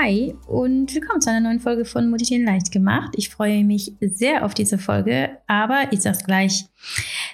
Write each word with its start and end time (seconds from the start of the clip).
Hi 0.00 0.32
und 0.46 0.94
willkommen 0.94 1.20
zu 1.20 1.28
einer 1.28 1.40
neuen 1.40 1.58
Folge 1.58 1.84
von 1.84 2.08
Motivieren 2.08 2.44
leicht 2.44 2.70
gemacht. 2.70 3.14
Ich 3.16 3.30
freue 3.30 3.64
mich 3.64 3.96
sehr 4.00 4.44
auf 4.44 4.54
diese 4.54 4.78
Folge, 4.78 5.30
aber 5.48 5.88
ich 5.90 6.02
sag's 6.02 6.22
gleich, 6.22 6.66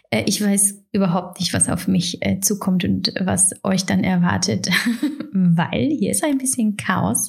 äh, 0.08 0.22
ich 0.26 0.40
weiß 0.40 0.82
überhaupt 0.92 1.40
nicht, 1.40 1.52
was 1.52 1.68
auf 1.68 1.88
mich 1.88 2.24
äh, 2.24 2.40
zukommt 2.40 2.84
und 2.84 3.12
was 3.20 3.52
euch 3.64 3.84
dann 3.84 4.02
erwartet, 4.02 4.70
weil 5.32 5.90
hier 5.90 6.12
ist 6.12 6.24
ein 6.24 6.38
bisschen 6.38 6.78
Chaos. 6.78 7.28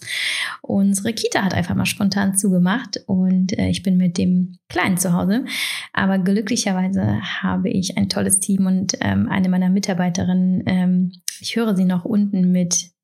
Unsere 0.61 1.11
Kita 1.11 1.43
hat 1.43 1.53
einfach 1.53 1.75
mal 1.75 1.85
spontan 1.85 2.37
zugemacht 2.37 3.03
und 3.05 3.57
äh, 3.59 3.67
ich 3.67 3.83
bin 3.83 3.97
mit 3.97 4.17
dem 4.17 4.57
Kleinen 4.69 4.97
zu 4.97 5.11
Hause. 5.11 5.43
Aber 5.91 6.17
glücklicherweise 6.17 7.19
habe 7.41 7.69
ich 7.69 7.97
ein 7.97 8.07
tolles 8.07 8.39
Team 8.39 8.67
und 8.67 8.93
ähm, 9.01 9.27
eine 9.27 9.49
meiner 9.49 9.69
Mitarbeiterinnen, 9.69 10.63
ähm, 10.65 11.11
ich 11.41 11.57
höre 11.57 11.75
sie 11.75 11.83
noch 11.83 12.05
unten 12.05 12.53
mit 12.53 12.94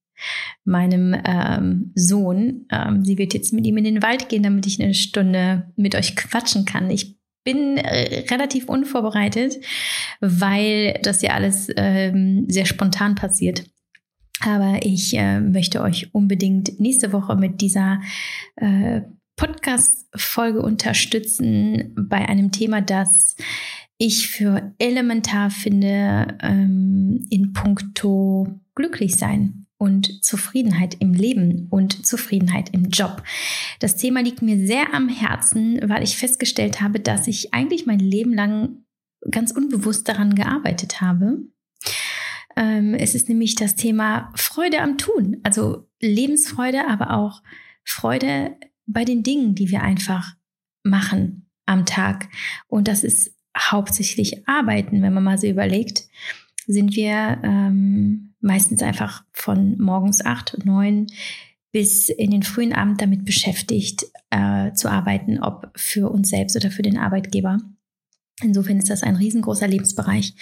meinem 0.64 1.16
ähm, 1.26 1.92
Sohn. 1.96 2.66
Ähm, 2.72 3.04
sie 3.04 3.18
wird 3.18 3.34
jetzt 3.34 3.54
mit 3.54 3.66
ihm 3.66 3.78
in 3.78 3.84
den 3.84 4.04
Wald 4.04 4.30
gehen, 4.30 4.44
damit 4.44 4.68
ich 4.68 4.82
eine 4.82 4.94
Stunde 4.94 5.72
mit 5.76 5.96
euch 5.96 6.16
quatschen 6.16 6.66
kann. 6.66 6.90
Ich 6.90 7.18
bin 7.44 7.78
äh, 7.78 8.26
relativ 8.30 8.70
unvorbereitet, 8.70 9.56
weil 10.20 11.00
das 11.04 11.22
ja 11.22 11.32
alles 11.32 11.70
ähm, 11.76 12.46
sehr 12.48 12.66
spontan 12.66 13.16
passiert. 13.16 13.64
Aber 14.44 14.80
ich 14.84 15.16
äh, 15.16 15.40
möchte 15.40 15.82
euch 15.82 16.14
unbedingt 16.14 16.80
nächste 16.80 17.14
Woche 17.14 17.36
mit 17.36 17.62
dieser 17.62 18.02
äh, 18.56 19.02
Podcast-Folge 19.36 20.62
unterstützen 20.62 21.96
bei 21.96 22.28
einem 22.28 22.52
Thema, 22.52 22.82
das 22.82 23.36
ich 23.98 24.30
für 24.30 24.74
elementar 24.80 25.52
finde 25.52 26.38
ähm, 26.42 27.26
in 27.30 27.54
puncto 27.54 28.60
glücklich 28.76 29.16
sein 29.16 29.61
und 29.82 30.24
Zufriedenheit 30.24 30.98
im 31.00 31.16
Leben 31.16 31.66
und 31.72 32.06
Zufriedenheit 32.06 32.70
im 32.70 32.92
Job. 32.92 33.24
Das 33.80 33.96
Thema 33.96 34.22
liegt 34.22 34.44
mir 34.44 34.64
sehr 34.64 34.94
am 34.94 35.10
Herzen, 35.10 35.80
weil 35.90 36.04
ich 36.04 36.18
festgestellt 36.18 36.82
habe, 36.82 37.00
dass 37.00 37.26
ich 37.26 37.52
eigentlich 37.52 37.88
mein 37.88 37.98
Leben 37.98 38.32
lang 38.32 38.86
ganz 39.32 39.50
unbewusst 39.50 40.08
daran 40.08 40.36
gearbeitet 40.36 41.02
habe. 41.02 41.40
Ähm, 42.56 42.94
es 42.94 43.16
ist 43.16 43.28
nämlich 43.28 43.56
das 43.56 43.76
Thema 43.76 44.32
Freude 44.36 44.82
am 44.82 45.00
Tun, 45.00 45.38
also 45.42 45.90
Lebensfreude, 46.00 46.88
aber 46.88 47.16
auch 47.16 47.42
Freude 47.84 48.56
bei 48.86 49.04
den 49.04 49.24
Dingen, 49.24 49.56
die 49.56 49.72
wir 49.72 49.82
einfach 49.82 50.36
machen 50.84 51.50
am 51.66 51.88
Tag. 51.88 52.30
Und 52.68 52.88
das 52.88 53.04
ist 53.04 53.36
hauptsächlich 53.58 54.48
Arbeiten, 54.48 55.02
wenn 55.02 55.14
man 55.14 55.24
mal 55.24 55.40
so 55.40 55.48
überlegt, 55.48 56.04
sind 56.72 56.96
wir 56.96 57.40
ähm, 57.44 58.34
meistens 58.40 58.82
einfach 58.82 59.24
von 59.32 59.78
morgens 59.80 60.24
acht, 60.24 60.58
neun 60.66 61.08
bis 61.72 62.10
in 62.10 62.32
den 62.32 62.44
frühen 62.44 62.74
Abend 62.74 63.02
damit 63.02 63.24
beschäftigt, 63.24 64.04
äh, 64.30 64.74
zu 64.74 64.90
arbeiten, 64.90 65.42
ob 65.42 65.72
für 65.76 66.10
uns 66.12 66.30
selbst 66.30 66.56
oder 66.56 66.70
für 66.70 66.82
den 66.82 66.98
Arbeitgeber. 66.98 67.60
Insofern 68.44 68.78
ist 68.78 68.90
das 68.90 69.04
ein 69.04 69.16
riesengroßer 69.16 69.68
Lebensbereich. 69.68 70.34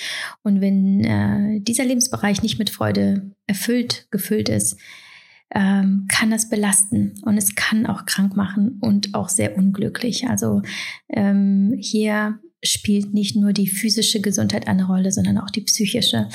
Und 0.42 0.62
wenn 0.62 1.04
äh, 1.04 1.60
dieser 1.60 1.86
Lebensbereich 1.86 2.42
nicht 2.42 2.58
mit 2.58 2.70
Freude 2.70 3.32
erfüllt, 3.46 4.08
gefüllt 4.10 4.50
ist, 4.50 4.78
ähm, 5.54 6.06
kann 6.08 6.30
das 6.30 6.50
belasten 6.50 7.16
und 7.24 7.38
es 7.38 7.56
kann 7.56 7.88
auch 7.88 8.06
krank 8.06 8.36
machen 8.36 8.78
und 8.82 9.16
auch 9.16 9.30
sehr 9.30 9.58
unglücklich. 9.58 10.30
Also 10.30 10.62
ähm, 11.10 11.76
hier 11.80 12.40
spielt 12.64 13.14
nicht 13.14 13.36
nur 13.36 13.54
die 13.54 13.68
physische 13.68 14.22
Gesundheit 14.22 14.68
eine 14.68 14.88
Rolle, 14.88 15.12
sondern 15.12 15.38
auch 15.38 15.50
die 15.50 15.62
psychische. 15.62 16.30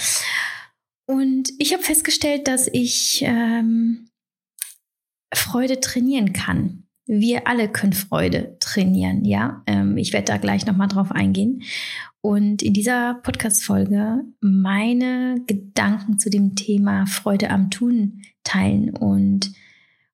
Und 1.06 1.50
ich 1.58 1.72
habe 1.72 1.82
festgestellt, 1.82 2.48
dass 2.48 2.68
ich 2.72 3.22
ähm, 3.26 4.08
Freude 5.34 5.80
trainieren 5.80 6.32
kann. 6.32 6.84
Wir 7.06 7.46
alle 7.46 7.68
können 7.68 7.92
Freude 7.92 8.56
trainieren, 8.60 9.26
ja. 9.26 9.62
Ähm, 9.66 9.98
ich 9.98 10.14
werde 10.14 10.24
da 10.24 10.38
gleich 10.38 10.64
nochmal 10.64 10.88
drauf 10.88 11.12
eingehen. 11.12 11.62
Und 12.22 12.62
in 12.62 12.72
dieser 12.72 13.14
Podcast-Folge 13.22 14.24
meine 14.40 15.42
Gedanken 15.46 16.18
zu 16.18 16.30
dem 16.30 16.56
Thema 16.56 17.04
Freude 17.06 17.50
am 17.50 17.70
Tun 17.70 18.22
teilen 18.44 18.96
und 18.96 19.52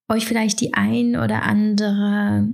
euch 0.09 0.27
vielleicht 0.27 0.61
die 0.61 0.75
ein 0.75 1.15
oder 1.15 1.45
andere 1.45 2.53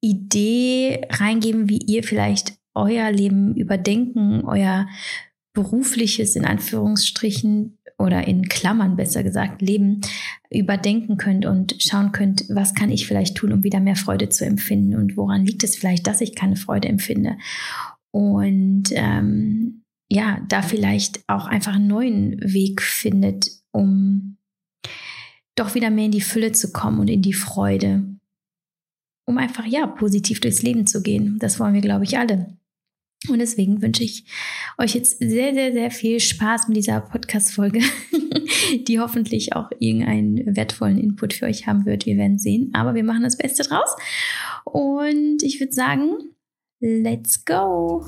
Idee 0.00 1.06
reingeben, 1.10 1.68
wie 1.68 1.78
ihr 1.78 2.02
vielleicht 2.02 2.54
euer 2.74 3.10
Leben 3.10 3.54
überdenken, 3.54 4.44
euer 4.44 4.86
berufliches 5.54 6.36
in 6.36 6.44
Anführungsstrichen 6.44 7.78
oder 7.98 8.28
in 8.28 8.48
Klammern 8.48 8.96
besser 8.96 9.22
gesagt 9.22 9.62
Leben 9.62 10.02
überdenken 10.50 11.16
könnt 11.16 11.46
und 11.46 11.76
schauen 11.78 12.12
könnt, 12.12 12.44
was 12.50 12.74
kann 12.74 12.90
ich 12.90 13.06
vielleicht 13.06 13.36
tun, 13.36 13.52
um 13.52 13.64
wieder 13.64 13.80
mehr 13.80 13.96
Freude 13.96 14.28
zu 14.28 14.44
empfinden 14.44 14.94
und 14.94 15.16
woran 15.16 15.46
liegt 15.46 15.64
es 15.64 15.76
vielleicht, 15.76 16.06
dass 16.06 16.20
ich 16.20 16.34
keine 16.34 16.56
Freude 16.56 16.88
empfinde. 16.88 17.38
Und 18.10 18.84
ähm, 18.92 19.82
ja, 20.10 20.40
da 20.48 20.62
vielleicht 20.62 21.24
auch 21.26 21.46
einfach 21.46 21.74
einen 21.74 21.88
neuen 21.88 22.38
Weg 22.40 22.82
findet, 22.82 23.50
um 23.72 24.36
doch 25.56 25.74
wieder 25.74 25.90
mehr 25.90 26.04
in 26.04 26.12
die 26.12 26.20
Fülle 26.20 26.52
zu 26.52 26.72
kommen 26.72 27.00
und 27.00 27.08
in 27.08 27.22
die 27.22 27.32
Freude, 27.32 28.15
um 29.26 29.38
einfach 29.38 29.66
ja 29.66 29.86
positiv 29.86 30.40
durchs 30.40 30.62
Leben 30.62 30.86
zu 30.86 31.02
gehen. 31.02 31.38
Das 31.38 31.60
wollen 31.60 31.74
wir, 31.74 31.80
glaube 31.80 32.04
ich, 32.04 32.16
alle. 32.16 32.56
Und 33.28 33.40
deswegen 33.40 33.82
wünsche 33.82 34.04
ich 34.04 34.24
euch 34.78 34.94
jetzt 34.94 35.18
sehr, 35.18 35.52
sehr, 35.52 35.72
sehr 35.72 35.90
viel 35.90 36.20
Spaß 36.20 36.68
mit 36.68 36.76
dieser 36.76 37.00
Podcast-Folge, 37.00 37.80
die 38.86 39.00
hoffentlich 39.00 39.54
auch 39.54 39.70
irgendeinen 39.80 40.54
wertvollen 40.54 40.98
Input 40.98 41.34
für 41.34 41.46
euch 41.46 41.66
haben 41.66 41.84
wird. 41.86 42.06
Wir 42.06 42.16
werden 42.16 42.38
sehen. 42.38 42.70
Aber 42.72 42.94
wir 42.94 43.02
machen 43.02 43.24
das 43.24 43.36
Beste 43.36 43.64
draus. 43.64 43.96
Und 44.64 45.42
ich 45.42 45.58
würde 45.58 45.72
sagen, 45.72 46.18
let's 46.80 47.44
go! 47.44 48.04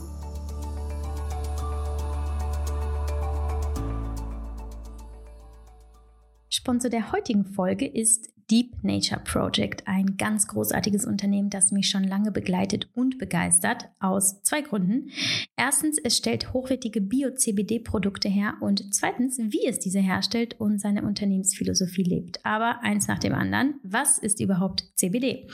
Sponsor 6.49 6.91
der 6.91 7.13
heutigen 7.13 7.45
Folge 7.45 7.87
ist 7.87 8.29
Deep 8.51 8.83
Nature 8.83 9.21
Project, 9.25 9.87
ein 9.87 10.17
ganz 10.17 10.47
großartiges 10.47 11.05
Unternehmen, 11.05 11.51
das 11.51 11.71
mich 11.71 11.91
schon 11.91 12.05
lange 12.05 12.33
begleitet 12.33 12.89
und 12.95 13.19
begeistert, 13.19 13.91
aus 14.01 14.43
zwei 14.43 14.63
Gründen. 14.63 15.11
Erstens, 15.55 15.99
es 16.03 16.17
stellt 16.17 16.55
hochwertige 16.55 17.03
Bio-CBD-Produkte 17.03 18.31
her 18.31 18.55
und 18.61 18.95
zweitens, 18.95 19.39
wie 19.39 19.67
es 19.67 19.81
diese 19.81 20.01
herstellt 20.01 20.59
und 20.59 20.81
seine 20.81 21.03
Unternehmensphilosophie 21.03 22.05
lebt. 22.05 22.45
Aber 22.47 22.83
eins 22.83 23.07
nach 23.07 23.19
dem 23.19 23.35
anderen, 23.35 23.75
was 23.83 24.17
ist 24.17 24.41
überhaupt 24.41 24.85
CBD? 24.95 25.47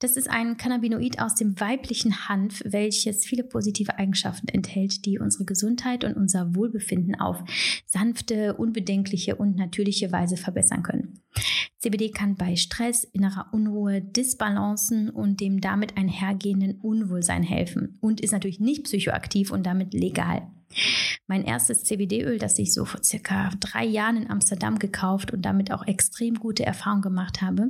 Das 0.00 0.16
ist 0.16 0.28
ein 0.28 0.56
Cannabinoid 0.56 1.20
aus 1.20 1.36
dem 1.36 1.60
weiblichen 1.60 2.28
Hanf, 2.28 2.60
welches 2.64 3.24
viele 3.24 3.44
positive 3.44 4.00
Eigenschaften 4.00 4.48
enthält, 4.48 5.06
die 5.06 5.20
unsere 5.20 5.44
Gesundheit 5.44 6.02
und 6.02 6.16
unser 6.16 6.56
Wohlbefinden 6.56 7.14
auf 7.14 7.38
sanfte, 7.86 8.54
unbedenkliche 8.54 9.36
und 9.36 9.54
natürliche 9.54 10.10
Weise 10.10 10.36
verbessern 10.36 10.82
können. 10.82 11.20
CBD 11.78 12.10
kann 12.10 12.36
bei 12.36 12.56
Stress, 12.56 13.04
innerer 13.04 13.48
Unruhe, 13.52 14.00
Disbalancen 14.00 15.10
und 15.10 15.40
dem 15.40 15.60
damit 15.60 15.96
einhergehenden 15.96 16.80
Unwohlsein 16.80 17.42
helfen 17.42 17.98
und 18.00 18.20
ist 18.20 18.32
natürlich 18.32 18.60
nicht 18.60 18.84
psychoaktiv 18.84 19.50
und 19.50 19.66
damit 19.66 19.94
legal. 19.94 20.48
Mein 21.26 21.44
erstes 21.44 21.84
CBD-Öl, 21.84 22.38
das 22.38 22.58
ich 22.58 22.72
so 22.72 22.84
vor 22.84 23.02
circa 23.02 23.50
drei 23.60 23.84
Jahren 23.84 24.16
in 24.16 24.30
Amsterdam 24.30 24.78
gekauft 24.78 25.32
und 25.32 25.42
damit 25.42 25.72
auch 25.72 25.86
extrem 25.86 26.34
gute 26.36 26.64
Erfahrungen 26.64 27.02
gemacht 27.02 27.42
habe, 27.42 27.68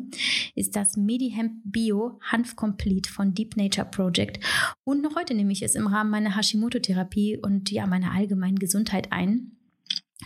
ist 0.54 0.76
das 0.76 0.96
MediHemp 0.96 1.54
Bio 1.64 2.18
Hanf 2.22 2.56
Complete 2.56 3.10
von 3.10 3.34
Deep 3.34 3.56
Nature 3.56 3.88
Project. 3.90 4.44
Und 4.84 5.02
noch 5.02 5.16
heute 5.16 5.34
nehme 5.34 5.52
ich 5.52 5.62
es 5.62 5.74
im 5.74 5.86
Rahmen 5.86 6.10
meiner 6.10 6.36
Hashimoto-Therapie 6.36 7.38
und 7.38 7.70
ja 7.70 7.86
meiner 7.86 8.12
allgemeinen 8.12 8.58
Gesundheit 8.58 9.10
ein. 9.10 9.52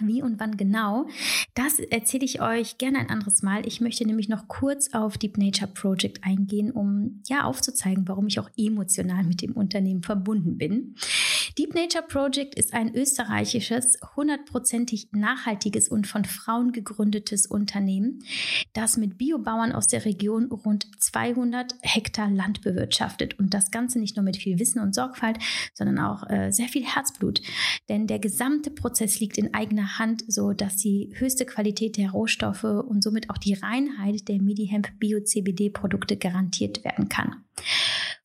Wie 0.01 0.23
und 0.23 0.41
wann 0.41 0.57
genau, 0.57 1.07
das 1.55 1.79
erzähle 1.79 2.25
ich 2.25 2.41
euch 2.41 2.79
gerne 2.79 2.99
ein 2.99 3.11
anderes 3.11 3.43
Mal. 3.43 3.67
Ich 3.67 3.81
möchte 3.81 4.07
nämlich 4.07 4.29
noch 4.29 4.49
kurz 4.49 4.93
auf 4.93 5.19
Deep 5.19 5.39
Nature 5.39 5.71
Project 5.73 6.25
eingehen, 6.25 6.71
um 6.71 7.23
ja 7.27 7.45
aufzuzeigen, 7.45 8.09
warum 8.09 8.27
ich 8.27 8.39
auch 8.41 8.51
emotional 8.57 9.25
mit 9.25 9.43
dem 9.43 9.53
Unternehmen 9.53 10.03
verbunden 10.03 10.59
bin. 10.59 10.95
Deep 11.59 11.75
Nature 11.75 12.05
Project 12.07 12.55
ist 12.55 12.75
ein 12.75 12.95
österreichisches, 12.95 13.99
hundertprozentig 14.15 15.09
nachhaltiges 15.13 15.89
und 15.89 16.07
von 16.07 16.27
Frauen 16.27 16.73
gegründetes 16.73 17.47
Unternehmen, 17.47 18.19
das 18.75 18.99
mit 18.99 19.17
Biobauern 19.17 19.73
aus 19.73 19.87
der 19.87 20.05
Region 20.05 20.53
rund 20.53 20.87
200 20.99 21.75
Hektar 21.83 22.31
Land 22.31 22.61
bewirtschaftet 22.61 23.39
und 23.39 23.55
das 23.55 23.71
Ganze 23.71 23.99
nicht 23.99 24.17
nur 24.17 24.25
mit 24.25 24.37
viel 24.37 24.59
Wissen 24.59 24.81
und 24.81 24.95
Sorgfalt, 24.95 25.39
sondern 25.73 25.99
auch 25.99 26.29
äh, 26.29 26.51
sehr 26.51 26.69
viel 26.69 26.85
Herzblut. 26.85 27.41
Denn 27.89 28.07
der 28.07 28.19
gesamte 28.19 28.71
Prozess 28.71 29.21
liegt 29.21 29.39
in 29.39 29.55
eigener 29.55 29.86
Hand, 29.87 30.25
so 30.29 30.53
dass 30.53 30.77
die 30.77 31.13
höchste 31.15 31.47
Qualität 31.47 31.97
der 31.97 32.11
Rohstoffe 32.11 32.65
und 32.65 33.03
somit 33.03 33.31
auch 33.31 33.39
die 33.39 33.55
Reinheit 33.55 34.29
der 34.29 34.41
MediHemp 34.41 34.99
Bio 34.99 35.21
CBD 35.21 35.71
Produkte 35.71 36.17
garantiert 36.17 36.85
werden 36.85 37.09
kann. 37.09 37.45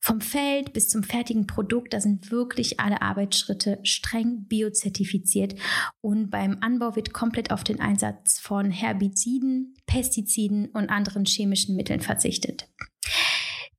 Vom 0.00 0.20
Feld 0.20 0.72
bis 0.72 0.88
zum 0.88 1.04
fertigen 1.04 1.46
Produkt, 1.46 1.94
da 1.94 2.00
sind 2.00 2.32
wirklich 2.32 2.80
alle 2.80 3.02
Arbeitsschritte 3.02 3.78
streng 3.84 4.46
biozertifiziert 4.48 5.54
und 6.00 6.28
beim 6.28 6.58
Anbau 6.60 6.96
wird 6.96 7.12
komplett 7.12 7.52
auf 7.52 7.62
den 7.62 7.80
Einsatz 7.80 8.40
von 8.40 8.72
Herbiziden, 8.72 9.76
Pestiziden 9.86 10.66
und 10.70 10.90
anderen 10.90 11.24
chemischen 11.24 11.76
Mitteln 11.76 12.00
verzichtet. 12.00 12.68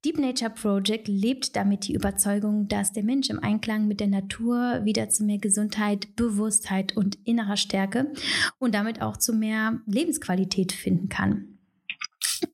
Deep 0.06 0.20
Nature 0.20 0.50
Project 0.52 1.08
lebt 1.08 1.56
damit 1.56 1.88
die 1.88 1.94
Überzeugung, 1.94 2.68
dass 2.68 2.92
der 2.92 3.04
Mensch 3.04 3.30
im 3.30 3.40
Einklang 3.40 3.88
mit 3.88 4.02
der 4.02 4.08
Natur 4.08 4.82
wieder 4.84 5.08
zu 5.08 5.24
mehr 5.24 5.38
Gesundheit, 5.38 6.14
Bewusstheit 6.18 6.98
und 6.98 7.18
innerer 7.24 7.56
Stärke 7.56 8.12
und 8.60 8.76
damit 8.76 9.02
auch 9.02 9.16
zu 9.16 9.34
mehr 9.34 9.80
Lebensqualität 9.86 10.74
finden 10.74 11.08
kann. 11.08 11.53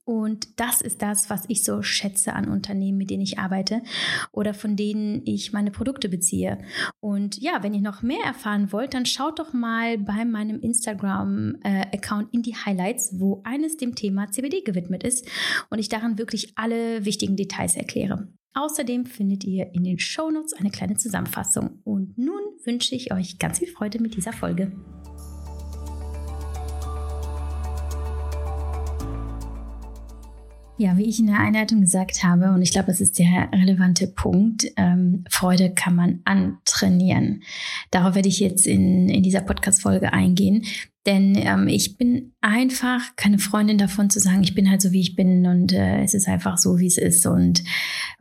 Und 0.06 0.60
das 0.60 0.82
ist 0.82 1.02
das, 1.02 1.30
was 1.30 1.44
ich 1.48 1.64
so 1.64 1.82
schätze 1.82 2.34
an 2.34 2.50
Unternehmen, 2.50 2.98
mit 2.98 3.10
denen 3.10 3.24
ich 3.24 3.40
arbeite 3.40 3.82
oder 4.32 4.54
von 4.54 4.76
denen 4.76 5.22
ich 5.26 5.54
meine 5.54 5.72
Produkte 5.72 6.10
beziehe. 6.10 6.60
Und 7.00 7.38
ja, 7.42 7.64
wenn 7.64 7.74
ihr 7.74 7.82
noch 7.82 8.02
mehr 8.02 8.24
erfahren 8.26 8.72
wollt, 8.72 8.94
dann 8.94 9.06
schaut 9.06 9.40
doch 9.40 9.54
mal 9.54 9.98
bei 9.98 10.26
meinem 10.26 10.60
Instagram-Account 10.60 12.34
in 12.34 12.42
die 12.42 12.56
Highlights, 12.56 13.20
wo 13.20 13.42
eines 13.44 13.78
dem 13.78 13.96
Thema 13.96 14.32
CBD 14.32 14.62
gewidmet 14.62 15.04
ist 15.04 15.28
und 15.70 15.80
ich 15.80 15.90
daran 15.90 16.18
wirklich 16.18 16.54
alle 16.56 17.06
wichtigen 17.06 17.36
Details 17.36 17.76
erkläre. 17.76 18.28
Außerdem 18.54 19.06
findet 19.06 19.44
ihr 19.44 19.74
in 19.74 19.84
den 19.84 20.00
Shownotes 20.00 20.54
eine 20.54 20.72
kleine 20.72 20.96
Zusammenfassung. 20.96 21.80
Und 21.84 22.18
nun 22.18 22.42
wünsche 22.66 22.96
ich 22.96 23.14
euch 23.14 23.38
ganz 23.38 23.60
viel 23.60 23.68
Freude 23.68 24.02
mit 24.02 24.16
dieser 24.16 24.34
Folge. 24.34 24.72
Ja, 30.82 30.96
wie 30.96 31.10
ich 31.10 31.20
in 31.20 31.28
der 31.28 31.42
Einleitung 31.42 31.82
gesagt 31.82 32.24
habe, 32.24 32.54
und 32.54 32.62
ich 32.62 32.72
glaube, 32.72 32.88
das 32.88 33.02
ist 33.02 33.20
der 33.20 33.50
relevante 33.52 34.08
Punkt, 34.08 34.66
ähm, 34.78 35.26
Freude 35.30 35.74
kann 35.74 35.94
man 35.94 36.22
antrainieren. 36.24 37.44
Darauf 37.92 38.16
werde 38.16 38.30
ich 38.30 38.40
jetzt 38.40 38.66
in, 38.66 39.10
in 39.10 39.22
dieser 39.22 39.42
Podcast-Folge 39.42 40.14
eingehen. 40.14 40.64
Denn 41.06 41.36
ähm, 41.38 41.68
ich 41.70 41.96
bin 41.98 42.34
einfach 42.42 43.16
keine 43.16 43.40
Freundin 43.40 43.78
davon 43.78 44.10
zu 44.10 44.20
sagen, 44.20 44.44
ich 44.44 44.54
bin 44.54 44.70
halt 44.70 44.82
so, 44.82 44.92
wie 44.92 45.00
ich 45.00 45.16
bin 45.16 45.46
und 45.46 45.72
äh, 45.72 46.04
es 46.04 46.14
ist 46.14 46.28
einfach 46.28 46.58
so, 46.58 46.78
wie 46.78 46.88
es 46.88 46.98
ist 46.98 47.26
und 47.26 47.64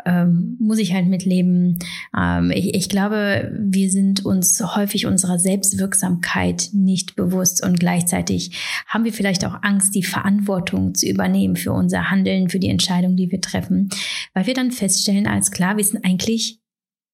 ähm, 0.06 0.56
muss 0.60 0.78
ich 0.78 0.94
halt 0.94 1.08
mitleben. 1.08 1.78
Ähm, 2.16 2.52
ich, 2.52 2.74
ich 2.74 2.88
glaube, 2.88 3.52
wir 3.58 3.90
sind 3.90 4.24
uns 4.24 4.62
häufig 4.76 5.06
unserer 5.06 5.40
Selbstwirksamkeit 5.40 6.68
nicht 6.72 7.16
bewusst 7.16 7.66
und 7.66 7.80
gleichzeitig 7.80 8.56
haben 8.86 9.04
wir 9.04 9.12
vielleicht 9.12 9.44
auch 9.44 9.62
Angst, 9.62 9.96
die 9.96 10.04
Verantwortung 10.04 10.94
zu 10.94 11.08
übernehmen 11.08 11.56
für 11.56 11.72
unser 11.72 12.10
Handeln, 12.10 12.48
für 12.48 12.60
die 12.60 12.68
Entscheidung, 12.70 13.16
die 13.16 13.30
wir 13.30 13.40
treffen, 13.40 13.88
weil 14.34 14.46
wir 14.46 14.54
dann 14.54 14.70
feststellen, 14.70 15.26
als 15.26 15.50
klar, 15.50 15.76
wir 15.76 15.84
sind 15.84 16.04
eigentlich 16.04 16.60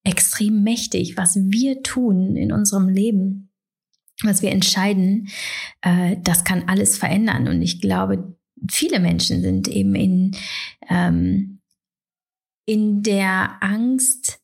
extrem 0.05 0.63
mächtig, 0.63 1.17
was 1.17 1.37
wir 1.37 1.83
tun 1.83 2.37
in 2.37 2.53
unserem 2.53 2.91
Leben 2.91 3.51
was 4.23 4.43
wir 4.43 4.51
entscheiden, 4.51 5.29
äh, 5.83 6.17
das 6.23 6.45
kann 6.45 6.69
alles 6.69 6.97
verändern. 6.97 7.49
Und 7.49 7.63
ich 7.63 7.81
glaube, 7.81 8.37
viele 8.71 9.01
Menschen 9.01 9.43
sind 9.43 9.69
eben 9.69 9.95
in, 9.95 10.37
ähm, 10.89 11.61
in 12.67 13.03
der 13.03 13.63
Angst 13.63 14.41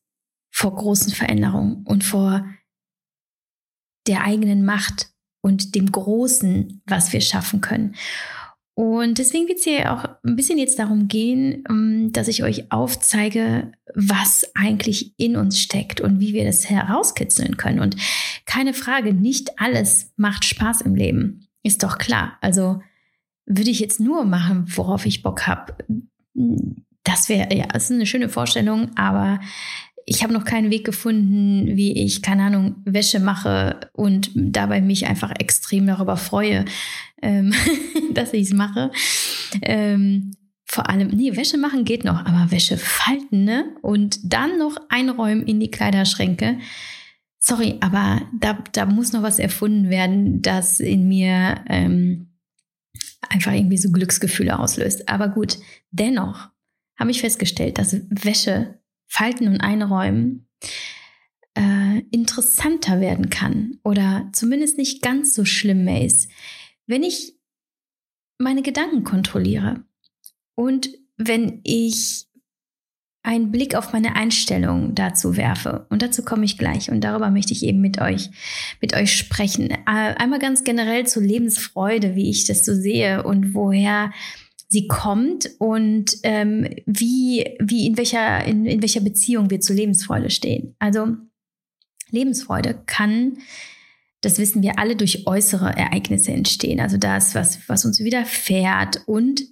vor 0.50 0.74
großen 0.74 1.12
Veränderungen 1.12 1.84
und 1.86 2.04
vor 2.04 2.44
der 4.06 4.24
eigenen 4.24 4.64
Macht 4.64 5.10
und 5.42 5.74
dem 5.74 5.90
Großen, 5.90 6.82
was 6.86 7.12
wir 7.12 7.20
schaffen 7.20 7.60
können. 7.60 7.94
Und 8.80 9.18
deswegen 9.18 9.46
wird 9.46 9.58
es 9.58 9.64
hier 9.64 9.92
auch 9.92 10.06
ein 10.24 10.36
bisschen 10.36 10.56
jetzt 10.56 10.78
darum 10.78 11.06
gehen, 11.06 11.64
ähm, 11.68 12.12
dass 12.12 12.28
ich 12.28 12.42
euch 12.42 12.72
aufzeige, 12.72 13.72
was 13.94 14.50
eigentlich 14.54 15.12
in 15.18 15.36
uns 15.36 15.60
steckt 15.60 16.00
und 16.00 16.18
wie 16.18 16.32
wir 16.32 16.46
das 16.46 16.70
herauskitzeln 16.70 17.58
können. 17.58 17.80
Und 17.80 17.96
keine 18.46 18.72
Frage, 18.72 19.12
nicht 19.12 19.60
alles 19.60 20.14
macht 20.16 20.46
Spaß 20.46 20.80
im 20.80 20.94
Leben. 20.94 21.46
Ist 21.62 21.82
doch 21.82 21.98
klar. 21.98 22.38
Also 22.40 22.80
würde 23.44 23.68
ich 23.68 23.80
jetzt 23.80 24.00
nur 24.00 24.24
machen, 24.24 24.64
worauf 24.74 25.04
ich 25.04 25.22
Bock 25.22 25.46
habe. 25.46 25.74
Das 27.04 27.28
wäre, 27.28 27.54
ja, 27.54 27.66
ist 27.74 27.92
eine 27.92 28.06
schöne 28.06 28.30
Vorstellung, 28.30 28.96
aber 28.96 29.40
ich 30.10 30.24
habe 30.24 30.32
noch 30.32 30.44
keinen 30.44 30.72
Weg 30.72 30.84
gefunden, 30.84 31.76
wie 31.76 31.92
ich, 31.92 32.20
keine 32.20 32.42
Ahnung, 32.42 32.82
Wäsche 32.84 33.20
mache 33.20 33.78
und 33.92 34.32
dabei 34.34 34.80
mich 34.80 35.06
einfach 35.06 35.30
extrem 35.38 35.86
darüber 35.86 36.16
freue, 36.16 36.64
ähm, 37.22 37.54
dass 38.12 38.32
ich 38.32 38.48
es 38.48 38.52
mache. 38.52 38.90
Ähm, 39.62 40.32
vor 40.64 40.90
allem, 40.90 41.08
nee, 41.08 41.36
Wäsche 41.36 41.58
machen 41.58 41.84
geht 41.84 42.02
noch, 42.02 42.26
aber 42.26 42.50
Wäsche 42.50 42.76
falten, 42.76 43.44
ne? 43.44 43.66
Und 43.82 44.18
dann 44.24 44.58
noch 44.58 44.78
einräumen 44.88 45.46
in 45.46 45.60
die 45.60 45.70
Kleiderschränke. 45.70 46.58
Sorry, 47.38 47.76
aber 47.78 48.20
da, 48.36 48.58
da 48.72 48.86
muss 48.86 49.12
noch 49.12 49.22
was 49.22 49.38
erfunden 49.38 49.90
werden, 49.90 50.42
das 50.42 50.80
in 50.80 51.06
mir 51.06 51.64
ähm, 51.68 52.30
einfach 53.28 53.52
irgendwie 53.52 53.78
so 53.78 53.92
Glücksgefühle 53.92 54.58
auslöst. 54.58 55.08
Aber 55.08 55.28
gut, 55.28 55.58
dennoch 55.92 56.48
habe 56.98 57.12
ich 57.12 57.20
festgestellt, 57.20 57.78
dass 57.78 57.96
Wäsche 58.10 58.79
falten 59.10 59.48
und 59.48 59.60
einräumen 59.60 60.48
äh, 61.54 61.98
interessanter 62.10 63.00
werden 63.00 63.28
kann 63.28 63.78
oder 63.82 64.30
zumindest 64.32 64.78
nicht 64.78 65.02
ganz 65.02 65.34
so 65.34 65.44
schlimm 65.44 65.84
mehr 65.84 66.04
ist, 66.04 66.30
wenn 66.86 67.02
ich 67.02 67.34
meine 68.38 68.62
Gedanken 68.62 69.04
kontrolliere 69.04 69.84
und 70.54 70.88
wenn 71.16 71.60
ich 71.64 72.26
einen 73.22 73.50
Blick 73.50 73.74
auf 73.74 73.92
meine 73.92 74.16
Einstellung 74.16 74.94
dazu 74.94 75.36
werfe. 75.36 75.86
Und 75.90 76.00
dazu 76.00 76.24
komme 76.24 76.46
ich 76.46 76.56
gleich. 76.56 76.90
Und 76.90 77.02
darüber 77.02 77.30
möchte 77.30 77.52
ich 77.52 77.62
eben 77.64 77.82
mit 77.82 78.00
euch, 78.00 78.30
mit 78.80 78.96
euch 78.96 79.14
sprechen. 79.14 79.70
Äh, 79.70 79.76
einmal 79.86 80.38
ganz 80.38 80.64
generell 80.64 81.06
zur 81.06 81.22
Lebensfreude, 81.22 82.14
wie 82.14 82.30
ich 82.30 82.46
das 82.46 82.64
so 82.64 82.74
sehe 82.74 83.22
und 83.22 83.52
woher 83.52 84.10
sie 84.70 84.86
kommt 84.86 85.50
und 85.58 86.16
ähm, 86.22 86.68
wie, 86.86 87.56
wie 87.60 87.86
in 87.86 87.96
welcher, 87.96 88.44
in, 88.44 88.64
in 88.66 88.80
welcher 88.80 89.00
Beziehung 89.00 89.50
wir 89.50 89.60
zur 89.60 89.74
Lebensfreude 89.74 90.30
stehen. 90.30 90.76
Also 90.78 91.16
Lebensfreude 92.10 92.80
kann, 92.86 93.38
das 94.20 94.38
wissen 94.38 94.62
wir 94.62 94.78
alle, 94.78 94.94
durch 94.94 95.26
äußere 95.26 95.76
Ereignisse 95.76 96.32
entstehen. 96.32 96.78
Also 96.78 96.98
das, 96.98 97.34
was, 97.34 97.68
was 97.68 97.84
uns 97.84 97.98
widerfährt 97.98 99.02
und 99.06 99.42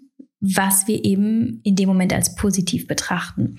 was 0.40 0.86
wir 0.86 1.04
eben 1.04 1.60
in 1.64 1.74
dem 1.74 1.88
Moment 1.88 2.12
als 2.12 2.36
positiv 2.36 2.86
betrachten. 2.86 3.58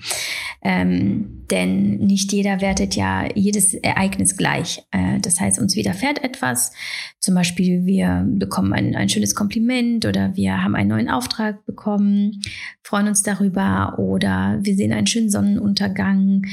Ähm, 0.62 1.44
denn 1.50 1.98
nicht 1.98 2.32
jeder 2.32 2.60
wertet 2.60 2.96
ja 2.96 3.28
jedes 3.34 3.74
Ereignis 3.74 4.36
gleich. 4.36 4.82
Äh, 4.90 5.20
das 5.20 5.40
heißt, 5.40 5.58
uns 5.58 5.76
widerfährt 5.76 6.24
etwas. 6.24 6.72
Zum 7.18 7.34
Beispiel, 7.34 7.84
wir 7.84 8.24
bekommen 8.26 8.72
ein, 8.72 8.96
ein 8.96 9.10
schönes 9.10 9.34
Kompliment 9.34 10.06
oder 10.06 10.34
wir 10.36 10.62
haben 10.62 10.74
einen 10.74 10.88
neuen 10.88 11.10
Auftrag 11.10 11.66
bekommen, 11.66 12.40
freuen 12.82 13.08
uns 13.08 13.22
darüber 13.22 13.98
oder 13.98 14.58
wir 14.62 14.74
sehen 14.74 14.92
einen 14.92 15.06
schönen 15.06 15.30
Sonnenuntergang. 15.30 16.46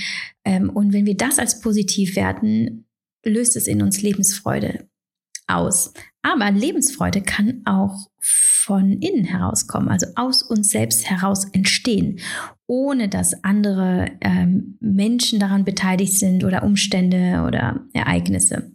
Ähm, 0.43 0.69
und 0.69 0.91
wenn 0.91 1.05
wir 1.05 1.15
das 1.15 1.39
als 1.39 1.61
positiv 1.61 2.17
werten, 2.17 2.85
löst 3.23 3.55
es 3.55 3.67
in 3.67 3.81
uns 3.81 4.01
Lebensfreude 4.01 4.87
aus. 5.47 5.93
Aber 6.21 6.51
Lebensfreude 6.51 7.21
kann 7.21 7.61
auch 7.65 8.09
von 8.19 8.91
innen 8.99 9.23
herauskommen, 9.23 9.87
also 9.87 10.07
aus 10.15 10.43
uns 10.43 10.69
selbst 10.69 11.09
heraus 11.09 11.45
entstehen, 11.45 12.19
ohne 12.65 13.07
dass 13.07 13.43
andere 13.43 14.11
ähm, 14.19 14.77
Menschen 14.81 15.39
daran 15.39 15.63
beteiligt 15.63 16.13
sind 16.13 16.43
oder 16.43 16.63
Umstände 16.63 17.43
oder 17.47 17.85
Ereignisse. 17.93 18.71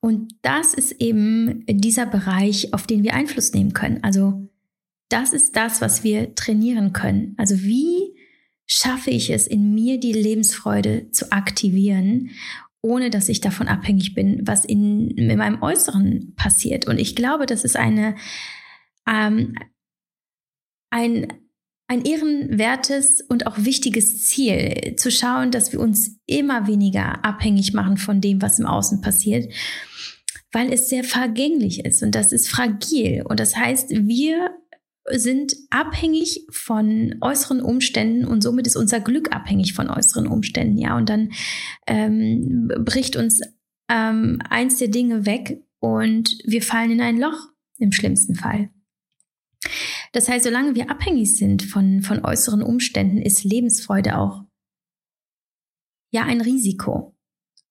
Und 0.00 0.34
das 0.42 0.74
ist 0.74 0.92
eben 1.00 1.64
dieser 1.66 2.06
Bereich, 2.06 2.72
auf 2.72 2.86
den 2.86 3.02
wir 3.02 3.14
Einfluss 3.14 3.52
nehmen 3.52 3.72
können. 3.72 4.04
Also 4.04 4.48
das 5.08 5.32
ist 5.32 5.56
das, 5.56 5.80
was 5.80 6.04
wir 6.04 6.34
trainieren 6.34 6.92
können. 6.92 7.34
Also 7.36 7.60
wie 7.62 8.14
schaffe 8.66 9.10
ich 9.10 9.30
es 9.30 9.48
in 9.48 9.74
mir, 9.74 9.98
die 9.98 10.12
Lebensfreude 10.12 11.10
zu 11.10 11.32
aktivieren 11.32 12.30
ohne 12.82 13.10
dass 13.10 13.28
ich 13.28 13.40
davon 13.40 13.68
abhängig 13.68 14.14
bin, 14.14 14.46
was 14.46 14.64
in, 14.64 15.10
in 15.10 15.36
meinem 15.36 15.62
Äußeren 15.62 16.34
passiert. 16.36 16.86
Und 16.86 16.98
ich 16.98 17.14
glaube, 17.14 17.46
das 17.46 17.64
ist 17.64 17.76
eine, 17.76 18.14
ähm, 19.08 19.54
ein, 20.90 21.32
ein 21.88 22.04
ehrenwertes 22.04 23.20
und 23.20 23.46
auch 23.46 23.58
wichtiges 23.58 24.26
Ziel, 24.26 24.94
zu 24.96 25.10
schauen, 25.10 25.50
dass 25.50 25.72
wir 25.72 25.80
uns 25.80 26.18
immer 26.26 26.66
weniger 26.66 27.24
abhängig 27.24 27.74
machen 27.74 27.96
von 27.96 28.20
dem, 28.20 28.40
was 28.40 28.58
im 28.58 28.66
Außen 28.66 29.00
passiert, 29.00 29.52
weil 30.52 30.72
es 30.72 30.88
sehr 30.88 31.04
vergänglich 31.04 31.84
ist 31.84 32.02
und 32.02 32.14
das 32.14 32.32
ist 32.32 32.48
fragil. 32.48 33.22
Und 33.28 33.40
das 33.40 33.56
heißt, 33.56 33.90
wir 33.90 34.50
sind 35.14 35.54
abhängig 35.70 36.46
von 36.50 37.16
äußeren 37.20 37.60
Umständen 37.60 38.24
und 38.24 38.42
somit 38.42 38.66
ist 38.66 38.76
unser 38.76 39.00
Glück 39.00 39.34
abhängig 39.34 39.74
von 39.74 39.88
äußeren 39.88 40.26
Umständen, 40.26 40.78
ja. 40.78 40.96
Und 40.96 41.08
dann 41.08 41.32
ähm, 41.86 42.70
bricht 42.84 43.16
uns 43.16 43.40
ähm, 43.90 44.40
eins 44.48 44.78
der 44.78 44.88
Dinge 44.88 45.26
weg 45.26 45.62
und 45.80 46.38
wir 46.44 46.62
fallen 46.62 46.92
in 46.92 47.00
ein 47.00 47.18
Loch 47.18 47.48
im 47.78 47.92
schlimmsten 47.92 48.34
Fall. 48.34 48.70
Das 50.12 50.28
heißt, 50.28 50.44
solange 50.44 50.74
wir 50.74 50.90
abhängig 50.90 51.36
sind 51.36 51.62
von, 51.62 52.02
von 52.02 52.24
äußeren 52.24 52.62
Umständen, 52.62 53.18
ist 53.18 53.44
Lebensfreude 53.44 54.18
auch 54.18 54.44
ja 56.12 56.24
ein 56.24 56.40
Risiko. 56.40 57.16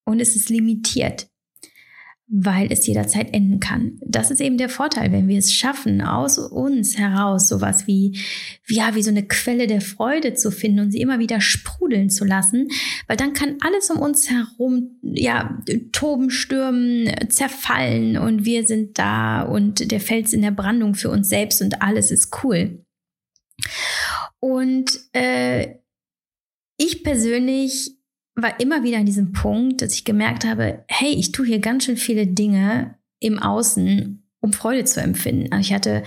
Und 0.06 0.20
es 0.20 0.36
ist 0.36 0.50
limitiert 0.50 1.29
weil 2.32 2.72
es 2.72 2.86
jederzeit 2.86 3.34
enden 3.34 3.60
kann. 3.60 3.98
Das 4.06 4.30
ist 4.30 4.40
eben 4.40 4.60
der 4.60 4.70
Vorteil, 4.70 5.12
wenn 5.12 5.28
wir 5.28 5.40
es 5.40 5.52
schaffen, 5.52 6.02
aus 6.02 6.38
uns 6.38 6.96
heraus 6.96 7.48
sowas 7.48 7.88
wie, 7.88 8.20
ja, 8.68 8.94
wie 8.94 9.02
so 9.02 9.10
eine 9.10 9.28
Quelle 9.28 9.66
der 9.66 9.82
Freude 9.82 10.36
zu 10.36 10.52
finden 10.52 10.80
und 10.80 10.92
sie 10.92 11.02
immer 11.02 11.18
wieder 11.18 11.42
sprudeln 11.42 12.12
zu 12.12 12.26
lassen, 12.26 12.68
weil 13.08 13.18
dann 13.18 13.34
kann 13.34 13.58
alles 13.62 13.90
um 13.90 14.00
uns 14.00 14.30
herum, 14.30 15.00
ja, 15.02 15.58
toben, 15.92 16.30
stürmen, 16.30 17.12
zerfallen 17.30 18.16
und 18.18 18.46
wir 18.46 18.68
sind 18.68 19.00
da 19.00 19.42
und 19.42 19.92
der 19.92 20.00
Fels 20.00 20.32
in 20.32 20.44
der 20.44 20.52
Brandung 20.52 20.94
für 20.94 21.10
uns 21.10 21.30
selbst 21.30 21.64
und 21.64 21.82
alles 21.82 22.12
ist 22.12 22.44
cool. 22.44 22.86
Und 24.40 25.00
äh, 25.14 25.76
ich 26.78 27.04
persönlich 27.04 27.99
war 28.42 28.60
immer 28.60 28.84
wieder 28.84 28.98
an 28.98 29.06
diesem 29.06 29.32
Punkt, 29.32 29.82
dass 29.82 29.94
ich 29.94 30.06
gemerkt 30.06 30.46
habe, 30.46 30.84
hey, 30.88 31.14
ich 31.14 31.32
tue 31.32 31.46
hier 31.46 31.60
ganz 31.60 31.86
schön 31.86 31.98
viele 31.98 32.28
Dinge 32.28 32.96
im 33.20 33.40
Außen, 33.40 34.24
um 34.42 34.54
Freude 34.54 34.86
zu 34.86 35.02
empfinden. 35.02 35.52
Also 35.52 35.62
ich 35.62 35.74
hatte 35.74 36.04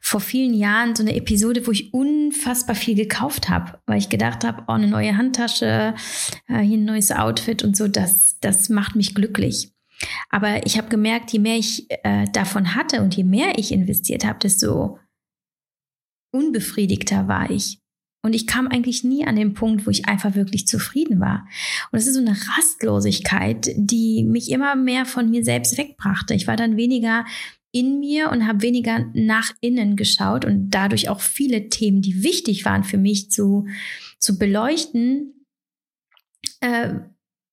vor 0.00 0.20
vielen 0.20 0.54
Jahren 0.54 0.94
so 0.94 1.02
eine 1.02 1.14
Episode, 1.14 1.66
wo 1.66 1.70
ich 1.70 1.94
unfassbar 1.94 2.74
viel 2.76 2.94
gekauft 2.94 3.48
habe, 3.48 3.78
weil 3.86 3.98
ich 3.98 4.08
gedacht 4.08 4.44
habe, 4.44 4.64
oh, 4.68 4.72
eine 4.72 4.88
neue 4.88 5.16
Handtasche, 5.16 5.94
äh, 6.48 6.60
hier 6.60 6.78
ein 6.78 6.84
neues 6.84 7.12
Outfit 7.12 7.62
und 7.62 7.76
so, 7.76 7.88
das, 7.88 8.38
das 8.40 8.68
macht 8.68 8.96
mich 8.96 9.14
glücklich. 9.14 9.72
Aber 10.30 10.66
ich 10.66 10.76
habe 10.76 10.88
gemerkt, 10.88 11.32
je 11.32 11.38
mehr 11.38 11.56
ich 11.56 11.86
äh, 11.88 12.26
davon 12.32 12.74
hatte 12.74 13.00
und 13.02 13.14
je 13.16 13.24
mehr 13.24 13.58
ich 13.58 13.72
investiert 13.72 14.24
habe, 14.24 14.38
desto 14.40 14.98
unbefriedigter 16.32 17.28
war 17.28 17.50
ich. 17.50 17.81
Und 18.22 18.34
ich 18.34 18.46
kam 18.46 18.68
eigentlich 18.68 19.02
nie 19.02 19.26
an 19.26 19.34
den 19.34 19.52
Punkt, 19.52 19.84
wo 19.84 19.90
ich 19.90 20.06
einfach 20.06 20.36
wirklich 20.36 20.66
zufrieden 20.68 21.18
war. 21.18 21.46
Und 21.90 21.98
es 21.98 22.06
ist 22.06 22.14
so 22.14 22.20
eine 22.20 22.36
Rastlosigkeit, 22.56 23.72
die 23.76 24.22
mich 24.22 24.50
immer 24.50 24.76
mehr 24.76 25.04
von 25.06 25.28
mir 25.28 25.44
selbst 25.44 25.76
wegbrachte. 25.76 26.34
Ich 26.34 26.46
war 26.46 26.56
dann 26.56 26.76
weniger 26.76 27.24
in 27.72 27.98
mir 27.98 28.30
und 28.30 28.46
habe 28.46 28.62
weniger 28.62 29.06
nach 29.14 29.50
innen 29.60 29.96
geschaut 29.96 30.44
und 30.44 30.70
dadurch 30.70 31.08
auch 31.08 31.20
viele 31.20 31.68
Themen, 31.68 32.02
die 32.02 32.22
wichtig 32.22 32.64
waren 32.64 32.84
für 32.84 32.98
mich 32.98 33.30
zu, 33.30 33.66
zu 34.18 34.38
beleuchten. 34.38 35.46
Äh, 36.60 36.94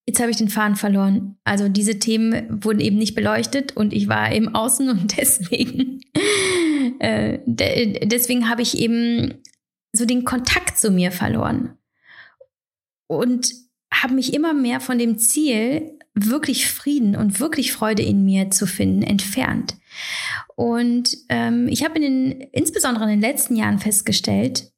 jetzt 0.06 0.20
habe 0.20 0.30
ich 0.30 0.38
den 0.38 0.50
Faden 0.50 0.76
verloren. 0.76 1.38
Also 1.46 1.70
diese 1.70 2.00
Themen 2.00 2.64
wurden 2.64 2.82
eben 2.82 2.98
nicht 2.98 3.16
beleuchtet 3.16 3.76
und 3.78 3.94
ich 3.94 4.08
war 4.10 4.32
im 4.32 4.54
Außen 4.54 4.90
und 4.90 5.18
deswegen, 5.18 6.02
äh, 7.00 7.40
de 7.46 8.06
deswegen 8.06 8.50
habe 8.50 8.62
ich 8.62 8.78
eben 8.78 9.36
so 9.92 10.06
den 10.06 10.24
Kontakt 10.24 10.78
zu 10.78 10.92
mir 10.92 11.12
verloren 11.12 11.78
und 13.08 13.54
habe 13.94 14.14
mich 14.14 14.34
immer 14.34 14.54
mehr 14.54 14.80
von 14.80 14.98
dem 14.98 15.18
Ziel, 15.18 15.98
wirklich 16.14 16.70
Frieden 16.70 17.16
und 17.16 17.40
wirklich 17.40 17.72
Freude 17.74 18.04
in 18.04 18.24
mir 18.24 18.52
zu 18.52 18.68
finden, 18.68 19.04
entfernt. 19.04 19.78
Und 20.56 21.18
ähm, 21.30 21.68
ich 21.68 21.84
habe 21.84 21.96
in 22.00 22.02
den, 22.02 22.42
insbesondere 22.52 23.06
in 23.06 23.10
den 23.10 23.22
letzten 23.22 23.56
Jahren 23.56 23.80
festgestellt, 23.80 24.72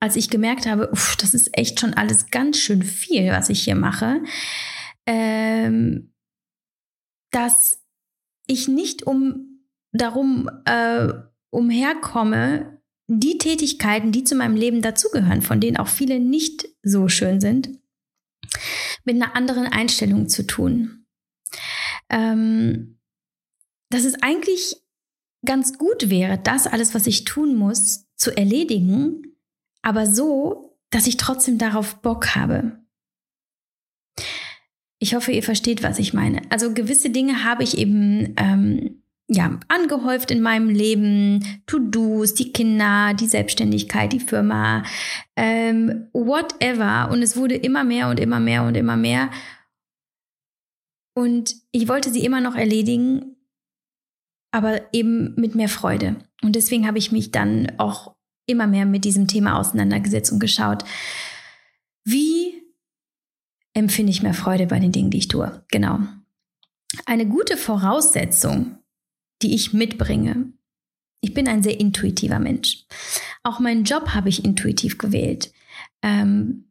als 0.00 0.16
ich 0.16 0.30
gemerkt 0.30 0.66
habe, 0.66 0.90
uff, 0.90 1.16
das 1.16 1.34
ist 1.34 1.56
echt 1.56 1.80
schon 1.80 1.94
alles 1.94 2.30
ganz 2.30 2.58
schön 2.58 2.82
viel, 2.82 3.30
was 3.30 3.50
ich 3.50 3.62
hier 3.62 3.74
mache, 3.74 4.22
ähm, 5.06 6.14
dass 7.30 7.82
ich 8.46 8.66
nicht 8.66 9.02
um 9.02 9.66
darum 9.92 10.48
äh, 10.64 11.08
umherkomme, 11.50 12.79
die 13.18 13.38
Tätigkeiten, 13.38 14.12
die 14.12 14.22
zu 14.22 14.36
meinem 14.36 14.54
Leben 14.54 14.82
dazugehören, 14.82 15.42
von 15.42 15.60
denen 15.60 15.76
auch 15.78 15.88
viele 15.88 16.20
nicht 16.20 16.68
so 16.82 17.08
schön 17.08 17.40
sind, 17.40 17.70
mit 19.04 19.16
einer 19.16 19.34
anderen 19.34 19.66
Einstellung 19.66 20.28
zu 20.28 20.46
tun. 20.46 21.06
Ähm, 22.08 23.00
dass 23.90 24.04
es 24.04 24.22
eigentlich 24.22 24.76
ganz 25.44 25.76
gut 25.76 26.08
wäre, 26.08 26.38
das 26.38 26.68
alles, 26.68 26.94
was 26.94 27.08
ich 27.08 27.24
tun 27.24 27.56
muss, 27.56 28.06
zu 28.14 28.36
erledigen, 28.36 29.36
aber 29.82 30.06
so, 30.06 30.78
dass 30.90 31.08
ich 31.08 31.16
trotzdem 31.16 31.58
darauf 31.58 32.02
Bock 32.02 32.36
habe. 32.36 32.78
Ich 35.00 35.14
hoffe, 35.14 35.32
ihr 35.32 35.42
versteht, 35.42 35.82
was 35.82 35.98
ich 35.98 36.12
meine. 36.12 36.42
Also 36.50 36.74
gewisse 36.74 37.10
Dinge 37.10 37.42
habe 37.42 37.64
ich 37.64 37.76
eben 37.76 38.34
ähm, 38.36 39.02
ja, 39.32 39.60
angehäuft 39.68 40.32
in 40.32 40.42
meinem 40.42 40.68
Leben, 40.68 41.62
To-Dos, 41.66 42.34
die 42.34 42.52
Kinder, 42.52 43.14
die 43.14 43.28
Selbstständigkeit, 43.28 44.12
die 44.12 44.18
Firma, 44.18 44.82
ähm, 45.36 46.08
whatever. 46.12 47.08
Und 47.12 47.22
es 47.22 47.36
wurde 47.36 47.54
immer 47.54 47.84
mehr 47.84 48.08
und 48.08 48.18
immer 48.18 48.40
mehr 48.40 48.64
und 48.64 48.76
immer 48.76 48.96
mehr. 48.96 49.30
Und 51.14 51.54
ich 51.70 51.86
wollte 51.86 52.10
sie 52.10 52.24
immer 52.24 52.40
noch 52.40 52.56
erledigen, 52.56 53.36
aber 54.50 54.80
eben 54.92 55.36
mit 55.36 55.54
mehr 55.54 55.68
Freude. 55.68 56.16
Und 56.42 56.56
deswegen 56.56 56.88
habe 56.88 56.98
ich 56.98 57.12
mich 57.12 57.30
dann 57.30 57.70
auch 57.78 58.16
immer 58.46 58.66
mehr 58.66 58.84
mit 58.84 59.04
diesem 59.04 59.28
Thema 59.28 59.60
auseinandergesetzt 59.60 60.32
und 60.32 60.40
geschaut, 60.40 60.84
wie 62.04 62.60
empfinde 63.74 64.10
ich 64.10 64.24
mehr 64.24 64.34
Freude 64.34 64.66
bei 64.66 64.80
den 64.80 64.90
Dingen, 64.90 65.10
die 65.10 65.18
ich 65.18 65.28
tue. 65.28 65.64
Genau. 65.70 66.00
Eine 67.06 67.28
gute 67.28 67.56
Voraussetzung 67.56 68.79
die 69.42 69.54
ich 69.54 69.72
mitbringe. 69.72 70.52
Ich 71.20 71.34
bin 71.34 71.48
ein 71.48 71.62
sehr 71.62 71.78
intuitiver 71.78 72.38
Mensch. 72.38 72.84
Auch 73.42 73.60
meinen 73.60 73.84
Job 73.84 74.10
habe 74.14 74.28
ich 74.28 74.44
intuitiv 74.44 74.98
gewählt. 74.98 75.52
Ähm, 76.02 76.70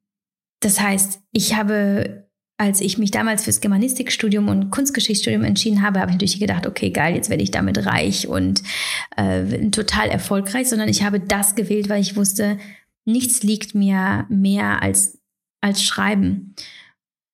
das 0.62 0.80
heißt, 0.80 1.22
ich 1.32 1.56
habe, 1.56 2.28
als 2.58 2.82
ich 2.82 2.98
mich 2.98 3.12
damals 3.12 3.44
fürs 3.44 3.62
Germanistikstudium 3.62 4.50
und 4.50 4.72
Kunstgeschichtsstudium 4.72 5.44
entschieden 5.44 5.82
habe, 5.82 6.00
habe 6.00 6.12
ich 6.12 6.16
natürlich 6.16 6.40
gedacht, 6.40 6.68
okay, 6.68 6.90
geil, 6.90 7.16
jetzt 7.16 7.30
werde 7.30 7.44
ich 7.44 7.52
damit 7.52 7.86
reich 7.86 8.28
und 8.28 8.64
äh, 9.16 9.70
total 9.70 10.10
erfolgreich, 10.10 10.68
sondern 10.68 10.90
ich 10.90 11.04
habe 11.04 11.20
das 11.20 11.56
gewählt, 11.56 11.90
weil 11.90 12.02
ich 12.02 12.16
wusste, 12.16 12.58
nichts 13.06 13.44
liegt 13.44 13.76
mir 13.76 14.26
mehr 14.30 14.82
als, 14.82 15.20
als 15.62 15.84
Schreiben. 15.84 16.56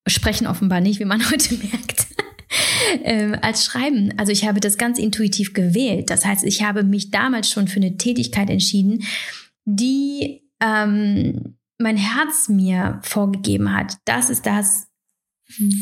Sprechen 0.08 0.48
offenbar 0.48 0.82
nicht, 0.82 1.00
wie 1.00 1.06
man 1.06 1.24
heute 1.32 1.56
merkt 1.56 2.15
äh, 3.04 3.38
als 3.42 3.66
Schreiben. 3.66 4.14
Also 4.18 4.32
ich 4.32 4.48
habe 4.48 4.60
das 4.60 4.78
ganz 4.78 5.00
intuitiv 5.00 5.54
gewählt. 5.54 6.10
Das 6.10 6.26
heißt, 6.26 6.44
ich 6.44 6.64
habe 6.64 6.84
mich 6.84 7.12
damals 7.12 7.50
schon 7.50 7.68
für 7.68 7.78
eine 7.78 7.98
Tätigkeit 7.98 8.50
entschieden, 8.50 9.04
die 9.66 10.44
ähm, 10.62 11.58
mein 11.78 11.98
Herz 11.98 12.50
mir 12.50 13.00
vorgegeben 13.04 13.76
hat. 13.76 13.98
Das 14.06 14.30
ist 14.30 14.46
das, 14.46 14.88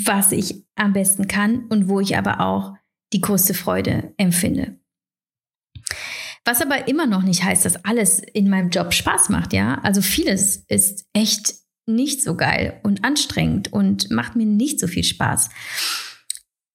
was 0.05 0.31
ich 0.31 0.65
am 0.75 0.93
besten 0.93 1.27
kann 1.27 1.65
und 1.67 1.87
wo 1.87 1.99
ich 1.99 2.17
aber 2.17 2.41
auch 2.41 2.73
die 3.13 3.21
größte 3.21 3.53
Freude 3.53 4.13
empfinde. 4.17 4.79
Was 6.45 6.61
aber 6.61 6.87
immer 6.87 7.05
noch 7.05 7.23
nicht 7.23 7.43
heißt, 7.43 7.63
dass 7.63 7.85
alles 7.85 8.19
in 8.19 8.49
meinem 8.49 8.69
Job 8.69 8.93
Spaß 8.93 9.29
macht, 9.29 9.53
ja. 9.53 9.79
Also 9.83 10.01
vieles 10.01 10.57
ist 10.67 11.05
echt 11.13 11.53
nicht 11.85 12.21
so 12.21 12.35
geil 12.35 12.79
und 12.83 13.05
anstrengend 13.05 13.71
und 13.71 14.09
macht 14.11 14.35
mir 14.35 14.45
nicht 14.45 14.79
so 14.79 14.87
viel 14.87 15.03
Spaß. 15.03 15.49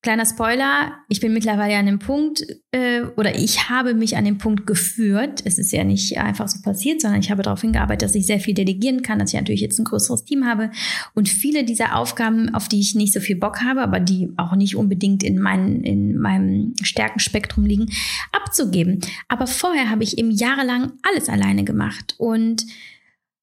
Kleiner 0.00 0.26
Spoiler, 0.26 0.96
ich 1.08 1.18
bin 1.18 1.32
mittlerweile 1.32 1.76
an 1.76 1.86
dem 1.86 1.98
Punkt, 1.98 2.46
äh, 2.70 3.02
oder 3.16 3.34
ich 3.34 3.68
habe 3.68 3.94
mich 3.94 4.16
an 4.16 4.24
dem 4.24 4.38
Punkt 4.38 4.64
geführt. 4.64 5.42
Es 5.44 5.58
ist 5.58 5.72
ja 5.72 5.82
nicht 5.82 6.16
einfach 6.18 6.46
so 6.46 6.62
passiert, 6.62 7.00
sondern 7.00 7.18
ich 7.20 7.32
habe 7.32 7.42
darauf 7.42 7.62
hingearbeitet, 7.62 8.02
dass 8.02 8.14
ich 8.14 8.24
sehr 8.24 8.38
viel 8.38 8.54
delegieren 8.54 9.02
kann, 9.02 9.18
dass 9.18 9.34
ich 9.34 9.40
natürlich 9.40 9.60
jetzt 9.60 9.76
ein 9.80 9.84
größeres 9.84 10.24
Team 10.24 10.46
habe 10.46 10.70
und 11.14 11.28
viele 11.28 11.64
dieser 11.64 11.96
Aufgaben, 11.96 12.54
auf 12.54 12.68
die 12.68 12.78
ich 12.78 12.94
nicht 12.94 13.12
so 13.12 13.18
viel 13.18 13.34
Bock 13.34 13.60
habe, 13.62 13.82
aber 13.82 13.98
die 13.98 14.30
auch 14.36 14.54
nicht 14.54 14.76
unbedingt 14.76 15.24
in, 15.24 15.40
mein, 15.40 15.82
in 15.82 16.16
meinem 16.16 16.74
Stärkenspektrum 16.80 17.66
liegen, 17.66 17.90
abzugeben. 18.30 19.00
Aber 19.26 19.48
vorher 19.48 19.90
habe 19.90 20.04
ich 20.04 20.16
eben 20.16 20.30
jahrelang 20.30 20.92
alles 21.02 21.28
alleine 21.28 21.64
gemacht 21.64 22.14
und, 22.18 22.66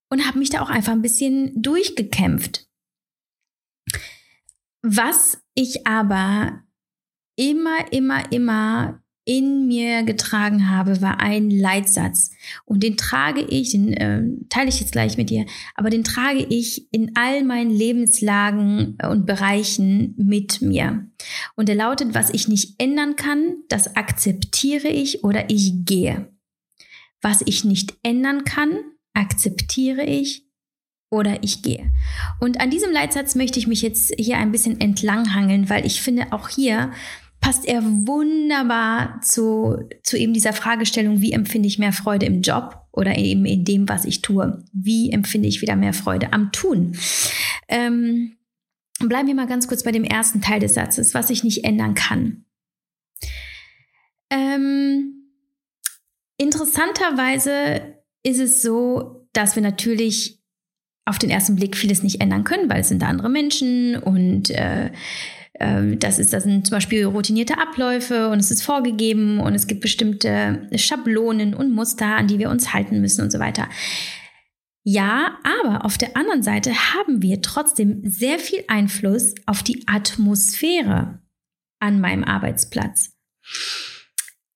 und 0.10 0.26
habe 0.26 0.40
mich 0.40 0.52
da 0.52 0.62
auch 0.62 0.70
einfach 0.70 0.94
ein 0.94 1.02
bisschen 1.02 1.62
durchgekämpft. 1.62 2.66
Was 4.82 5.45
ich 5.56 5.88
aber 5.88 6.62
immer, 7.36 7.92
immer, 7.92 8.32
immer 8.32 9.02
in 9.26 9.66
mir 9.68 10.04
getragen 10.04 10.70
habe, 10.70 11.02
war 11.02 11.20
ein 11.20 11.50
Leitsatz. 11.50 12.30
Und 12.64 12.84
den 12.84 12.96
trage 12.96 13.42
ich, 13.42 13.72
den 13.72 13.92
äh, 13.94 14.24
teile 14.50 14.70
ich 14.70 14.80
jetzt 14.80 14.92
gleich 14.92 15.18
mit 15.18 15.32
dir, 15.32 15.48
aber 15.74 15.90
den 15.90 16.04
trage 16.04 16.46
ich 16.48 16.94
in 16.94 17.16
all 17.16 17.44
meinen 17.44 17.72
Lebenslagen 17.72 18.98
und 19.10 19.26
Bereichen 19.26 20.14
mit 20.18 20.62
mir. 20.62 21.08
Und 21.56 21.70
er 21.70 21.76
lautet, 21.76 22.14
was 22.14 22.30
ich 22.30 22.48
nicht 22.48 22.76
ändern 22.80 23.16
kann, 23.16 23.56
das 23.68 23.96
akzeptiere 23.96 24.90
ich 24.90 25.24
oder 25.24 25.50
ich 25.50 25.86
gehe. 25.86 26.32
Was 27.20 27.42
ich 27.46 27.66
nicht 27.66 27.96
ändern 28.04 28.44
kann, 28.44 28.78
akzeptiere 29.16 30.04
ich 30.04 30.45
oder 31.10 31.44
ich 31.44 31.62
gehe. 31.62 31.92
Und 32.40 32.60
an 32.60 32.70
diesem 32.70 32.92
Leitsatz 32.92 33.36
möchte 33.36 33.60
ich 33.60 33.68
mich 33.68 33.82
jetzt 33.82 34.14
hier 34.18 34.38
ein 34.38 34.52
bisschen 34.52 34.80
entlanghangeln, 34.82 35.70
weil 35.70 35.86
ich 35.86 36.02
finde, 36.02 36.32
auch 36.32 36.50
hier 36.50 36.92
passt 37.46 37.66
er 37.66 37.84
wunderbar 37.84 39.22
zu, 39.22 39.78
zu 40.04 40.18
eben 40.18 40.34
dieser 40.34 40.54
Fragestellung, 40.54 41.22
wie 41.22 41.32
empfinde 41.32 41.68
ich 41.68 41.78
mehr 41.78 41.94
Freude 41.94 42.26
im 42.26 42.42
Job 42.42 42.88
oder 42.92 43.18
eben 43.18 43.46
in 43.46 43.64
dem, 43.64 43.88
was 43.88 44.06
ich 44.06 44.22
tue? 44.22 44.64
Wie 44.74 45.12
empfinde 45.12 45.48
ich 45.48 45.62
wieder 45.62 45.76
mehr 45.76 45.94
Freude 45.94 46.34
am 46.34 46.52
Tun? 46.52 46.98
Ähm, 47.68 48.38
bleiben 49.00 49.28
wir 49.28 49.36
mal 49.36 49.48
ganz 49.48 49.68
kurz 49.68 49.84
bei 49.84 49.92
dem 49.92 50.04
ersten 50.04 50.42
Teil 50.42 50.60
des 50.60 50.74
Satzes, 50.74 51.14
was 51.14 51.30
ich 51.30 51.44
nicht 51.44 51.64
ändern 51.66 51.94
kann. 51.94 52.46
Ähm, 54.32 55.30
interessanterweise 56.38 57.96
ist 58.24 58.40
es 58.40 58.62
so, 58.64 59.28
dass 59.34 59.56
wir 59.56 59.62
natürlich 59.62 60.35
auf 61.06 61.20
den 61.20 61.30
ersten 61.30 61.56
Blick 61.56 61.78
vieles 61.78 62.04
nicht 62.04 62.22
ändern 62.22 62.44
können, 62.44 62.70
weil 62.70 62.82
es 62.82 62.90
sind 62.90 63.04
andere 63.04 63.30
Menschen 63.30 63.96
und 63.98 64.50
äh, 64.50 64.90
äh, 65.54 65.96
das, 65.98 66.20
ist, 66.20 66.34
das 66.34 66.44
sind 66.44 66.68
zum 66.68 66.76
Beispiel 66.76 67.06
routinierte 67.06 67.58
Abläufe 67.60 68.30
und 68.30 68.40
es 68.40 68.52
ist 68.52 68.64
vorgegeben 68.64 69.40
und 69.40 69.54
es 69.54 69.68
gibt 69.68 69.82
bestimmte 69.82 70.68
Schablonen 70.76 71.54
und 71.54 71.72
Muster, 71.72 72.18
an 72.18 72.28
die 72.28 72.40
wir 72.40 72.50
uns 72.50 72.74
halten 72.74 73.02
müssen 73.02 73.22
und 73.22 73.32
so 73.32 73.40
weiter. 73.40 73.70
Ja, 74.84 75.40
aber 75.44 75.84
auf 75.86 75.98
der 75.98 76.16
anderen 76.16 76.44
Seite 76.44 76.72
haben 76.72 77.22
wir 77.22 77.42
trotzdem 77.42 78.02
sehr 78.04 78.38
viel 78.38 78.64
Einfluss 78.68 79.34
auf 79.48 79.64
die 79.64 79.84
Atmosphäre 79.88 81.20
an 81.80 82.00
meinem 82.00 82.24
Arbeitsplatz. 82.24 83.12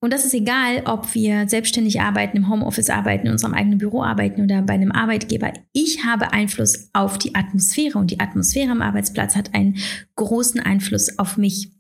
Und 0.01 0.13
das 0.13 0.25
ist 0.25 0.34
egal, 0.34 0.84
ob 0.86 1.13
wir 1.13 1.50
selbstständig 1.50 2.00
arbeiten, 2.00 2.38
im 2.38 2.50
Homeoffice 2.50 2.89
arbeiten, 2.89 3.27
in 3.27 3.34
unserem 3.34 3.53
eigenen 3.53 3.79
Büro 3.79 4.01
arbeiten 4.01 4.41
oder 4.41 4.62
bei 4.62 4.74
einem 4.74 4.94
Arbeitgeber. 4.94 5.51
Ich 5.74 6.06
habe 6.06 6.32
Einfluss 6.32 6.89
auf 6.94 7.18
die 7.18 7.36
Atmosphäre 7.36 7.98
und 7.98 8.10
die 8.10 8.20
Atmosphäre 8.22 8.72
am 8.72 8.82
Arbeitsplatz 8.82 9.36
hat 9.36 9.53
einen 9.53 9.77
großen 10.15 10.62
Einfluss 10.62 11.20
auf 11.20 11.36
mich, 11.36 11.74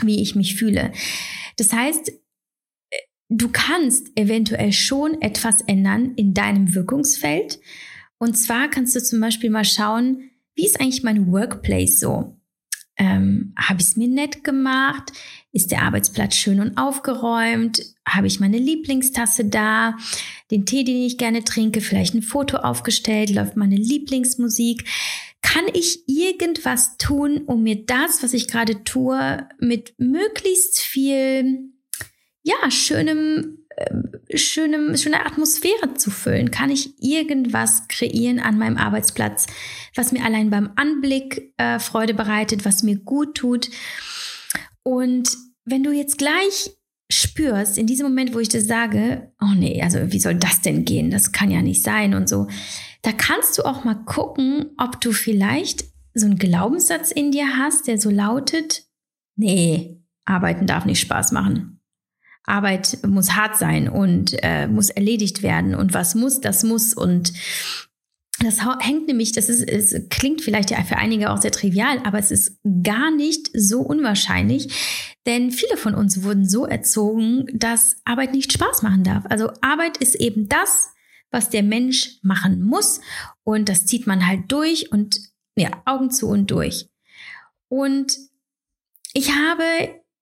wie 0.00 0.22
ich 0.22 0.34
mich 0.34 0.56
fühle. 0.56 0.92
Das 1.58 1.72
heißt, 1.72 2.12
du 3.28 3.48
kannst 3.52 4.10
eventuell 4.16 4.72
schon 4.72 5.20
etwas 5.20 5.60
ändern 5.62 6.14
in 6.16 6.32
deinem 6.32 6.74
Wirkungsfeld. 6.74 7.60
Und 8.16 8.38
zwar 8.38 8.68
kannst 8.68 8.96
du 8.96 9.02
zum 9.02 9.20
Beispiel 9.20 9.50
mal 9.50 9.66
schauen, 9.66 10.30
wie 10.54 10.64
ist 10.64 10.80
eigentlich 10.80 11.02
mein 11.02 11.30
Workplace 11.30 12.00
so? 12.00 12.40
Ähm, 12.96 13.54
Habe 13.56 13.80
ich 13.80 13.88
es 13.88 13.96
mir 13.96 14.08
nett 14.08 14.44
gemacht? 14.44 15.12
Ist 15.52 15.70
der 15.70 15.82
Arbeitsplatz 15.82 16.36
schön 16.36 16.60
und 16.60 16.76
aufgeräumt? 16.78 17.82
Habe 18.06 18.26
ich 18.26 18.40
meine 18.40 18.58
Lieblingstasse 18.58 19.46
da? 19.46 19.96
Den 20.50 20.66
Tee, 20.66 20.84
den 20.84 21.02
ich 21.02 21.18
gerne 21.18 21.44
trinke, 21.44 21.80
vielleicht 21.80 22.14
ein 22.14 22.22
Foto 22.22 22.58
aufgestellt? 22.58 23.30
Läuft 23.30 23.56
meine 23.56 23.76
Lieblingsmusik? 23.76 24.84
Kann 25.42 25.64
ich 25.72 26.08
irgendwas 26.08 26.96
tun, 26.96 27.42
um 27.46 27.62
mir 27.62 27.84
das, 27.84 28.22
was 28.22 28.32
ich 28.32 28.48
gerade 28.48 28.84
tue, 28.84 29.46
mit 29.58 29.94
möglichst 29.98 30.80
viel, 30.80 31.70
ja, 32.42 32.70
schönem 32.70 33.63
äh, 33.76 34.36
schönem, 34.36 34.96
schöne 34.96 35.24
Atmosphäre 35.24 35.94
zu 35.94 36.10
füllen? 36.10 36.50
Kann 36.50 36.70
ich 36.70 37.02
irgendwas 37.02 37.88
kreieren 37.88 38.40
an 38.40 38.58
meinem 38.58 38.76
Arbeitsplatz, 38.76 39.46
was 39.94 40.12
mir 40.12 40.24
allein 40.24 40.50
beim 40.50 40.70
Anblick 40.76 41.52
äh, 41.56 41.78
Freude 41.78 42.14
bereitet, 42.14 42.64
was 42.64 42.82
mir 42.82 42.96
gut 42.96 43.36
tut? 43.36 43.70
Und 44.82 45.36
wenn 45.64 45.82
du 45.82 45.92
jetzt 45.92 46.18
gleich 46.18 46.70
spürst, 47.10 47.78
in 47.78 47.86
diesem 47.86 48.06
Moment, 48.06 48.34
wo 48.34 48.38
ich 48.38 48.48
das 48.48 48.66
sage, 48.66 49.32
oh 49.40 49.54
nee, 49.56 49.82
also 49.82 50.12
wie 50.12 50.20
soll 50.20 50.34
das 50.34 50.62
denn 50.62 50.84
gehen? 50.84 51.10
Das 51.10 51.32
kann 51.32 51.50
ja 51.50 51.62
nicht 51.62 51.82
sein 51.82 52.14
und 52.14 52.28
so. 52.28 52.48
Da 53.02 53.12
kannst 53.12 53.58
du 53.58 53.64
auch 53.64 53.84
mal 53.84 54.04
gucken, 54.04 54.70
ob 54.78 55.00
du 55.00 55.12
vielleicht 55.12 55.84
so 56.14 56.26
einen 56.26 56.38
Glaubenssatz 56.38 57.10
in 57.10 57.32
dir 57.32 57.58
hast, 57.58 57.86
der 57.86 58.00
so 58.00 58.08
lautet, 58.08 58.84
nee, 59.36 60.00
arbeiten 60.24 60.66
darf 60.66 60.84
nicht 60.86 61.00
Spaß 61.00 61.32
machen. 61.32 61.73
Arbeit 62.44 62.98
muss 63.06 63.32
hart 63.32 63.56
sein 63.56 63.88
und 63.88 64.36
äh, 64.42 64.66
muss 64.68 64.90
erledigt 64.90 65.42
werden 65.42 65.74
und 65.74 65.94
was 65.94 66.14
muss, 66.14 66.40
das 66.40 66.62
muss 66.62 66.94
und 66.94 67.32
das 68.40 68.60
hängt 68.80 69.06
nämlich, 69.06 69.32
das 69.32 69.48
ist, 69.48 69.62
es 69.62 70.08
klingt 70.10 70.42
vielleicht 70.42 70.70
ja 70.70 70.82
für 70.82 70.96
einige 70.96 71.30
auch 71.30 71.40
sehr 71.40 71.52
trivial, 71.52 72.00
aber 72.04 72.18
es 72.18 72.30
ist 72.30 72.58
gar 72.82 73.10
nicht 73.10 73.48
so 73.54 73.80
unwahrscheinlich, 73.80 75.14
denn 75.24 75.50
viele 75.50 75.76
von 75.76 75.94
uns 75.94 76.22
wurden 76.22 76.46
so 76.46 76.66
erzogen, 76.66 77.46
dass 77.54 77.96
Arbeit 78.04 78.32
nicht 78.32 78.52
Spaß 78.52 78.82
machen 78.82 79.04
darf. 79.04 79.24
Also 79.30 79.50
Arbeit 79.60 79.96
ist 79.98 80.16
eben 80.16 80.48
das, 80.48 80.90
was 81.30 81.48
der 81.48 81.62
Mensch 81.62 82.18
machen 82.22 82.62
muss 82.62 83.00
und 83.44 83.68
das 83.68 83.86
zieht 83.86 84.06
man 84.06 84.26
halt 84.26 84.50
durch 84.52 84.92
und 84.92 85.20
ja, 85.56 85.70
Augen 85.84 86.10
zu 86.10 86.28
und 86.28 86.50
durch. 86.50 86.88
Und 87.68 88.18
ich 89.12 89.30
habe 89.30 89.64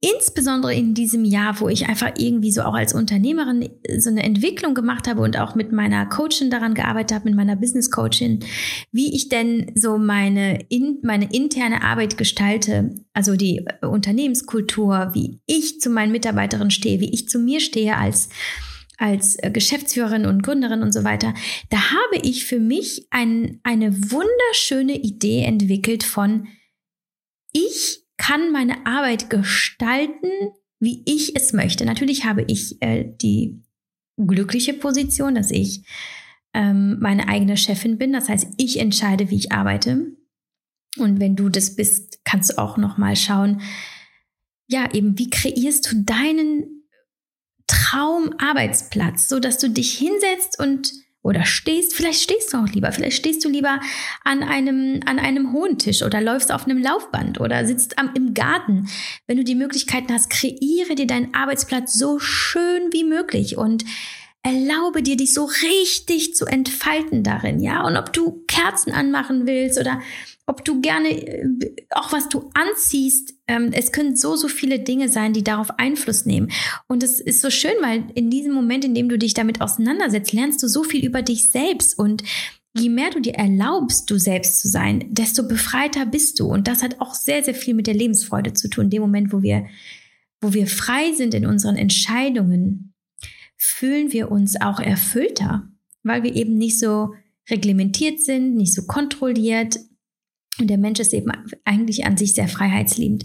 insbesondere 0.03 0.75
in 0.75 0.95
diesem 0.95 1.25
Jahr, 1.25 1.61
wo 1.61 1.69
ich 1.69 1.89
einfach 1.89 2.11
irgendwie 2.19 2.51
so 2.51 2.63
auch 2.63 2.75
als 2.75 2.93
Unternehmerin 2.93 3.71
so 3.99 4.11
eine 4.11 4.25
Entwicklung 4.25 4.75
gemacht 4.75 5.07
habe 5.07 5.23
und 5.23 5.39
auch 5.39 5.55
mit 5.55 5.71
meiner 5.71 6.07
Coachin 6.07 6.51
daran 6.51 6.75
gearbeitet 6.75 7.15
habe, 7.15 7.27
mit 7.27 7.37
meiner 7.37 7.55
Business 7.55 7.91
Coachin, 7.91 8.41
wie 8.91 9.15
ich 9.15 9.29
denn 9.29 9.71
so 9.77 9.99
meine, 9.99 10.59
in, 10.69 10.99
meine 11.03 11.33
interne 11.33 11.83
Arbeit 11.83 12.19
gestalte, 12.19 12.97
also 13.13 13.37
die 13.37 13.65
Unternehmenskultur, 13.81 15.11
wie 15.13 15.41
ich 15.47 15.81
zu 15.81 15.89
meinen 15.89 16.11
Mitarbeiterinnen 16.11 16.73
stehe, 16.73 16.99
wie 16.99 17.15
ich 17.15 17.29
zu 17.29 17.39
mir 17.39 17.61
stehe 17.61 17.97
als 17.97 18.29
als 18.99 19.37
Geschäftsführerin 19.43 20.27
und 20.27 20.45
Gründerin 20.45 20.83
und 20.83 20.93
so 20.93 21.03
weiter, 21.03 21.35
da 21.71 21.91
habe 21.91 22.23
ich 22.23 22.45
für 22.45 22.61
mich 22.61 23.09
ein, 23.11 23.59
eine 23.65 23.93
wunderschöne 24.13 24.95
Idee 24.95 25.43
entwickelt 25.43 26.05
von 26.05 26.47
ich 27.53 28.02
kann 28.23 28.53
meine 28.53 28.87
Arbeit 28.87 29.31
gestalten, 29.31 30.31
wie 30.79 31.03
ich 31.07 31.35
es 31.35 31.53
möchte. 31.53 31.85
Natürlich 31.85 32.25
habe 32.25 32.45
ich 32.47 32.81
äh, 32.81 33.05
die 33.21 33.61
glückliche 34.17 34.75
Position, 34.75 35.35
dass 35.35 35.51
ich 35.51 35.85
ähm, 36.55 37.01
meine 37.01 37.27
eigene 37.27 37.57
Chefin 37.57 37.99
bin. 37.99 38.13
Das 38.13 38.29
heißt, 38.29 38.47
ich 38.59 38.79
entscheide, 38.79 39.29
wie 39.31 39.37
ich 39.37 39.51
arbeite. 39.51 40.07
Und 40.99 41.19
wenn 41.19 41.35
du 41.35 41.49
das 41.49 41.75
bist, 41.75 42.25
kannst 42.25 42.53
du 42.53 42.59
auch 42.59 42.77
noch 42.77 42.97
mal 42.97 43.17
schauen, 43.17 43.61
ja, 44.69 44.89
eben 44.93 45.19
wie 45.19 45.29
kreierst 45.29 45.91
du 45.91 46.05
deinen 46.05 46.85
Traumarbeitsplatz, 47.67 49.29
so 49.29 49.41
dass 49.41 49.59
du 49.59 49.69
dich 49.69 49.99
hinsetzt 49.99 50.61
und 50.61 50.93
oder 51.23 51.45
stehst, 51.45 51.95
vielleicht 51.95 52.21
stehst 52.21 52.53
du 52.53 52.59
auch 52.59 52.69
lieber, 52.69 52.91
vielleicht 52.93 53.17
stehst 53.17 53.45
du 53.45 53.49
lieber 53.49 53.81
an 54.25 54.43
einem, 54.43 55.01
an 55.07 55.19
einem 55.19 55.53
hohen 55.53 55.79
Tisch 55.79 56.03
oder 56.03 56.21
läufst 56.21 56.53
auf 56.53 56.65
einem 56.65 56.83
Laufband 56.83 57.41
oder 57.41 57.65
sitzt 57.65 57.99
am, 57.99 58.11
im 58.15 58.35
Garten. 58.35 58.89
Wenn 59.27 59.37
du 59.37 59.45
die 59.45 59.55
Möglichkeiten 59.55 60.13
hast, 60.13 60.31
kreiere 60.31 60.95
dir 60.97 61.07
deinen 61.07 61.33
Arbeitsplatz 61.35 61.95
so 61.95 62.19
schön 62.19 62.93
wie 62.93 63.05
möglich 63.05 63.57
und 63.57 63.85
erlaube 64.43 65.03
dir, 65.03 65.17
dich 65.17 65.33
so 65.33 65.49
richtig 65.63 66.35
zu 66.35 66.47
entfalten 66.47 67.23
darin, 67.23 67.61
ja. 67.61 67.87
Und 67.87 67.97
ob 67.97 68.13
du 68.13 68.45
Kerzen 68.49 68.93
anmachen 68.93 69.47
willst 69.47 69.79
oder 69.79 70.01
ob 70.47 70.65
du 70.65 70.81
gerne 70.81 71.09
äh, 71.11 71.47
auch 71.91 72.13
was 72.13 72.29
du 72.29 72.51
anziehst. 72.55 73.35
Ähm, 73.47 73.71
es 73.73 73.93
können 73.93 74.17
so, 74.17 74.37
so 74.37 74.49
viele 74.49 74.81
Dinge 74.81 75.09
sein, 75.09 75.33
die 75.33 75.45
darauf 75.45 75.79
Einfluss 75.79 76.27
nehmen. 76.27 76.51
Und 76.89 77.03
es 77.03 77.21
ist 77.21 77.41
so 77.41 77.51
schön, 77.51 77.75
weil 77.81 78.05
in 78.15 78.31
diesem 78.31 78.53
Moment, 78.53 78.85
in 78.85 78.95
dem 78.95 79.09
du 79.09 79.19
dich 79.19 79.35
damit 79.35 79.61
auseinandersetzt, 79.61 80.33
lernst 80.33 80.63
du 80.63 80.69
so 80.69 80.83
viel 80.83 81.05
über 81.05 81.23
dich 81.23 81.51
selbst 81.51 81.99
und 81.99 82.23
Je 82.75 82.89
mehr 82.89 83.11
du 83.11 83.21
dir 83.21 83.35
erlaubst, 83.35 84.11
du 84.11 84.19
selbst 84.19 84.59
zu 84.59 84.67
sein, 84.67 85.05
desto 85.11 85.47
befreiter 85.47 86.07
bist 86.07 86.41
du. 86.41 86.47
Und 86.47 86.69
das 86.69 86.83
hat 86.83 87.01
auch 87.01 87.15
sehr, 87.15 87.45
sehr 87.45 87.55
viel 87.55 87.75
mit 87.75 87.87
der 87.87 87.95
Lebensfreude 87.95 88.55
zu 88.55 88.69
tun. 88.69 88.85
In 88.85 88.91
dem 88.91 89.03
Moment, 89.03 89.33
wo 89.33 89.43
wir, 89.43 89.67
wo 90.41 90.55
wir 90.55 90.67
frei 90.67 91.13
sind 91.13 91.35
in 91.35 91.45
unseren 91.45 91.77
Entscheidungen, 91.77 92.95
fühlen 93.59 94.11
wir 94.13 94.31
uns 94.31 94.59
auch 94.59 94.81
erfüllter, 94.81 95.69
weil 96.03 96.23
wir 96.23 96.35
eben 96.35 96.57
nicht 96.57 96.79
so 96.79 97.13
reglementiert 97.51 98.21
sind, 98.21 98.57
nicht 98.57 98.73
so 98.73 98.87
kontrolliert, 98.87 99.79
und 100.61 100.69
der 100.69 100.79
Mensch 100.79 101.01
ist 101.01 101.15
eben 101.15 101.33
eigentlich 101.65 102.05
an 102.05 102.17
sich 102.17 102.35
sehr 102.35 102.47
freiheitsliebend. 102.47 103.25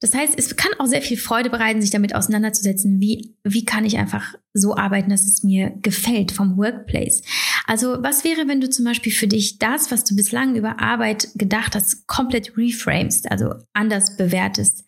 Das 0.00 0.14
heißt, 0.14 0.34
es 0.36 0.56
kann 0.56 0.72
auch 0.78 0.86
sehr 0.86 1.02
viel 1.02 1.18
Freude 1.18 1.50
bereiten, 1.50 1.82
sich 1.82 1.90
damit 1.90 2.14
auseinanderzusetzen, 2.14 3.00
wie, 3.00 3.36
wie 3.44 3.66
kann 3.66 3.84
ich 3.84 3.98
einfach 3.98 4.34
so 4.54 4.74
arbeiten, 4.74 5.10
dass 5.10 5.26
es 5.26 5.42
mir 5.42 5.70
gefällt 5.82 6.32
vom 6.32 6.56
Workplace. 6.56 7.22
Also 7.66 8.02
was 8.02 8.24
wäre, 8.24 8.48
wenn 8.48 8.62
du 8.62 8.70
zum 8.70 8.86
Beispiel 8.86 9.12
für 9.12 9.26
dich 9.26 9.58
das, 9.58 9.90
was 9.90 10.04
du 10.04 10.16
bislang 10.16 10.56
über 10.56 10.80
Arbeit 10.80 11.28
gedacht 11.34 11.74
hast, 11.74 12.06
komplett 12.06 12.56
reframest, 12.56 13.30
also 13.30 13.54
anders 13.74 14.16
bewertest? 14.16 14.84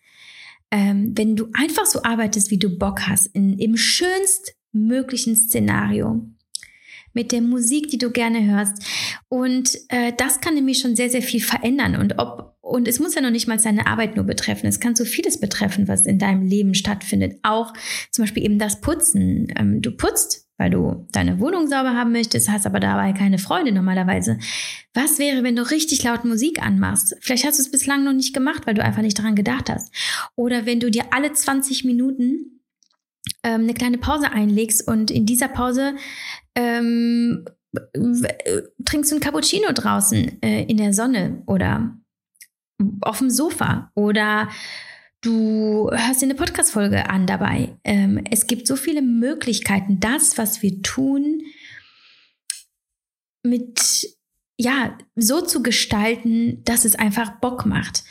Ähm, 0.71 1.13
wenn 1.15 1.37
du 1.37 1.49
einfach 1.53 1.87
so 1.87 2.03
arbeitest, 2.03 2.51
wie 2.51 2.59
du 2.59 2.71
Bock 2.77 3.07
hast, 3.07 3.27
in, 3.29 3.59
im 3.59 3.77
schönst 3.77 4.55
möglichen 4.73 5.37
Szenario 5.37 6.27
mit 7.17 7.33
der 7.33 7.41
Musik, 7.41 7.89
die 7.89 7.99
du 7.99 8.11
gerne 8.11 8.45
hörst. 8.45 8.85
Und 9.29 9.77
äh, 9.89 10.13
das 10.17 10.41
kann 10.41 10.55
nämlich 10.55 10.79
schon 10.79 10.95
sehr, 10.95 11.11
sehr 11.11 11.23
viel 11.23 11.41
verändern. 11.41 11.97
Und 11.97 12.19
ob 12.19 12.55
und 12.61 12.89
es 12.89 12.99
muss 12.99 13.15
ja 13.15 13.21
noch 13.21 13.31
nicht 13.31 13.47
mal 13.47 13.61
seine 13.61 13.87
Arbeit 13.87 14.17
nur 14.17 14.25
betreffen. 14.25 14.67
Es 14.67 14.81
kann 14.81 14.97
so 14.97 15.05
vieles 15.05 15.39
betreffen, 15.39 15.87
was 15.87 16.05
in 16.05 16.19
deinem 16.19 16.43
Leben 16.43 16.75
stattfindet. 16.75 17.39
Auch 17.45 17.73
zum 18.11 18.25
Beispiel 18.25 18.45
eben 18.45 18.59
das 18.59 18.81
Putzen. 18.81 19.47
Ähm, 19.57 19.83
du 19.83 19.93
putzt 19.93 20.47
weil 20.59 20.71
du 20.71 21.07
deine 21.13 21.39
Wohnung 21.39 21.69
sauber 21.69 21.95
haben 21.95 22.13
möchtest, 22.13 22.49
hast 22.49 22.67
aber 22.67 22.81
dabei 22.81 23.13
keine 23.13 23.39
Freunde 23.39 23.73
normalerweise. 23.73 24.39
Was 24.95 25.19
wäre, 25.19 25.43
wenn 25.43 25.57
du 25.57 25.71
richtig 25.71 26.03
laut 26.03 26.25
Musik 26.25 26.63
anmachst? 26.63 27.15
Vielleicht 27.21 27.45
hast 27.45 27.59
du 27.59 27.63
es 27.63 27.71
bislang 27.71 28.05
noch 28.05 28.15
nicht 28.15 28.35
gemacht, 28.35 28.67
weil 28.67 28.75
du 28.75 28.83
einfach 28.83 29.03
nicht 29.03 29.19
daran 29.19 29.35
gedacht 29.35 29.69
hast. 29.69 29.93
Oder 30.35 30.65
wenn 30.65 30.81
du 30.81 30.91
dir 30.91 31.13
alle 31.13 31.33
20 31.33 31.85
Minuten 31.85 32.63
ähm, 33.43 33.63
eine 33.63 33.75
kleine 33.75 33.99
Pause 33.99 34.33
einlegst 34.33 34.87
und 34.89 35.11
in 35.11 35.27
dieser 35.27 35.49
Pause 35.49 35.95
ähm, 36.57 37.45
trinkst 38.85 39.13
du 39.13 39.17
ein 39.17 39.21
Cappuccino 39.21 39.73
draußen 39.73 40.43
äh, 40.43 40.65
in 40.65 40.79
der 40.79 40.93
Sonne 40.93 41.43
oder 41.47 41.97
auf 43.03 43.19
dem 43.19 43.31
Sofa 43.31 43.91
oder 43.95 44.49
Du 45.23 45.91
hörst 45.91 46.21
dir 46.21 46.27
eine 46.27 46.37
Podcast-Folge 46.37 47.11
an 47.11 47.27
dabei. 47.27 47.77
Ähm, 47.83 48.23
es 48.31 48.47
gibt 48.47 48.69
so 48.69 48.77
viele 48.77 49.03
Möglichkeiten, 49.03 49.99
das, 49.99 50.39
was 50.39 50.63
wir 50.63 50.83
tun, 50.83 51.43
mit, 53.43 54.09
ja, 54.57 54.97
so 55.17 55.41
zu 55.41 55.65
gestalten, 55.65 56.63
dass 56.63 56.85
es 56.85 56.95
einfach 56.95 57.41
Bock 57.41 57.67
macht. 57.67 58.05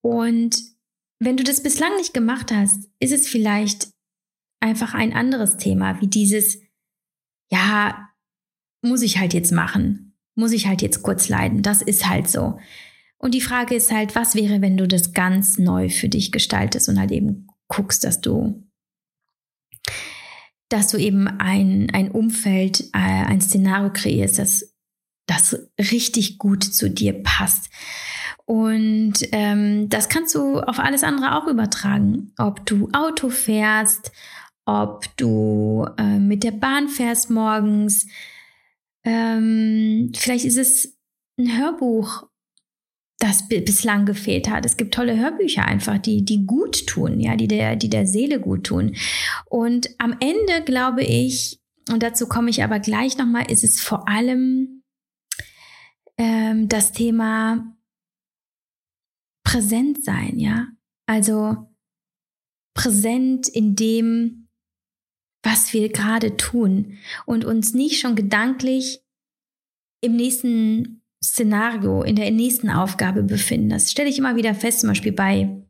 Und 0.00 0.62
wenn 1.18 1.36
du 1.36 1.42
das 1.42 1.62
bislang 1.62 1.96
nicht 1.96 2.14
gemacht 2.14 2.52
hast, 2.52 2.88
ist 3.00 3.12
es 3.12 3.26
vielleicht 3.26 3.88
einfach 4.60 4.94
ein 4.94 5.12
anderes 5.12 5.56
Thema, 5.56 6.00
wie 6.00 6.06
dieses, 6.06 6.60
ja, 7.50 8.08
muss 8.82 9.02
ich 9.02 9.18
halt 9.18 9.34
jetzt 9.34 9.52
machen, 9.52 10.16
muss 10.34 10.52
ich 10.52 10.66
halt 10.66 10.82
jetzt 10.82 11.02
kurz 11.02 11.28
leiden, 11.28 11.62
das 11.62 11.82
ist 11.82 12.08
halt 12.08 12.28
so. 12.28 12.58
Und 13.18 13.34
die 13.34 13.42
Frage 13.42 13.74
ist 13.74 13.92
halt, 13.92 14.14
was 14.14 14.34
wäre, 14.34 14.62
wenn 14.62 14.78
du 14.78 14.88
das 14.88 15.12
ganz 15.12 15.58
neu 15.58 15.90
für 15.90 16.08
dich 16.08 16.32
gestaltest 16.32 16.88
und 16.88 16.98
halt 16.98 17.10
eben 17.10 17.48
guckst, 17.68 18.02
dass 18.04 18.22
du, 18.22 18.66
dass 20.70 20.88
du 20.88 20.96
eben 20.96 21.28
ein, 21.28 21.90
ein 21.92 22.10
Umfeld, 22.10 22.80
äh, 22.94 22.98
ein 22.98 23.42
Szenario 23.42 23.92
kreierst, 23.92 24.38
das, 24.38 24.74
das 25.26 25.58
richtig 25.78 26.38
gut 26.38 26.64
zu 26.64 26.88
dir 26.88 27.22
passt. 27.22 27.68
Und 28.46 29.14
ähm, 29.32 29.88
das 29.90 30.08
kannst 30.08 30.34
du 30.34 30.58
auf 30.58 30.78
alles 30.78 31.04
andere 31.04 31.36
auch 31.36 31.46
übertragen. 31.46 32.32
Ob 32.38 32.64
du 32.64 32.88
Auto 32.92 33.28
fährst, 33.28 34.12
ob 34.70 35.04
du 35.16 35.86
äh, 35.98 36.18
mit 36.18 36.44
der 36.44 36.52
Bahn 36.52 36.88
fährst 36.88 37.30
morgens. 37.30 38.06
Ähm, 39.04 40.12
vielleicht 40.14 40.44
ist 40.44 40.58
es 40.58 40.98
ein 41.38 41.58
Hörbuch 41.58 42.30
das 43.20 43.48
bislang 43.48 44.06
gefehlt 44.06 44.48
hat. 44.48 44.64
Es 44.64 44.78
gibt 44.78 44.94
tolle 44.94 45.16
Hörbücher 45.16 45.64
einfach, 45.64 45.98
die, 45.98 46.24
die 46.24 46.46
gut 46.46 46.86
tun, 46.86 47.20
ja, 47.20 47.36
die 47.36 47.48
der, 47.48 47.76
die 47.76 47.90
der 47.90 48.06
Seele 48.06 48.40
gut 48.40 48.64
tun. 48.64 48.96
Und 49.44 49.90
am 49.98 50.16
Ende 50.20 50.64
glaube 50.64 51.04
ich, 51.04 51.60
und 51.90 52.02
dazu 52.02 52.26
komme 52.26 52.48
ich 52.48 52.64
aber 52.64 52.80
gleich 52.80 53.18
nochmal, 53.18 53.50
ist 53.50 53.62
es 53.62 53.78
vor 53.78 54.08
allem 54.08 54.82
ähm, 56.16 56.68
das 56.68 56.92
Thema 56.92 57.76
präsent 59.44 60.02
sein, 60.02 60.38
ja. 60.38 60.68
Also 61.06 61.68
präsent 62.74 63.48
in 63.48 63.76
dem, 63.76 64.39
was 65.42 65.72
wir 65.72 65.90
gerade 65.90 66.36
tun 66.36 66.98
und 67.26 67.44
uns 67.44 67.74
nicht 67.74 68.00
schon 68.00 68.14
gedanklich 68.14 69.00
im 70.00 70.16
nächsten 70.16 71.02
Szenario, 71.22 72.02
in 72.02 72.16
der 72.16 72.30
nächsten 72.30 72.70
Aufgabe 72.70 73.22
befinden. 73.22 73.68
Das 73.68 73.90
stelle 73.90 74.08
ich 74.08 74.18
immer 74.18 74.36
wieder 74.36 74.54
fest, 74.54 74.80
zum 74.80 74.88
Beispiel 74.88 75.12
bei 75.12 75.64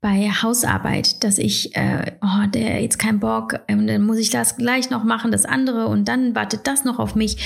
bei 0.00 0.30
Hausarbeit, 0.30 1.24
dass 1.24 1.38
ich, 1.38 1.74
äh, 1.74 2.12
oh, 2.22 2.46
der 2.46 2.80
jetzt 2.82 2.98
kein 2.98 3.18
Bock, 3.18 3.58
und 3.68 3.88
dann 3.88 4.04
muss 4.04 4.18
ich 4.18 4.30
das 4.30 4.56
gleich 4.56 4.90
noch 4.90 5.02
machen, 5.02 5.32
das 5.32 5.44
andere 5.44 5.88
und 5.88 6.06
dann 6.06 6.36
wartet 6.36 6.66
das 6.68 6.84
noch 6.84 7.00
auf 7.00 7.16
mich. 7.16 7.36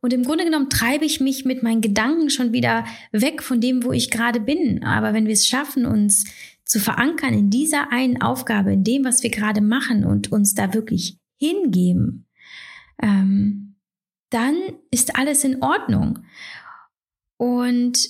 Und 0.00 0.12
im 0.12 0.24
Grunde 0.24 0.44
genommen 0.44 0.70
treibe 0.70 1.04
ich 1.04 1.20
mich 1.20 1.44
mit 1.44 1.62
meinen 1.62 1.80
Gedanken 1.80 2.28
schon 2.28 2.52
wieder 2.52 2.84
weg 3.12 3.42
von 3.42 3.60
dem, 3.60 3.84
wo 3.84 3.92
ich 3.92 4.10
gerade 4.10 4.40
bin. 4.40 4.82
Aber 4.82 5.12
wenn 5.14 5.26
wir 5.26 5.34
es 5.34 5.46
schaffen, 5.46 5.86
uns 5.86 6.24
zu 6.70 6.78
verankern 6.78 7.34
in 7.34 7.50
dieser 7.50 7.90
einen 7.90 8.22
Aufgabe, 8.22 8.72
in 8.72 8.84
dem, 8.84 9.04
was 9.04 9.24
wir 9.24 9.30
gerade 9.30 9.60
machen 9.60 10.04
und 10.04 10.30
uns 10.30 10.54
da 10.54 10.72
wirklich 10.72 11.18
hingeben, 11.36 12.28
ähm, 13.02 13.74
dann 14.30 14.54
ist 14.92 15.16
alles 15.16 15.42
in 15.42 15.64
Ordnung. 15.64 16.20
Und 17.36 18.08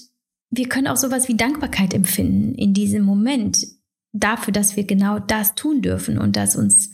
wir 0.50 0.68
können 0.68 0.88
auch 0.88 0.98
sowas 0.98 1.26
wie 1.26 1.38
Dankbarkeit 1.38 1.94
empfinden 1.94 2.54
in 2.54 2.74
diesem 2.74 3.02
Moment 3.02 3.66
dafür, 4.12 4.52
dass 4.52 4.76
wir 4.76 4.84
genau 4.84 5.18
das 5.18 5.54
tun 5.54 5.80
dürfen 5.80 6.18
und 6.18 6.36
dass 6.36 6.54
uns 6.54 6.90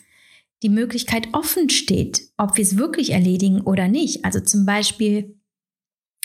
die 0.62 0.68
Möglichkeit 0.68 1.26
offen 1.32 1.68
steht, 1.68 2.30
ob 2.36 2.56
wir 2.56 2.62
es 2.62 2.76
wirklich 2.76 3.10
erledigen 3.10 3.60
oder 3.60 3.88
nicht. 3.88 4.24
Also 4.24 4.38
zum 4.38 4.66
Beispiel 4.66 5.35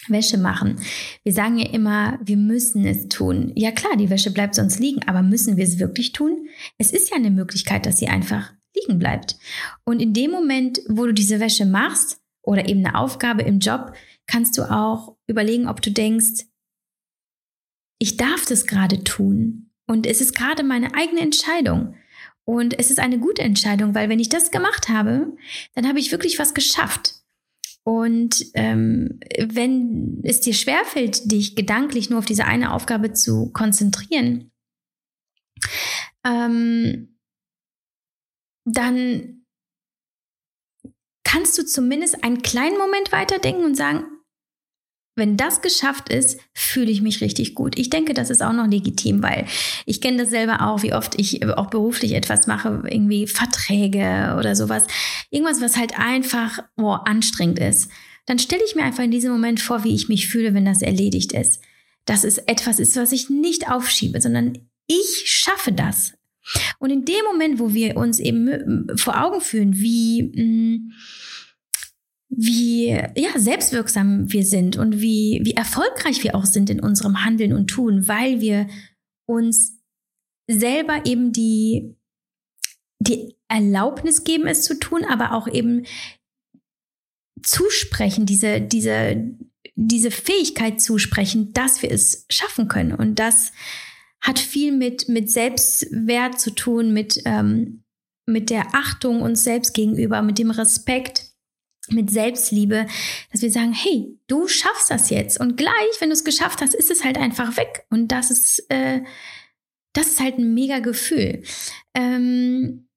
Wäsche 0.07 0.37
machen. 0.37 0.79
Wir 1.23 1.33
sagen 1.33 1.57
ja 1.57 1.69
immer, 1.69 2.19
wir 2.23 2.37
müssen 2.37 2.85
es 2.85 3.07
tun. 3.07 3.51
Ja 3.55 3.71
klar, 3.71 3.95
die 3.97 4.09
Wäsche 4.09 4.31
bleibt 4.31 4.55
sonst 4.55 4.79
liegen, 4.79 5.07
aber 5.07 5.21
müssen 5.21 5.57
wir 5.57 5.63
es 5.63 5.79
wirklich 5.79 6.11
tun? 6.11 6.47
Es 6.77 6.91
ist 6.91 7.09
ja 7.09 7.17
eine 7.17 7.31
Möglichkeit, 7.31 7.85
dass 7.85 7.99
sie 7.99 8.07
einfach 8.07 8.51
liegen 8.75 8.99
bleibt. 8.99 9.37
Und 9.83 10.01
in 10.01 10.13
dem 10.13 10.31
Moment, 10.31 10.81
wo 10.87 11.05
du 11.05 11.13
diese 11.13 11.39
Wäsche 11.39 11.65
machst, 11.65 12.21
oder 12.43 12.67
eben 12.67 12.85
eine 12.85 12.95
Aufgabe 12.95 13.43
im 13.43 13.59
Job, 13.59 13.93
kannst 14.27 14.57
du 14.57 14.63
auch 14.63 15.15
überlegen, 15.27 15.67
ob 15.67 15.81
du 15.81 15.91
denkst, 15.91 16.45
ich 17.99 18.17
darf 18.17 18.45
das 18.45 18.65
gerade 18.65 19.03
tun. 19.03 19.71
Und 19.87 20.07
es 20.07 20.21
ist 20.21 20.35
gerade 20.35 20.63
meine 20.63 20.95
eigene 20.95 21.21
Entscheidung. 21.21 21.95
Und 22.43 22.79
es 22.79 22.89
ist 22.89 22.99
eine 22.99 23.19
gute 23.19 23.43
Entscheidung, 23.43 23.93
weil 23.93 24.09
wenn 24.09 24.19
ich 24.19 24.29
das 24.29 24.51
gemacht 24.51 24.89
habe, 24.89 25.35
dann 25.75 25.87
habe 25.87 25.99
ich 25.99 26.11
wirklich 26.11 26.39
was 26.39 26.53
geschafft. 26.53 27.20
Und 27.83 28.45
ähm, 28.53 29.19
wenn 29.39 30.21
es 30.23 30.41
dir 30.41 30.53
schwerfällt, 30.53 31.31
dich 31.31 31.55
gedanklich 31.55 32.09
nur 32.09 32.19
auf 32.19 32.25
diese 32.25 32.45
eine 32.45 32.73
Aufgabe 32.73 33.13
zu 33.13 33.51
konzentrieren, 33.51 34.51
ähm, 36.25 37.19
dann 38.65 39.45
kannst 41.23 41.57
du 41.57 41.65
zumindest 41.65 42.23
einen 42.23 42.41
kleinen 42.41 42.77
Moment 42.77 43.11
weiterdenken 43.11 43.65
und 43.65 43.75
sagen, 43.75 44.05
wenn 45.21 45.37
das 45.37 45.61
geschafft 45.61 46.09
ist, 46.09 46.39
fühle 46.51 46.89
ich 46.89 47.03
mich 47.03 47.21
richtig 47.21 47.53
gut. 47.53 47.77
Ich 47.77 47.91
denke, 47.91 48.15
das 48.15 48.31
ist 48.31 48.41
auch 48.41 48.53
noch 48.53 48.65
legitim, 48.65 49.21
weil 49.21 49.45
ich 49.85 50.01
kenne 50.01 50.17
das 50.17 50.31
selber 50.31 50.67
auch, 50.67 50.81
wie 50.81 50.95
oft 50.95 51.13
ich 51.19 51.47
auch 51.47 51.69
beruflich 51.69 52.13
etwas 52.13 52.47
mache, 52.47 52.81
irgendwie 52.89 53.27
Verträge 53.27 54.35
oder 54.39 54.55
sowas. 54.55 54.87
Irgendwas, 55.29 55.61
was 55.61 55.77
halt 55.77 55.99
einfach 55.99 56.57
oh, 56.75 56.97
anstrengend 57.05 57.59
ist. 57.59 57.91
Dann 58.25 58.39
stelle 58.39 58.63
ich 58.65 58.73
mir 58.73 58.83
einfach 58.83 59.03
in 59.03 59.11
diesem 59.11 59.31
Moment 59.31 59.59
vor, 59.59 59.83
wie 59.83 59.93
ich 59.93 60.09
mich 60.09 60.27
fühle, 60.27 60.55
wenn 60.55 60.65
das 60.65 60.81
erledigt 60.81 61.33
ist. 61.33 61.61
Dass 62.05 62.23
es 62.23 62.39
etwas 62.39 62.79
ist, 62.79 62.95
was 62.95 63.11
ich 63.11 63.29
nicht 63.29 63.69
aufschiebe, 63.69 64.19
sondern 64.21 64.57
ich 64.87 65.23
schaffe 65.25 65.71
das. 65.71 66.13
Und 66.79 66.89
in 66.89 67.05
dem 67.05 67.23
Moment, 67.31 67.59
wo 67.59 67.75
wir 67.75 67.95
uns 67.95 68.17
eben 68.17 68.87
vor 68.95 69.23
Augen 69.23 69.39
führen, 69.39 69.77
wie, 69.77 70.23
mm, 70.23 70.93
wie 72.43 72.87
ja, 72.87 73.37
selbstwirksam 73.37 74.31
wir 74.33 74.43
sind 74.43 74.75
und 74.75 74.99
wie, 74.99 75.41
wie 75.43 75.53
erfolgreich 75.53 76.23
wir 76.23 76.33
auch 76.33 76.45
sind 76.45 76.71
in 76.71 76.79
unserem 76.79 77.23
Handeln 77.23 77.53
und 77.53 77.67
Tun, 77.67 78.07
weil 78.07 78.41
wir 78.41 78.67
uns 79.27 79.77
selber 80.49 81.05
eben 81.05 81.31
die, 81.31 81.95
die 82.99 83.37
Erlaubnis 83.47 84.23
geben, 84.23 84.47
es 84.47 84.63
zu 84.63 84.79
tun, 84.79 85.05
aber 85.05 85.33
auch 85.33 85.47
eben 85.47 85.85
zusprechen, 87.43 88.25
diese, 88.25 88.59
diese, 88.59 89.37
diese 89.75 90.09
Fähigkeit 90.09 90.81
zusprechen, 90.81 91.53
dass 91.53 91.83
wir 91.83 91.91
es 91.91 92.25
schaffen 92.31 92.67
können. 92.67 92.93
Und 92.93 93.19
das 93.19 93.51
hat 94.19 94.39
viel 94.39 94.71
mit, 94.71 95.09
mit 95.09 95.29
Selbstwert 95.29 96.39
zu 96.39 96.49
tun, 96.51 96.91
mit, 96.91 97.21
ähm, 97.25 97.83
mit 98.25 98.49
der 98.49 98.73
Achtung 98.73 99.21
uns 99.21 99.43
selbst 99.43 99.75
gegenüber, 99.75 100.23
mit 100.23 100.39
dem 100.39 100.49
Respekt, 100.49 101.30
mit 101.91 102.09
Selbstliebe, 102.09 102.87
dass 103.31 103.41
wir 103.41 103.51
sagen, 103.51 103.73
hey, 103.73 104.17
du 104.27 104.47
schaffst 104.47 104.91
das 104.91 105.09
jetzt. 105.09 105.39
Und 105.39 105.57
gleich, 105.57 105.71
wenn 105.99 106.09
du 106.09 106.13
es 106.13 106.23
geschafft 106.23 106.61
hast, 106.61 106.73
ist 106.73 106.91
es 106.91 107.03
halt 107.03 107.17
einfach 107.17 107.57
weg. 107.57 107.85
Und 107.89 108.11
das 108.11 108.31
ist, 108.31 108.65
äh, 108.69 109.01
das 109.93 110.07
ist 110.07 110.19
halt 110.19 110.37
ein 110.37 110.53
mega 110.53 110.79
Gefühl. 110.79 111.43
Ähm, 111.93 112.87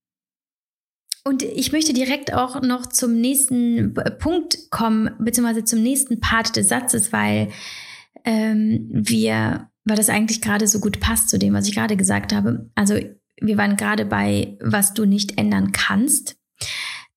und 1.25 1.43
ich 1.43 1.73
möchte 1.73 1.95
direkt 1.95 2.35
auch 2.35 2.61
noch 2.61 2.87
zum 2.87 3.21
nächsten 3.21 3.95
Punkt 4.19 4.71
kommen, 4.71 5.11
beziehungsweise 5.19 5.65
zum 5.65 5.83
nächsten 5.83 6.21
Part 6.21 6.57
des 6.57 6.69
Satzes, 6.69 7.13
weil 7.13 7.51
ähm, 8.25 8.89
wir 8.91 9.71
weil 9.85 9.97
das 9.97 10.09
eigentlich 10.09 10.41
gerade 10.41 10.67
so 10.67 10.81
gut 10.81 11.01
passt 11.01 11.29
zu 11.29 11.39
dem, 11.39 11.55
was 11.55 11.69
ich 11.69 11.75
gerade 11.75 11.97
gesagt 11.97 12.33
habe. 12.33 12.71
Also 12.75 12.99
wir 13.41 13.57
waren 13.59 13.77
gerade 13.77 14.05
bei, 14.05 14.57
was 14.61 14.95
du 14.95 15.05
nicht 15.05 15.39
ändern 15.39 15.73
kannst, 15.73 16.37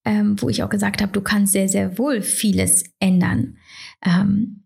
ähm, 0.07 0.41
wo 0.41 0.47
ich 0.47 0.63
auch 0.63 0.69
gesagt 0.69 1.01
habe, 1.01 1.11
du 1.11 1.21
kannst 1.21 1.51
sehr, 1.51 1.67
sehr 1.67 1.97
wohl 1.97 2.21
vieles 2.21 2.85
ändern. 2.99 3.57
Ähm, 4.03 4.63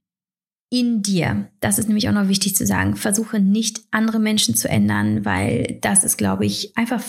in 0.73 1.01
dir. 1.01 1.49
Das 1.59 1.77
ist 1.77 1.87
nämlich 1.87 2.07
auch 2.07 2.13
noch 2.13 2.29
wichtig 2.29 2.55
zu 2.55 2.65
sagen. 2.65 2.95
Versuche 2.95 3.41
nicht 3.41 3.81
andere 3.91 4.19
Menschen 4.19 4.55
zu 4.55 4.69
ändern, 4.69 5.25
weil 5.25 5.79
das 5.81 6.05
ist, 6.05 6.17
glaube 6.17 6.45
ich, 6.45 6.77
einfach 6.77 7.03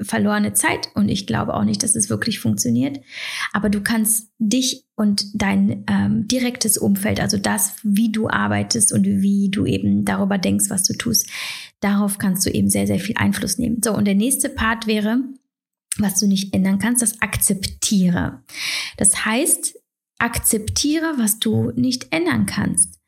verlorene 0.00 0.52
Zeit 0.54 0.88
und 0.96 1.08
ich 1.08 1.28
glaube 1.28 1.54
auch 1.54 1.62
nicht, 1.62 1.84
dass 1.84 1.94
es 1.94 2.10
wirklich 2.10 2.40
funktioniert. 2.40 2.98
Aber 3.52 3.70
du 3.70 3.82
kannst 3.82 4.30
dich 4.40 4.84
und 4.96 5.26
dein 5.40 5.84
ähm, 5.88 6.26
direktes 6.26 6.76
Umfeld, 6.76 7.20
also 7.20 7.36
das, 7.36 7.76
wie 7.84 8.10
du 8.10 8.28
arbeitest 8.28 8.92
und 8.92 9.04
wie 9.04 9.48
du 9.48 9.64
eben 9.64 10.04
darüber 10.04 10.38
denkst, 10.38 10.64
was 10.68 10.82
du 10.82 10.94
tust, 10.94 11.28
darauf 11.78 12.18
kannst 12.18 12.44
du 12.46 12.50
eben 12.50 12.68
sehr, 12.68 12.88
sehr 12.88 12.98
viel 12.98 13.16
Einfluss 13.16 13.58
nehmen. 13.58 13.80
So, 13.84 13.94
und 13.94 14.06
der 14.06 14.16
nächste 14.16 14.48
Part 14.48 14.88
wäre, 14.88 15.20
was 15.98 16.20
du 16.20 16.26
nicht 16.26 16.54
ändern 16.54 16.78
kannst, 16.78 17.02
das 17.02 17.20
akzeptiere. 17.20 18.42
Das 18.96 19.24
heißt, 19.24 19.78
akzeptiere, 20.18 21.18
was 21.18 21.38
du 21.38 21.72
nicht 21.72 22.12
ändern 22.12 22.46
kannst. 22.46 23.00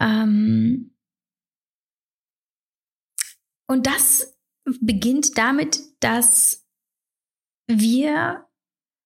Ähm 0.00 0.94
und 3.68 3.86
das 3.86 4.36
beginnt 4.80 5.36
damit, 5.36 5.80
dass 6.00 6.66
wir 7.66 8.46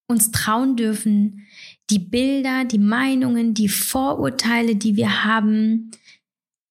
uns 0.08 0.30
trauen 0.30 0.76
dürfen, 0.76 1.46
die 1.90 1.98
Bilder, 1.98 2.64
die 2.64 2.78
Meinungen, 2.78 3.54
die 3.54 3.68
Vorurteile, 3.68 4.76
die 4.76 4.96
wir 4.96 5.24
haben, 5.24 5.90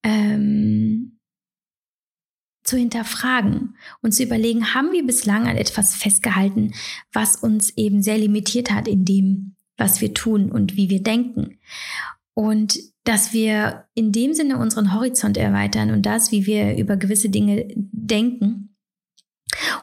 ähm, 0.04 1.17
zu 2.68 2.78
hinterfragen 2.78 3.76
und 4.02 4.14
zu 4.14 4.24
überlegen, 4.24 4.74
haben 4.74 4.92
wir 4.92 5.06
bislang 5.06 5.48
an 5.48 5.56
etwas 5.56 5.96
festgehalten, 5.96 6.74
was 7.14 7.38
uns 7.38 7.72
eben 7.78 8.04
sehr 8.04 8.18
limitiert 8.18 8.72
hat 8.72 8.88
in 8.88 9.06
dem, 9.06 9.56
was 9.78 10.02
wir 10.02 10.14
tun 10.14 10.52
und 10.52 10.76
wie 10.76 10.90
wir 10.90 11.02
denken. 11.02 11.60
Und 12.34 12.78
dass 13.04 13.32
wir 13.34 13.86
in 13.96 14.12
dem 14.12 14.34
Sinne 14.34 14.58
unseren 14.58 14.94
Horizont 14.94 15.38
erweitern 15.38 15.92
und 15.92 16.06
das, 16.06 16.32
wie 16.32 16.46
wir 16.46 16.78
über 16.78 16.98
gewisse 16.98 17.30
Dinge 17.30 17.68
denken, 17.74 18.76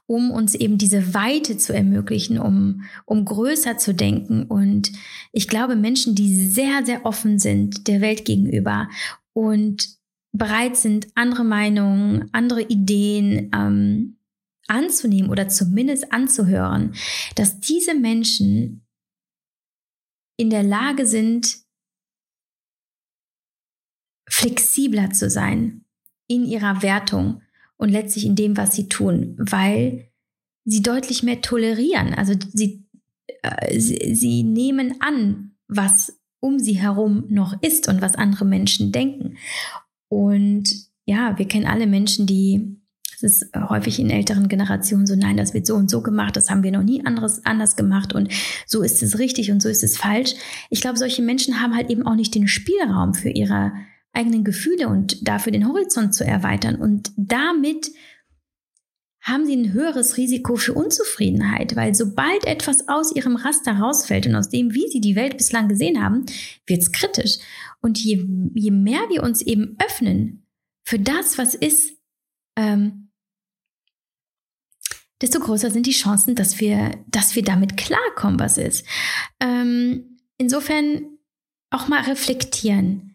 um 0.07 0.31
uns 0.31 0.55
eben 0.55 0.77
diese 0.77 1.14
Weite 1.14 1.57
zu 1.57 1.75
ermöglichen, 1.75 2.38
um, 2.38 2.83
um 3.07 3.25
größer 3.25 3.79
zu 3.79 3.94
denken. 3.94 4.44
Und 4.44 4.92
ich 5.33 5.49
glaube, 5.49 5.75
Menschen, 5.75 6.14
die 6.14 6.49
sehr, 6.49 6.85
sehr 6.85 7.07
offen 7.07 7.38
sind 7.38 7.88
der 7.88 8.03
Welt 8.03 8.27
gegenüber 8.27 8.88
und 9.33 9.88
bereit 10.35 10.77
sind, 10.77 11.07
andere 11.14 11.44
Meinungen, 11.44 12.29
andere 12.33 12.62
Ideen 12.62 13.51
ähm, 13.55 14.18
anzunehmen 14.66 15.31
oder 15.31 15.49
zumindest 15.49 16.12
anzuhören, 16.12 16.94
dass 17.37 17.61
diese 17.61 17.94
Menschen 17.94 18.85
in 20.37 20.51
der 20.51 20.64
Lage 20.64 21.07
sind, 21.07 21.59
flexibler 24.29 25.11
zu 25.11 25.31
sein 25.31 25.85
in 26.27 26.44
ihrer 26.44 26.83
Wertung 26.83 27.42
und 27.77 27.90
letztlich 27.90 28.27
in 28.27 28.35
dem, 28.35 28.57
was 28.57 28.75
sie 28.75 28.88
tun, 28.88 29.37
weil 29.38 30.11
sie 30.64 30.83
deutlich 30.83 31.23
mehr 31.23 31.42
tolerieren. 31.42 32.12
Also 32.12 32.35
sie, 32.53 32.85
äh, 33.42 33.79
sie, 33.79 34.14
sie 34.14 34.42
nehmen 34.42 35.01
an, 35.01 35.55
was 35.68 36.20
um 36.40 36.59
sie 36.59 36.75
herum 36.75 37.27
noch 37.29 37.62
ist 37.62 37.87
und 37.88 38.03
was 38.03 38.16
andere 38.16 38.44
Menschen 38.44 38.90
denken. 38.90 39.37
Und 40.14 40.72
ja, 41.07 41.37
wir 41.38 41.48
kennen 41.48 41.66
alle 41.66 41.88
Menschen, 41.88 42.27
die 42.27 42.79
es 43.16 43.22
ist 43.22 43.57
häufig 43.57 43.98
in 43.98 44.11
älteren 44.11 44.48
Generationen 44.48 45.07
so, 45.07 45.14
nein, 45.14 45.37
das 45.37 45.55
wird 45.55 45.66
so 45.66 45.74
und 45.77 45.88
so 45.88 46.03
gemacht, 46.03 46.37
das 46.37 46.50
haben 46.50 46.62
wir 46.62 46.72
noch 46.72 46.83
nie 46.83 47.07
anderes, 47.07 47.44
anders 47.46 47.77
gemacht 47.77 48.12
und 48.12 48.29
so 48.66 48.83
ist 48.83 49.03
es 49.03 49.18
richtig 49.18 49.50
und 49.50 49.62
so 49.62 49.68
ist 49.68 49.85
es 49.85 49.96
falsch. 49.96 50.35
Ich 50.68 50.81
glaube, 50.81 50.98
solche 50.98 51.22
Menschen 51.22 51.62
haben 51.62 51.74
halt 51.74 51.90
eben 51.90 52.05
auch 52.07 52.16
nicht 52.16 52.35
den 52.35 52.48
Spielraum 52.48 53.14
für 53.14 53.31
ihre 53.31 53.72
eigenen 54.12 54.44
Gefühle 54.44 54.88
und 54.88 55.27
dafür 55.27 55.53
den 55.53 55.68
Horizont 55.68 56.14
zu 56.14 56.24
erweitern 56.24 56.77
und 56.77 57.12
damit 57.16 57.92
haben 59.24 59.46
sie 59.46 59.57
ein 59.57 59.72
höheres 59.72 60.18
Risiko 60.18 60.57
für 60.57 60.74
Unzufriedenheit, 60.74 61.77
weil 61.77 61.94
sobald 61.94 62.46
etwas 62.46 62.88
aus 62.88 63.16
ihrem 63.16 63.37
Raster 63.37 63.72
rausfällt 63.72 64.27
und 64.27 64.35
aus 64.35 64.50
dem, 64.50 64.74
wie 64.74 64.87
sie 64.88 65.00
die 65.00 65.16
Welt 65.16 65.38
bislang 65.38 65.66
gesehen 65.66 66.05
haben, 66.05 66.27
wird 66.66 66.83
es 66.83 66.92
kritisch. 66.92 67.38
Und 67.85 68.03
je, 68.03 68.27
je 68.55 68.70
mehr 68.70 69.11
wir 69.11 69.23
uns 69.23 69.42
eben 69.42 69.77
öffnen 69.79 70.47
für 70.88 70.99
das, 70.99 71.37
was 71.37 71.55
ist, 71.55 71.92
ähm, 72.57 73.11
desto 75.20 75.38
größer 75.38 75.70
sind 75.70 75.87
die 75.87 75.92
Chancen, 75.92 76.35
dass 76.35 76.61
wir, 76.61 77.05
dass 77.09 77.37
wir 77.37 77.42
damit 77.42 77.77
klarkommen, 77.77 78.40
was 78.40 78.57
ist. 78.57 78.87
Ähm, 79.38 80.18
insofern 80.38 81.18
auch 81.70 81.87
mal 81.87 82.01
reflektieren. 82.05 83.12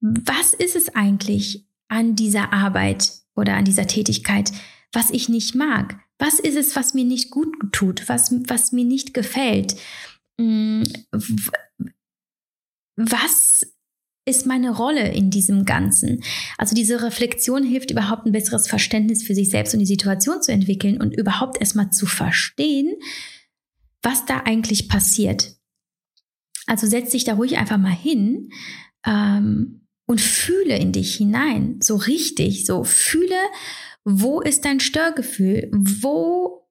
Was 0.00 0.54
ist 0.54 0.76
es 0.76 0.94
eigentlich 0.94 1.66
an 1.88 2.14
dieser 2.14 2.52
Arbeit 2.52 3.12
oder 3.34 3.56
an 3.56 3.64
dieser 3.64 3.88
Tätigkeit, 3.88 4.52
was 4.92 5.10
ich 5.10 5.28
nicht 5.28 5.56
mag? 5.56 5.98
Was 6.20 6.38
ist 6.38 6.56
es, 6.56 6.76
was 6.76 6.94
mir 6.94 7.04
nicht 7.04 7.32
gut 7.32 7.52
tut, 7.72 8.08
was, 8.08 8.32
was 8.46 8.70
mir 8.70 8.84
nicht 8.84 9.14
gefällt? 9.14 9.74
Was 12.96 13.66
ist 14.26 14.46
meine 14.46 14.70
Rolle 14.70 15.12
in 15.12 15.30
diesem 15.30 15.64
Ganzen? 15.64 16.22
Also 16.56 16.74
diese 16.74 17.02
Reflexion 17.02 17.62
hilft 17.62 17.90
überhaupt 17.90 18.26
ein 18.26 18.32
besseres 18.32 18.68
Verständnis 18.68 19.22
für 19.22 19.34
sich 19.34 19.50
selbst 19.50 19.74
und 19.74 19.80
die 19.80 19.86
Situation 19.86 20.42
zu 20.42 20.52
entwickeln 20.52 21.00
und 21.00 21.14
überhaupt 21.14 21.60
erstmal 21.60 21.90
zu 21.90 22.06
verstehen, 22.06 22.94
was 24.02 24.24
da 24.24 24.42
eigentlich 24.44 24.88
passiert. 24.88 25.56
Also 26.66 26.86
setz 26.86 27.10
dich 27.10 27.24
da 27.24 27.34
ruhig 27.34 27.58
einfach 27.58 27.78
mal 27.78 27.94
hin 27.94 28.50
ähm, 29.06 29.86
und 30.06 30.20
fühle 30.20 30.78
in 30.78 30.92
dich 30.92 31.16
hinein, 31.16 31.78
so 31.80 31.96
richtig, 31.96 32.64
so 32.64 32.84
fühle, 32.84 33.36
wo 34.04 34.40
ist 34.40 34.64
dein 34.64 34.80
Störgefühl, 34.80 35.70
wo 35.72 36.63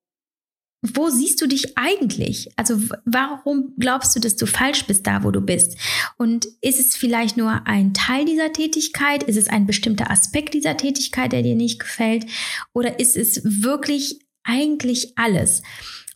wo 0.83 1.09
siehst 1.09 1.41
du 1.41 1.47
dich 1.47 1.77
eigentlich? 1.77 2.49
Also 2.57 2.77
warum 3.05 3.73
glaubst 3.79 4.15
du, 4.15 4.19
dass 4.19 4.35
du 4.35 4.45
falsch 4.45 4.85
bist 4.85 5.07
da, 5.07 5.23
wo 5.23 5.31
du 5.31 5.39
bist? 5.39 5.77
Und 6.17 6.45
ist 6.61 6.79
es 6.79 6.95
vielleicht 6.95 7.37
nur 7.37 7.65
ein 7.65 7.93
Teil 7.93 8.25
dieser 8.25 8.51
Tätigkeit? 8.51 9.23
Ist 9.23 9.37
es 9.37 9.47
ein 9.47 9.65
bestimmter 9.65 10.11
Aspekt 10.11 10.53
dieser 10.53 10.75
Tätigkeit, 10.75 11.31
der 11.31 11.41
dir 11.41 11.55
nicht 11.55 11.79
gefällt? 11.79 12.25
Oder 12.73 12.99
ist 12.99 13.15
es 13.15 13.41
wirklich 13.43 14.19
eigentlich 14.43 15.17
alles? 15.17 15.63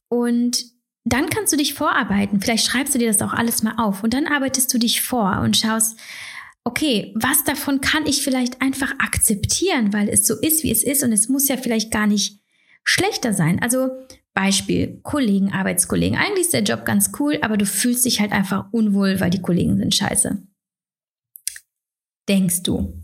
Und 0.10 0.66
dann 1.06 1.30
kannst 1.30 1.54
du 1.54 1.58
dich 1.58 1.74
vorarbeiten. 1.74 2.42
Vielleicht 2.42 2.66
schreibst 2.66 2.94
du 2.94 3.00
dir 3.00 3.08
das 3.08 3.22
auch 3.22 3.34
alles 3.34 3.64
mal 3.64 3.76
auf 3.78 4.04
und 4.04 4.14
dann 4.14 4.28
arbeitest 4.28 4.74
du 4.74 4.78
dich 4.78 5.02
vor 5.02 5.40
und 5.42 5.56
schaust, 5.56 5.98
okay, 6.66 7.14
was 7.16 7.46
davon 7.46 7.80
kann 7.80 8.06
ich 8.06 8.22
vielleicht 8.22 8.62
einfach 8.62 8.92
akzeptieren, 9.00 9.94
weil 9.94 10.10
es 10.10 10.28
so 10.28 10.36
ist, 10.36 10.64
wie 10.64 10.72
es 10.72 10.84
ist 10.84 11.04
und 11.04 11.14
es 11.14 11.30
muss 11.30 11.48
ja 11.48 11.56
vielleicht 11.56 11.92
gar 11.92 12.08
nicht 12.08 12.42
schlechter 12.84 13.34
sein. 13.34 13.62
Also 13.62 13.90
Beispiel 14.38 15.00
Kollegen, 15.02 15.52
Arbeitskollegen. 15.52 16.16
Eigentlich 16.16 16.46
ist 16.46 16.54
der 16.54 16.62
Job 16.62 16.86
ganz 16.86 17.10
cool, 17.20 17.40
aber 17.42 17.58
du 17.58 17.66
fühlst 17.66 18.06
dich 18.06 18.20
halt 18.20 18.32
einfach 18.32 18.72
unwohl, 18.72 19.20
weil 19.20 19.32
die 19.32 19.42
Kollegen 19.42 19.78
sind 19.78 19.96
scheiße. 19.96 20.44
Denkst 22.30 22.62
du. 22.62 23.02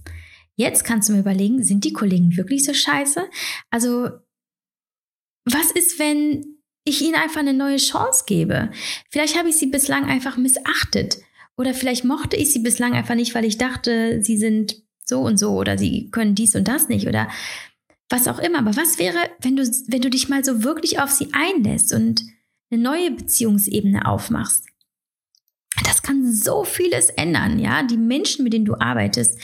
Jetzt 0.56 0.84
kannst 0.84 1.10
du 1.10 1.14
mir 1.14 1.22
überlegen, 1.22 1.64
sind 1.64 1.86
die 1.86 1.94
Kollegen 1.94 2.38
wirklich 2.38 2.64
so 2.64 2.76
scheiße? 2.76 3.28
Also, 3.72 4.12
was 5.46 5.72
ist, 5.72 5.98
wenn 5.98 6.46
ich 6.86 7.02
ihnen 7.02 7.16
einfach 7.16 7.40
eine 7.40 7.56
neue 7.56 7.78
Chance 7.78 8.26
gebe? 8.28 8.70
Vielleicht 9.10 9.36
habe 9.36 9.50
ich 9.50 9.56
sie 9.56 9.72
bislang 9.72 10.06
einfach 10.06 10.38
missachtet. 10.38 11.18
Oder 11.58 11.74
vielleicht 11.74 12.04
mochte 12.04 12.38
ich 12.38 12.54
sie 12.54 12.60
bislang 12.60 12.94
einfach 12.94 13.16
nicht, 13.16 13.34
weil 13.34 13.46
ich 13.46 13.58
dachte, 13.58 14.22
sie 14.22 14.38
sind 14.38 14.84
so 15.04 15.22
und 15.22 15.38
so 15.38 15.58
oder 15.58 15.80
sie 15.80 16.12
können 16.12 16.36
dies 16.36 16.56
und 16.56 16.68
das 16.68 16.90
nicht. 16.90 17.08
Oder 17.08 17.28
was 18.14 18.28
auch 18.28 18.40
immer. 18.40 18.60
Aber 18.60 18.76
was 18.78 19.00
wäre, 19.00 19.18
wenn 19.42 19.56
du, 19.56 19.64
wenn 19.64 20.02
du 20.02 20.10
dich 20.10 20.30
mal 20.30 20.46
so 20.46 20.64
wirklich 20.64 21.00
auf 21.00 21.10
sie 21.10 21.30
einlässt 21.34 21.94
und 21.94 22.24
eine 22.70 22.82
neue 22.82 23.12
Beziehungsebene 23.12 24.06
aufmachst? 24.06 24.68
Das 25.84 26.04
kann 26.04 26.32
so 26.32 26.64
vieles 26.64 27.10
ändern, 27.10 27.58
ja. 27.58 27.82
Die 27.82 27.98
Menschen, 27.98 28.44
mit 28.44 28.54
denen 28.54 28.66
du 28.66 28.76
arbeitest, 28.76 29.40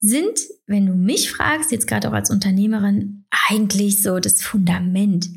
sind, 0.00 0.40
wenn 0.66 0.86
du 0.86 0.94
mich 0.94 1.30
fragst, 1.30 1.70
jetzt 1.70 1.86
gerade 1.86 2.08
auch 2.08 2.14
als 2.14 2.30
Unternehmerin, 2.30 3.26
eigentlich 3.48 4.02
so 4.02 4.18
das 4.18 4.42
Fundament. 4.42 5.28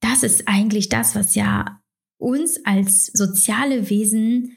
Das 0.00 0.22
ist 0.22 0.46
eigentlich 0.46 0.90
das, 0.90 1.14
was 1.14 1.34
ja 1.34 1.80
uns 2.18 2.64
als 2.66 3.06
soziale 3.06 3.88
Wesen 3.88 4.56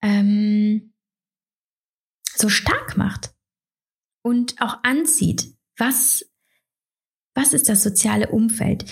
ähm, 0.00 0.94
so 2.34 2.48
stark 2.48 2.96
macht 2.96 3.34
und 4.22 4.60
auch 4.62 4.82
anzieht. 4.82 5.54
Was 5.76 6.31
was 7.34 7.52
ist 7.52 7.68
das 7.68 7.82
soziale 7.82 8.28
Umfeld? 8.28 8.84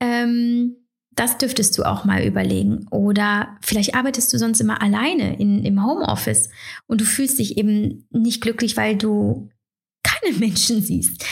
Ähm, 0.00 0.76
das 1.18 1.36
dürftest 1.36 1.76
du 1.76 1.82
auch 1.82 2.04
mal 2.04 2.24
überlegen. 2.24 2.86
Oder 2.90 3.56
vielleicht 3.60 3.94
arbeitest 3.94 4.32
du 4.32 4.38
sonst 4.38 4.60
immer 4.60 4.80
alleine 4.80 5.38
in, 5.38 5.64
im 5.64 5.84
Homeoffice 5.84 6.48
und 6.86 7.00
du 7.00 7.04
fühlst 7.04 7.40
dich 7.40 7.58
eben 7.58 8.06
nicht 8.10 8.40
glücklich, 8.40 8.76
weil 8.76 8.96
du 8.96 9.48
keine 10.04 10.36
Menschen 10.38 10.80
siehst. 10.80 11.24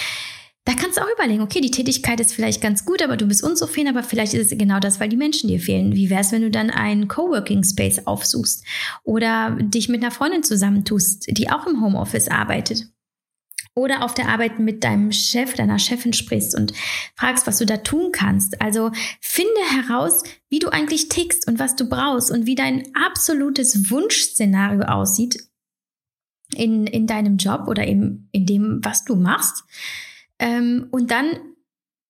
da 0.64 0.73
kannst 0.75 0.97
du 0.97 1.03
auch 1.03 1.14
überlegen, 1.14 1.42
okay, 1.42 1.61
die 1.61 1.71
Tätigkeit 1.71 2.19
ist 2.19 2.33
vielleicht 2.33 2.61
ganz 2.61 2.85
gut, 2.85 3.01
aber 3.01 3.16
du 3.16 3.27
bist 3.27 3.45
unzufrieden, 3.45 3.88
aber 3.88 4.03
vielleicht 4.03 4.35
ist 4.35 4.51
es 4.51 4.59
genau 4.59 4.81
das, 4.81 4.99
weil 4.99 5.09
die 5.09 5.16
Menschen 5.16 5.47
dir 5.47 5.61
fehlen. 5.61 5.95
Wie 5.95 6.11
wäre 6.11 6.23
es, 6.23 6.33
wenn 6.33 6.42
du 6.42 6.51
dann 6.51 6.71
einen 6.71 7.07
Coworking 7.07 7.62
Space 7.62 8.09
aufsuchst 8.09 8.64
oder 9.05 9.57
dich 9.61 9.88
mit 9.88 10.03
einer 10.03 10.11
Freundin 10.11 10.42
zusammentust, 10.42 11.27
die 11.31 11.49
auch 11.49 11.69
im 11.69 11.81
Homeoffice 11.81 12.27
arbeitet? 12.27 12.88
Oder 13.78 14.02
auf 14.02 14.14
der 14.14 14.30
Arbeit 14.30 14.58
mit 14.58 14.84
deinem 14.84 15.12
Chef, 15.12 15.52
deiner 15.52 15.78
Chefin 15.78 16.14
sprichst 16.14 16.56
und 16.56 16.72
fragst, 17.14 17.46
was 17.46 17.58
du 17.58 17.66
da 17.66 17.76
tun 17.76 18.10
kannst. 18.10 18.60
Also 18.62 18.90
finde 19.20 19.60
heraus, 19.70 20.22
wie 20.48 20.60
du 20.60 20.68
eigentlich 20.70 21.10
tickst 21.10 21.46
und 21.46 21.58
was 21.58 21.76
du 21.76 21.86
brauchst 21.86 22.30
und 22.30 22.46
wie 22.46 22.54
dein 22.54 22.84
absolutes 22.94 23.90
Wunschszenario 23.90 24.82
aussieht 24.82 25.46
in, 26.54 26.86
in 26.86 27.06
deinem 27.06 27.36
Job 27.36 27.68
oder 27.68 27.86
in, 27.86 28.28
in 28.32 28.46
dem, 28.46 28.80
was 28.82 29.04
du 29.04 29.14
machst. 29.14 29.64
Ähm, 30.38 30.86
und 30.90 31.10
dann 31.10 31.38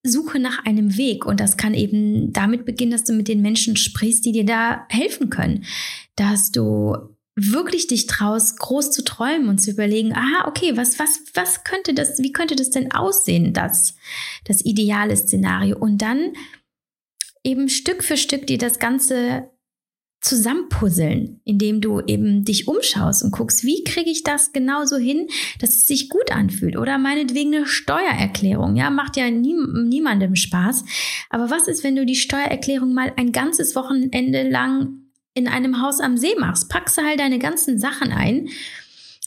suche 0.05 0.39
nach 0.39 0.65
einem 0.65 0.97
Weg. 0.97 1.27
Und 1.27 1.41
das 1.41 1.57
kann 1.57 1.75
eben 1.75 2.33
damit 2.33 2.65
beginnen, 2.65 2.93
dass 2.93 3.05
du 3.05 3.13
mit 3.13 3.27
den 3.27 3.43
Menschen 3.43 3.77
sprichst, 3.77 4.25
die 4.25 4.33
dir 4.33 4.47
da 4.47 4.87
helfen 4.89 5.31
können. 5.31 5.65
Dass 6.15 6.53
du 6.53 7.16
wirklich 7.37 7.87
dich 7.87 8.07
traust, 8.07 8.59
groß 8.59 8.91
zu 8.91 9.05
träumen 9.05 9.49
und 9.49 9.59
zu 9.59 9.71
überlegen, 9.71 10.15
aha, 10.15 10.49
okay, 10.49 10.77
was, 10.77 10.99
was, 10.99 11.23
was 11.35 11.65
könnte 11.65 11.93
das, 11.93 12.19
wie 12.19 12.33
könnte 12.33 12.57
das 12.57 12.71
denn 12.71 12.93
aussehen, 12.93 13.53
das, 13.53 13.95
das 14.45 14.65
ideale 14.65 15.15
Szenario? 15.15 15.79
Und 15.79 16.01
dann 16.01 16.33
eben 17.45 17.69
Stück 17.69 18.03
für 18.03 18.17
Stück 18.17 18.47
dir 18.47 18.57
das 18.57 18.79
Ganze 18.79 19.51
zusammenpuzzeln, 20.23 21.41
indem 21.45 21.83
du 21.83 22.01
eben 22.01 22.45
dich 22.45 22.67
umschaust 22.67 23.23
und 23.23 23.33
guckst, 23.33 23.65
wie 23.65 23.85
kriege 23.85 24.11
ich 24.11 24.25
das 24.25 24.53
genauso 24.53 24.97
hin, 24.97 25.29
dass 25.61 25.77
es 25.77 25.85
sich 25.85 26.09
gut 26.09 26.33
anfühlt 26.33 26.77
oder 26.77 26.97
meinetwegen 26.97 27.55
eine 27.55 27.67
Steuererklärung, 27.67 28.77
ja, 28.77 28.91
macht 28.91 29.19
ja 29.19 29.31
nie, 29.31 29.55
niemandem 29.55 30.35
Spaß. 30.35 30.85
Aber 31.29 31.51
was 31.51 31.69
ist, 31.69 31.85
wenn 31.85 31.97
du 31.97 32.07
die 32.07 32.17
Steuererklärung 32.17 32.95
mal 32.95 33.13
ein 33.17 33.31
ganzes 33.31 33.77
Wochenende 33.77 34.49
lang 34.49 35.06
in 35.37 35.47
einem 35.47 35.81
Haus 35.83 36.01
am 36.01 36.17
See 36.17 36.35
machst? 36.39 36.69
Packst 36.71 36.97
du 36.99 37.03
halt 37.03 37.21
deine 37.21 37.39
ganzen 37.39 37.79
Sachen 37.79 38.11
ein 38.11 38.49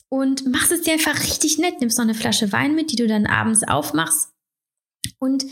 und 0.08 0.44
machst 0.46 0.72
es 0.72 0.82
dir 0.82 0.94
einfach 0.94 1.22
richtig 1.22 1.58
nett, 1.58 1.80
nimmst 1.80 1.96
noch 1.96 2.04
eine 2.04 2.14
Flasche 2.14 2.52
Wein 2.52 2.74
mit, 2.74 2.90
die 2.92 2.96
du 2.96 3.06
dann 3.06 3.26
abends 3.26 3.62
aufmachst 3.66 4.32
und, 5.18 5.46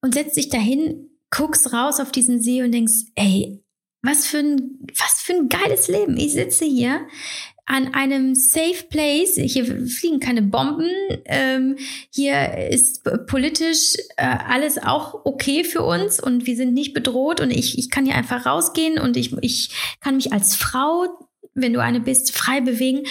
und 0.00 0.14
setzt 0.14 0.36
dich 0.36 0.48
dahin, 0.48 1.10
guckst 1.30 1.72
raus 1.72 1.98
auf 1.98 2.12
diesen 2.12 2.40
See 2.40 2.62
und 2.62 2.72
denkst, 2.72 3.06
ey, 3.16 3.60
was 4.02 4.26
für 4.26 4.38
ein, 4.38 4.78
was 4.96 5.20
für 5.20 5.32
ein 5.32 5.48
geiles 5.48 5.88
Leben. 5.88 6.16
Ich 6.16 6.32
sitze 6.32 6.64
hier 6.64 7.06
an 7.66 7.94
einem 7.94 8.34
safe 8.34 8.84
place. 8.90 9.36
Hier 9.36 9.64
fliegen 9.64 10.20
keine 10.20 10.42
Bomben. 10.42 10.90
Ähm, 11.24 11.76
hier 12.10 12.68
ist 12.70 13.08
politisch 13.26 13.94
äh, 14.16 14.36
alles 14.48 14.78
auch 14.78 15.24
okay 15.24 15.64
für 15.64 15.82
uns 15.82 16.20
und 16.20 16.46
wir 16.46 16.56
sind 16.56 16.74
nicht 16.74 16.94
bedroht 16.94 17.40
und 17.40 17.50
ich, 17.50 17.78
ich 17.78 17.90
kann 17.90 18.04
hier 18.04 18.16
einfach 18.16 18.46
rausgehen 18.46 18.98
und 18.98 19.16
ich, 19.16 19.34
ich 19.40 19.70
kann 20.00 20.16
mich 20.16 20.32
als 20.32 20.56
Frau, 20.56 21.06
wenn 21.54 21.72
du 21.72 21.80
eine 21.80 22.00
bist, 22.00 22.32
frei 22.32 22.60
bewegen 22.60 23.04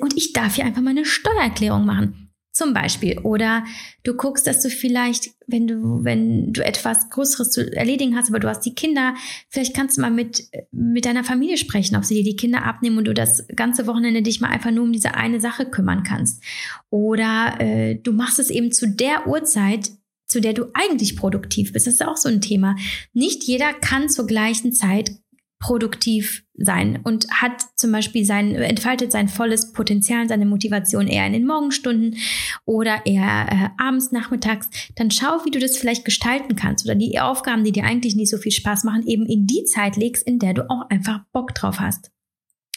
und 0.00 0.16
ich 0.16 0.32
darf 0.32 0.54
hier 0.54 0.64
einfach 0.64 0.82
meine 0.82 1.04
Steuererklärung 1.04 1.84
machen. 1.84 2.25
Zum 2.56 2.72
Beispiel. 2.72 3.18
Oder 3.18 3.66
du 4.02 4.14
guckst, 4.14 4.46
dass 4.46 4.62
du 4.62 4.70
vielleicht, 4.70 5.28
wenn 5.46 5.66
du, 5.66 6.04
wenn 6.04 6.54
du 6.54 6.64
etwas 6.64 7.10
Größeres 7.10 7.50
zu 7.50 7.70
erledigen 7.70 8.16
hast, 8.16 8.30
aber 8.30 8.38
du 8.38 8.48
hast 8.48 8.60
die 8.60 8.74
Kinder, 8.74 9.14
vielleicht 9.50 9.76
kannst 9.76 9.98
du 9.98 10.00
mal 10.00 10.10
mit, 10.10 10.48
mit 10.72 11.04
deiner 11.04 11.22
Familie 11.22 11.58
sprechen, 11.58 11.96
ob 11.96 12.06
sie 12.06 12.14
dir 12.14 12.24
die 12.24 12.36
Kinder 12.36 12.64
abnehmen 12.64 12.96
und 12.96 13.04
du 13.04 13.12
das 13.12 13.46
ganze 13.54 13.86
Wochenende 13.86 14.22
dich 14.22 14.40
mal 14.40 14.48
einfach 14.48 14.70
nur 14.70 14.84
um 14.84 14.92
diese 14.94 15.12
eine 15.12 15.38
Sache 15.38 15.66
kümmern 15.66 16.02
kannst. 16.02 16.42
Oder 16.88 17.56
äh, 17.58 17.96
du 17.96 18.12
machst 18.12 18.38
es 18.38 18.48
eben 18.48 18.72
zu 18.72 18.88
der 18.88 19.26
Uhrzeit, 19.26 19.90
zu 20.26 20.40
der 20.40 20.54
du 20.54 20.70
eigentlich 20.72 21.14
produktiv 21.14 21.74
bist. 21.74 21.86
Das 21.86 21.92
ist 21.92 22.06
auch 22.06 22.16
so 22.16 22.30
ein 22.30 22.40
Thema. 22.40 22.74
Nicht 23.12 23.44
jeder 23.44 23.74
kann 23.74 24.08
zur 24.08 24.26
gleichen 24.26 24.72
Zeit 24.72 25.10
produktiv 25.58 26.44
sein 26.54 27.00
und 27.02 27.26
hat 27.30 27.62
zum 27.76 27.92
Beispiel 27.92 28.24
sein, 28.24 28.54
entfaltet 28.54 29.10
sein 29.10 29.28
volles 29.28 29.72
Potenzial, 29.72 30.28
seine 30.28 30.46
Motivation 30.46 31.06
eher 31.06 31.26
in 31.26 31.32
den 31.32 31.46
Morgenstunden 31.46 32.16
oder 32.64 33.06
eher 33.06 33.46
äh, 33.50 33.82
abends, 33.82 34.12
nachmittags, 34.12 34.68
dann 34.96 35.10
schau, 35.10 35.44
wie 35.44 35.50
du 35.50 35.58
das 35.58 35.78
vielleicht 35.78 36.04
gestalten 36.04 36.56
kannst 36.56 36.84
oder 36.84 36.94
die 36.94 37.18
Aufgaben, 37.18 37.64
die 37.64 37.72
dir 37.72 37.84
eigentlich 37.84 38.16
nicht 38.16 38.30
so 38.30 38.38
viel 38.38 38.52
Spaß 38.52 38.84
machen, 38.84 39.06
eben 39.06 39.26
in 39.26 39.46
die 39.46 39.64
Zeit 39.64 39.96
legst, 39.96 40.26
in 40.26 40.38
der 40.38 40.54
du 40.54 40.68
auch 40.70 40.88
einfach 40.90 41.20
Bock 41.32 41.54
drauf 41.54 41.80
hast. 41.80 42.10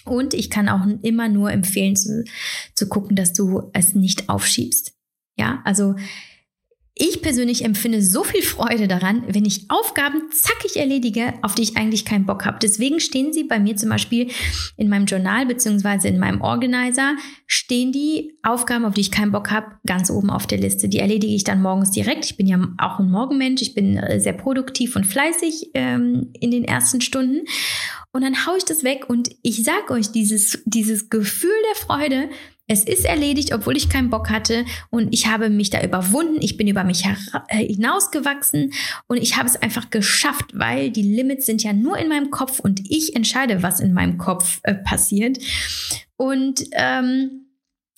Und 0.05 0.33
ich 0.33 0.49
kann 0.49 0.69
auch 0.69 0.85
immer 1.01 1.27
nur 1.27 1.51
empfehlen 1.51 1.95
zu, 1.95 2.23
zu 2.73 2.87
gucken, 2.87 3.15
dass 3.15 3.33
du 3.33 3.69
es 3.73 3.93
nicht 3.93 4.29
aufschiebst. 4.29 4.93
Ja, 5.37 5.61
also 5.65 5.95
ich 6.99 7.21
persönlich 7.21 7.63
empfinde 7.63 8.01
so 8.01 8.23
viel 8.23 8.43
Freude 8.43 8.87
daran, 8.87 9.23
wenn 9.27 9.45
ich 9.45 9.65
Aufgaben 9.69 10.23
zackig 10.31 10.75
erledige, 10.75 11.33
auf 11.41 11.55
die 11.55 11.63
ich 11.63 11.77
eigentlich 11.77 12.03
keinen 12.03 12.25
Bock 12.25 12.45
habe. 12.45 12.59
Deswegen 12.61 12.99
stehen 12.99 13.31
sie 13.31 13.45
bei 13.45 13.57
mir 13.57 13.77
zum 13.77 13.89
Beispiel 13.89 14.29
in 14.75 14.89
meinem 14.89 15.05
Journal 15.05 15.45
beziehungsweise 15.45 16.09
in 16.09 16.19
meinem 16.19 16.41
Organizer, 16.41 17.15
stehen 17.47 17.93
die 17.93 18.37
Aufgaben, 18.43 18.83
auf 18.83 18.93
die 18.93 19.01
ich 19.01 19.11
keinen 19.11 19.31
Bock 19.31 19.49
habe, 19.49 19.67
ganz 19.87 20.11
oben 20.11 20.29
auf 20.29 20.45
der 20.45 20.57
Liste. 20.57 20.89
Die 20.89 20.99
erledige 20.99 21.33
ich 21.33 21.45
dann 21.45 21.61
morgens 21.61 21.91
direkt. 21.91 22.25
Ich 22.25 22.37
bin 22.37 22.47
ja 22.47 22.59
auch 22.77 22.99
ein 22.99 23.09
Morgenmensch. 23.09 23.61
Ich 23.61 23.73
bin 23.73 23.97
äh, 23.97 24.19
sehr 24.19 24.33
produktiv 24.33 24.95
und 24.97 25.07
fleißig 25.07 25.71
ähm, 25.75 26.31
in 26.39 26.51
den 26.51 26.65
ersten 26.65 26.99
Stunden. 26.99 27.45
Und 28.11 28.23
dann 28.23 28.45
haue 28.45 28.57
ich 28.57 28.65
das 28.65 28.83
weg 28.83 29.05
und 29.07 29.29
ich 29.43 29.63
sage 29.63 29.93
euch, 29.93 30.11
dieses, 30.11 30.61
dieses 30.65 31.09
Gefühl 31.09 31.51
der 31.69 31.75
Freude, 31.75 32.29
es 32.69 32.83
ist 32.83 33.03
erledigt, 33.03 33.51
obwohl 33.51 33.75
ich 33.75 33.89
keinen 33.89 34.11
Bock 34.11 34.29
hatte 34.29 34.63
und 34.91 35.11
ich 35.11 35.25
habe 35.25 35.49
mich 35.49 35.71
da 35.71 35.83
überwunden. 35.83 36.37
Ich 36.39 36.55
bin 36.55 36.67
über 36.67 36.83
mich 36.83 37.03
äh, 37.47 37.65
hinausgewachsen 37.65 38.71
und 39.07 39.17
ich 39.17 39.37
habe 39.37 39.47
es 39.47 39.59
einfach 39.59 39.89
geschafft, 39.89 40.51
weil 40.53 40.91
die 40.91 41.01
Limits 41.01 41.47
sind 41.47 41.63
ja 41.63 41.73
nur 41.73 41.97
in 41.97 42.07
meinem 42.07 42.29
Kopf 42.29 42.59
und 42.59 42.79
ich 42.87 43.15
entscheide, 43.15 43.63
was 43.63 43.79
in 43.79 43.91
meinem 43.91 44.19
Kopf 44.19 44.59
äh, 44.63 44.75
passiert. 44.75 45.39
Und 46.15 46.63
ähm, 46.73 47.45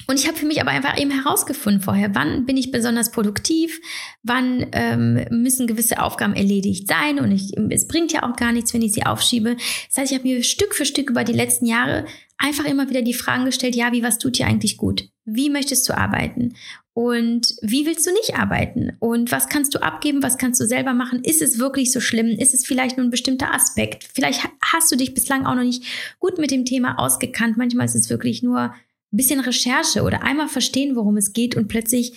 und 0.07 0.19
ich 0.19 0.27
habe 0.27 0.37
für 0.37 0.45
mich 0.45 0.59
aber 0.59 0.71
einfach 0.71 0.99
eben 0.99 1.11
herausgefunden 1.11 1.81
vorher, 1.81 2.13
wann 2.15 2.45
bin 2.45 2.57
ich 2.57 2.71
besonders 2.71 3.11
produktiv, 3.11 3.79
wann 4.23 4.65
ähm, 4.73 5.25
müssen 5.29 5.67
gewisse 5.67 6.01
Aufgaben 6.01 6.33
erledigt 6.33 6.87
sein 6.87 7.19
und 7.19 7.31
ich, 7.31 7.55
es 7.69 7.87
bringt 7.87 8.11
ja 8.11 8.23
auch 8.23 8.35
gar 8.35 8.51
nichts, 8.51 8.73
wenn 8.73 8.81
ich 8.81 8.93
sie 8.93 9.05
aufschiebe. 9.05 9.55
Das 9.87 9.97
heißt, 9.97 10.11
ich 10.11 10.17
habe 10.17 10.27
mir 10.27 10.43
Stück 10.43 10.75
für 10.75 10.85
Stück 10.85 11.09
über 11.09 11.23
die 11.23 11.33
letzten 11.33 11.65
Jahre 11.65 12.05
einfach 12.41 12.65
immer 12.65 12.89
wieder 12.89 13.01
die 13.01 13.13
Fragen 13.13 13.45
gestellt, 13.45 13.75
ja, 13.75 13.91
wie 13.91 14.03
was 14.03 14.17
tut 14.17 14.37
dir 14.37 14.47
eigentlich 14.47 14.77
gut? 14.77 15.09
Wie 15.25 15.49
möchtest 15.49 15.87
du 15.87 15.97
arbeiten? 15.97 16.55
Und 16.93 17.55
wie 17.61 17.85
willst 17.85 18.05
du 18.05 18.11
nicht 18.11 18.35
arbeiten? 18.37 18.97
Und 18.99 19.31
was 19.31 19.47
kannst 19.47 19.73
du 19.73 19.81
abgeben? 19.81 20.23
Was 20.23 20.37
kannst 20.37 20.59
du 20.59 20.65
selber 20.65 20.93
machen? 20.93 21.23
Ist 21.23 21.41
es 21.41 21.57
wirklich 21.57 21.91
so 21.91 22.01
schlimm? 22.01 22.27
Ist 22.27 22.53
es 22.53 22.65
vielleicht 22.65 22.97
nur 22.97 23.05
ein 23.05 23.11
bestimmter 23.11 23.53
Aspekt? 23.53 24.09
Vielleicht 24.13 24.41
hast 24.61 24.91
du 24.91 24.97
dich 24.97 25.13
bislang 25.13 25.45
auch 25.45 25.55
noch 25.55 25.63
nicht 25.63 25.83
gut 26.19 26.37
mit 26.37 26.51
dem 26.51 26.65
Thema 26.65 26.99
ausgekannt. 26.99 27.55
Manchmal 27.57 27.85
ist 27.85 27.95
es 27.95 28.09
wirklich 28.09 28.43
nur 28.43 28.59
ein 28.59 29.17
bisschen 29.17 29.39
Recherche 29.39 30.03
oder 30.03 30.23
einmal 30.23 30.49
verstehen, 30.49 30.95
worum 30.95 31.17
es 31.17 31.33
geht 31.33 31.55
und 31.55 31.67
plötzlich 31.67 32.13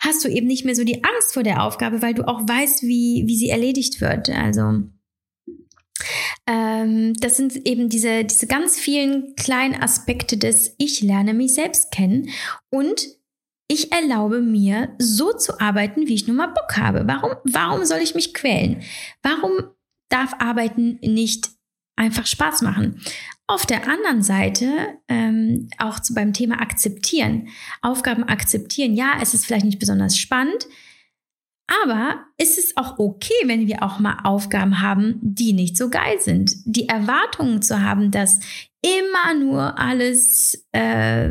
hast 0.00 0.24
du 0.24 0.28
eben 0.28 0.46
nicht 0.46 0.64
mehr 0.64 0.74
so 0.74 0.84
die 0.84 1.02
Angst 1.02 1.32
vor 1.32 1.42
der 1.42 1.62
Aufgabe, 1.62 2.02
weil 2.02 2.14
du 2.14 2.28
auch 2.28 2.46
weißt, 2.46 2.82
wie, 2.82 3.24
wie 3.26 3.36
sie 3.36 3.48
erledigt 3.48 4.00
wird. 4.02 4.28
Also 4.28 4.82
ähm, 6.46 7.14
das 7.14 7.36
sind 7.36 7.56
eben 7.66 7.88
diese, 7.88 8.24
diese 8.24 8.46
ganz 8.46 8.78
vielen 8.78 9.34
kleinen 9.36 9.80
Aspekte 9.80 10.36
des 10.36 10.74
Ich 10.78 11.00
lerne 11.00 11.34
mich 11.34 11.54
selbst 11.54 11.90
kennen 11.90 12.30
und 12.70 13.08
ich 13.68 13.92
erlaube 13.92 14.40
mir, 14.40 14.94
so 14.98 15.32
zu 15.32 15.58
arbeiten, 15.58 16.06
wie 16.06 16.14
ich 16.14 16.26
nun 16.26 16.36
mal 16.36 16.48
Bock 16.48 16.76
habe. 16.76 17.04
Warum, 17.06 17.32
warum 17.44 17.84
soll 17.84 17.98
ich 17.98 18.14
mich 18.14 18.34
quälen? 18.34 18.82
Warum 19.22 19.52
darf 20.10 20.34
Arbeiten 20.38 20.98
nicht 21.00 21.48
einfach 21.96 22.26
Spaß 22.26 22.62
machen? 22.62 23.00
Auf 23.46 23.64
der 23.66 23.88
anderen 23.88 24.22
Seite, 24.22 24.98
ähm, 25.08 25.68
auch 25.78 26.00
zu, 26.00 26.14
beim 26.14 26.32
Thema 26.32 26.60
akzeptieren, 26.60 27.48
Aufgaben 27.82 28.24
akzeptieren. 28.24 28.94
Ja, 28.94 29.14
es 29.20 29.34
ist 29.34 29.46
vielleicht 29.46 29.66
nicht 29.66 29.78
besonders 29.78 30.18
spannend, 30.18 30.66
aber 31.66 32.24
ist 32.36 32.58
es 32.58 32.76
auch 32.76 32.98
okay, 32.98 33.32
wenn 33.44 33.66
wir 33.66 33.82
auch 33.82 33.98
mal 33.98 34.18
Aufgaben 34.24 34.80
haben, 34.80 35.18
die 35.22 35.52
nicht 35.52 35.76
so 35.76 35.88
geil 35.88 36.18
sind? 36.20 36.54
Die 36.66 36.88
Erwartungen 36.88 37.62
zu 37.62 37.80
haben, 37.82 38.10
dass 38.10 38.40
immer 38.82 39.34
nur 39.38 39.78
alles 39.78 40.66
äh, 40.72 41.30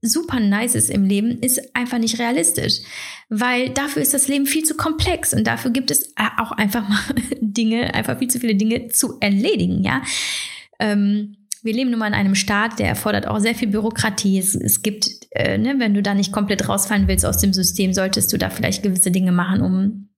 super 0.00 0.40
nice 0.40 0.74
ist 0.74 0.90
im 0.90 1.04
Leben, 1.04 1.38
ist 1.40 1.76
einfach 1.76 1.98
nicht 1.98 2.18
realistisch. 2.18 2.80
Weil 3.28 3.70
dafür 3.70 4.02
ist 4.02 4.14
das 4.14 4.26
Leben 4.28 4.46
viel 4.46 4.64
zu 4.64 4.76
komplex 4.76 5.32
und 5.32 5.46
dafür 5.46 5.70
gibt 5.70 5.90
es 5.90 6.08
äh, 6.16 6.28
auch 6.38 6.52
einfach 6.52 6.88
mal 6.88 7.02
Dinge, 7.40 7.94
einfach 7.94 8.18
viel 8.18 8.28
zu 8.28 8.40
viele 8.40 8.56
Dinge 8.56 8.88
zu 8.88 9.18
erledigen, 9.20 9.84
ja. 9.84 10.02
Ähm, 10.80 11.36
wir 11.62 11.72
leben 11.72 11.90
nun 11.90 12.00
mal 12.00 12.08
in 12.08 12.14
einem 12.14 12.34
Staat, 12.34 12.78
der 12.78 12.88
erfordert 12.88 13.26
auch 13.26 13.38
sehr 13.38 13.54
viel 13.54 13.68
Bürokratie. 13.68 14.38
Es, 14.38 14.54
es 14.54 14.82
gibt, 14.82 15.08
äh, 15.30 15.58
ne, 15.58 15.76
wenn 15.78 15.94
du 15.94 16.02
da 16.02 16.14
nicht 16.14 16.32
komplett 16.32 16.68
rausfallen 16.68 17.08
willst 17.08 17.24
aus 17.24 17.38
dem 17.38 17.52
System, 17.52 17.94
solltest 17.94 18.32
du 18.32 18.36
da 18.36 18.50
vielleicht 18.50 18.82
gewisse 18.82 19.10
Dinge 19.10 19.32
machen, 19.32 19.62
um 19.62 20.08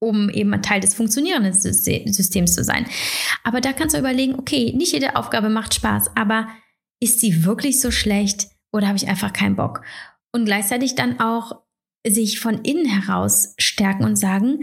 um 0.00 0.28
eben 0.28 0.52
ein 0.52 0.62
Teil 0.62 0.80
des 0.80 0.94
funktionierenden 0.94 1.54
Systems 1.54 2.54
zu 2.54 2.62
sein. 2.62 2.86
Aber 3.42 3.62
da 3.62 3.72
kannst 3.72 3.94
du 3.94 3.98
überlegen, 3.98 4.34
okay, 4.34 4.72
nicht 4.76 4.92
jede 4.92 5.16
Aufgabe 5.16 5.48
macht 5.48 5.74
Spaß, 5.74 6.10
aber 6.14 6.48
ist 7.00 7.20
sie 7.20 7.44
wirklich 7.44 7.80
so 7.80 7.90
schlecht 7.90 8.48
oder 8.70 8.86
habe 8.86 8.98
ich 8.98 9.08
einfach 9.08 9.32
keinen 9.32 9.56
Bock? 9.56 9.82
Und 10.32 10.44
gleichzeitig 10.44 10.94
dann 10.94 11.20
auch 11.20 11.62
sich 12.06 12.38
von 12.38 12.62
innen 12.62 12.86
heraus 12.86 13.54
stärken 13.58 14.04
und 14.04 14.16
sagen, 14.16 14.60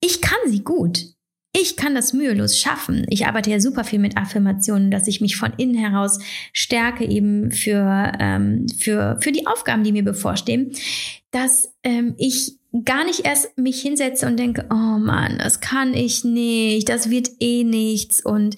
ich 0.00 0.22
kann 0.22 0.38
sie 0.46 0.64
gut. 0.64 1.04
Ich 1.52 1.76
kann 1.76 1.94
das 1.94 2.12
mühelos 2.12 2.58
schaffen. 2.58 3.06
Ich 3.08 3.26
arbeite 3.26 3.50
ja 3.50 3.58
super 3.58 3.82
viel 3.82 3.98
mit 3.98 4.16
Affirmationen, 4.16 4.90
dass 4.90 5.08
ich 5.08 5.20
mich 5.20 5.36
von 5.36 5.52
innen 5.56 5.74
heraus 5.74 6.18
stärke 6.52 7.04
eben 7.04 7.50
für, 7.50 8.12
ähm, 8.20 8.66
für, 8.78 9.18
für 9.20 9.32
die 9.32 9.46
Aufgaben, 9.46 9.82
die 9.82 9.92
mir 9.92 10.04
bevorstehen, 10.04 10.72
dass 11.30 11.72
ähm, 11.82 12.14
ich 12.18 12.58
gar 12.84 13.04
nicht 13.04 13.20
erst 13.24 13.56
mich 13.56 13.80
hinsetze 13.80 14.26
und 14.26 14.36
denke, 14.36 14.66
oh 14.70 14.98
Mann, 14.98 15.38
das 15.38 15.60
kann 15.60 15.94
ich 15.94 16.22
nicht, 16.22 16.88
das 16.88 17.08
wird 17.08 17.30
eh 17.40 17.64
nichts 17.64 18.24
und 18.24 18.56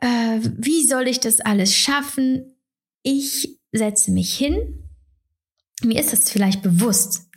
äh, 0.00 0.40
wie 0.40 0.86
soll 0.86 1.08
ich 1.08 1.20
das 1.20 1.40
alles 1.40 1.74
schaffen? 1.74 2.56
Ich 3.02 3.58
setze 3.72 4.10
mich 4.10 4.34
hin. 4.34 4.84
Mir 5.82 6.00
ist 6.00 6.12
das 6.12 6.30
vielleicht 6.30 6.62
bewusst, 6.62 7.28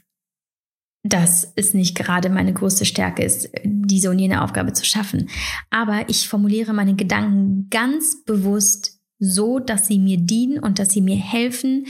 dass 1.04 1.54
es 1.56 1.74
nicht 1.74 1.95
gerade 1.95 2.30
meine 2.30 2.54
größte 2.54 2.86
Stärke 2.86 3.24
ist, 3.24 3.50
diese 3.64 4.10
und 4.10 4.20
jene 4.20 4.43
Aufgabe 4.43 4.74
zu 4.74 4.84
schaffen. 4.86 5.30
Aber 5.70 6.10
ich 6.10 6.28
formuliere 6.28 6.74
meine 6.74 6.95
Gedanken 6.95 7.68
ganz 7.70 8.24
bewusst 8.26 9.00
so, 9.20 9.60
dass 9.60 9.88
sie 9.88 10.00
mir 10.00 10.18
dienen 10.18 10.60
und 10.60 10.80
dass 10.80 10.89
sie 10.89 11.02
mir 11.02 11.16
helfen, 11.16 11.88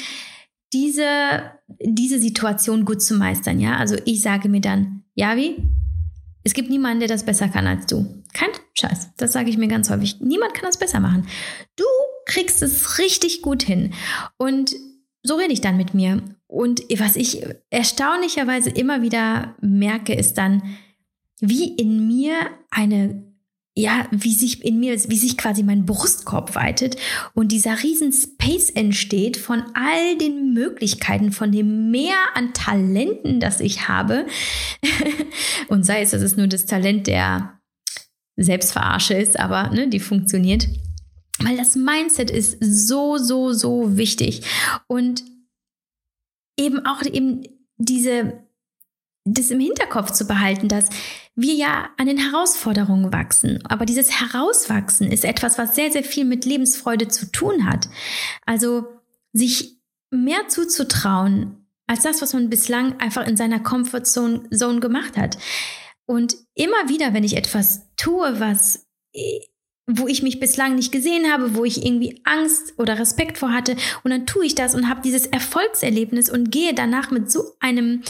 diese, 0.74 1.52
diese 1.82 2.20
Situation 2.20 2.86
gut 2.86 3.02
zu 3.02 3.16
meistern. 3.16 3.60
Ja, 3.60 3.78
also 3.78 3.96
ich 4.06 4.22
sage 4.22 4.50
mir 4.50 4.62
dann, 4.62 5.04
Javi, 5.16 5.56
es 6.44 6.54
gibt 6.54 6.70
niemanden, 6.70 7.00
der 7.00 7.10
das 7.10 7.26
besser 7.26 7.50
kann 7.50 7.68
als 7.68 7.88
du. 7.88 8.24
Kein 8.34 8.50
Scheiß. 8.74 9.10
Das 9.18 9.34
sage 9.34 9.50
ich 9.50 9.58
mir 9.58 9.68
ganz 9.68 9.90
häufig. 9.90 10.22
Niemand 10.22 10.54
kann 10.54 10.66
das 10.66 10.78
besser 10.78 11.00
machen. 11.00 11.28
Du 11.76 11.86
kriegst 12.26 12.62
es 12.62 13.00
richtig 13.00 13.42
gut 13.42 13.64
hin. 13.64 13.94
Und 14.38 14.74
so 15.28 15.36
rede 15.36 15.54
ich 15.54 15.62
dann 15.62 15.78
mit 15.78 15.94
mir. 15.94 16.22
Und 16.48 16.82
was 16.98 17.16
ich 17.16 17.46
erstaunlicherweise 17.70 18.70
immer 18.70 19.02
wieder 19.02 19.56
merke, 19.62 20.14
ist 20.14 20.38
dann, 20.38 20.64
wie 21.40 21.76
in 21.76 22.08
mir 22.08 22.34
eine 22.72 23.28
ja, 23.78 24.08
wie 24.10 24.34
sich 24.34 24.66
in 24.66 24.80
mir, 24.80 24.96
wie 25.08 25.18
sich 25.18 25.38
quasi 25.38 25.62
mein 25.62 25.86
Brustkorb 25.86 26.56
weitet 26.56 26.98
und 27.36 27.52
dieser 27.52 27.84
riesen 27.84 28.12
Space 28.12 28.72
entsteht 28.72 29.38
von 29.38 29.62
all 29.76 30.18
den 30.18 30.52
Möglichkeiten, 30.52 31.32
von 31.32 31.52
dem 31.52 31.92
Meer 31.92 32.18
an 32.34 32.56
Talenten, 32.56 33.40
das 33.40 33.60
ich 33.60 33.88
habe. 33.88 34.26
und 35.68 35.86
sei 35.86 36.02
es, 36.02 36.10
dass 36.10 36.24
es 36.24 36.38
nur 36.38 36.48
das 36.48 36.66
Talent 36.66 37.06
der 37.06 37.60
Selbstverarsche 38.36 39.14
ist, 39.14 39.40
aber 39.40 39.70
ne, 39.70 39.88
die 39.88 40.00
funktioniert. 40.00 40.68
Weil 41.40 41.58
das 41.58 41.76
Mindset 41.76 42.32
ist 42.32 42.58
so, 42.60 43.18
so, 43.18 43.54
so 43.54 43.98
wichtig. 43.98 44.44
Und 44.88 45.24
eben 46.58 46.86
auch 46.86 47.04
eben 47.04 47.44
diese, 47.78 48.44
das 49.24 49.52
im 49.52 49.60
Hinterkopf 49.60 50.12
zu 50.12 50.26
behalten, 50.26 50.68
dass 50.68 50.90
wir 51.36 51.54
ja 51.54 51.90
an 51.98 52.08
den 52.08 52.18
Herausforderungen 52.18 53.14
wachsen. 53.14 53.64
Aber 53.68 53.86
dieses 53.86 54.20
Herauswachsen 54.20 55.12
ist 55.12 55.24
etwas, 55.24 55.58
was 55.58 55.76
sehr, 55.76 55.92
sehr 55.92 56.04
viel 56.04 56.26
mit 56.26 56.46
Lebensfreude 56.46 57.08
zu 57.08 57.32
tun 57.32 57.70
hat. 57.70 57.88
Also 58.46 58.88
sich 59.34 59.78
mehr 60.10 60.48
zuzutrauen 60.48 61.68
als 61.86 62.02
das, 62.02 62.22
was 62.22 62.34
man 62.34 62.50
bislang 62.50 63.00
einfach 63.00 63.26
in 63.28 63.38
seiner 63.38 63.60
Comfortzone 63.60 64.50
Zone 64.50 64.80
gemacht 64.80 65.16
hat. 65.16 65.38
Und 66.06 66.36
immer 66.54 66.90
wieder, 66.90 67.14
wenn 67.14 67.24
ich 67.24 67.38
etwas 67.38 67.88
tue, 67.96 68.40
was 68.40 68.88
wo 69.88 70.08
ich 70.08 70.22
mich 70.22 70.40
bislang 70.42 70.76
nicht 70.76 70.92
gesehen 70.92 71.32
habe, 71.32 71.56
wo 71.56 71.64
ich 71.64 71.86
irgendwie 71.86 72.20
Angst 72.26 72.74
oder 72.78 73.00
Respekt 73.00 73.38
vor 73.38 73.54
hatte. 73.54 73.78
Und 74.04 74.12
dann 74.12 74.26
tue 74.26 74.46
ich 74.46 74.54
das 74.54 74.76
und 74.76 74.90
habe 74.90 75.02
dieses 75.02 75.26
Erfolgserlebnis 75.26 76.30
und 76.30 76.52
gehe 76.52 76.74
danach 76.74 77.10
mit 77.10 77.32
so 77.32 77.56
einem 77.62 78.04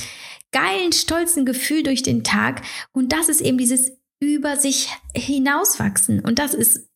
geilen, 0.52 0.92
stolzen 0.92 1.46
Gefühl 1.46 1.84
durch 1.84 2.02
den 2.02 2.24
Tag. 2.24 2.64
Und 2.94 3.14
das 3.14 3.30
ist 3.30 3.42
eben 3.42 3.60
dieses 3.60 3.92
über 4.20 4.58
sich 4.58 4.90
hinauswachsen. 5.16 6.22
Und 6.22 6.40
das 6.40 6.56
ist, 6.56 6.90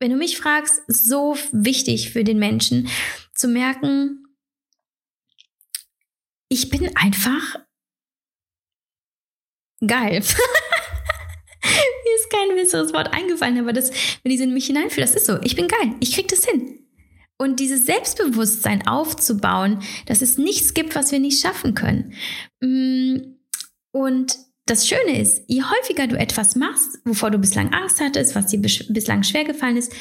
wenn 0.00 0.10
du 0.10 0.16
mich 0.16 0.36
fragst, 0.36 0.82
so 0.88 1.36
wichtig 1.52 2.10
für 2.10 2.24
den 2.24 2.40
Menschen 2.40 2.88
zu 3.34 3.46
merken, 3.46 4.24
ich 6.48 6.70
bin 6.70 6.90
einfach 6.96 7.60
geil. 9.86 10.24
Mir 12.04 12.14
ist 12.16 12.30
kein 12.30 12.56
besseres 12.56 12.92
Wort 12.92 13.12
eingefallen, 13.12 13.58
aber 13.58 13.72
das, 13.72 13.90
wenn 14.22 14.32
ich 14.32 14.40
in 14.40 14.52
mich 14.52 14.66
hineinfühle, 14.66 15.06
das 15.06 15.14
ist 15.14 15.26
so. 15.26 15.38
Ich 15.42 15.56
bin 15.56 15.68
geil. 15.68 15.94
Ich 16.00 16.14
krieg 16.14 16.28
das 16.28 16.44
hin. 16.44 16.80
Und 17.36 17.58
dieses 17.58 17.86
Selbstbewusstsein 17.86 18.86
aufzubauen, 18.86 19.80
dass 20.06 20.22
es 20.22 20.38
nichts 20.38 20.74
gibt, 20.74 20.94
was 20.94 21.10
wir 21.10 21.18
nicht 21.18 21.40
schaffen 21.40 21.74
können. 21.74 22.14
Mm, 22.60 23.36
und 23.90 24.38
das 24.66 24.88
Schöne 24.88 25.20
ist, 25.20 25.42
je 25.46 25.62
häufiger 25.62 26.06
du 26.06 26.16
etwas 26.16 26.56
machst, 26.56 27.00
wovor 27.04 27.30
du 27.30 27.38
bislang 27.38 27.72
Angst 27.74 28.00
hattest, 28.00 28.34
was 28.34 28.46
dir 28.46 28.60
bislang 28.60 29.22
schwer 29.24 29.44
gefallen 29.44 29.76
ist, 29.76 29.92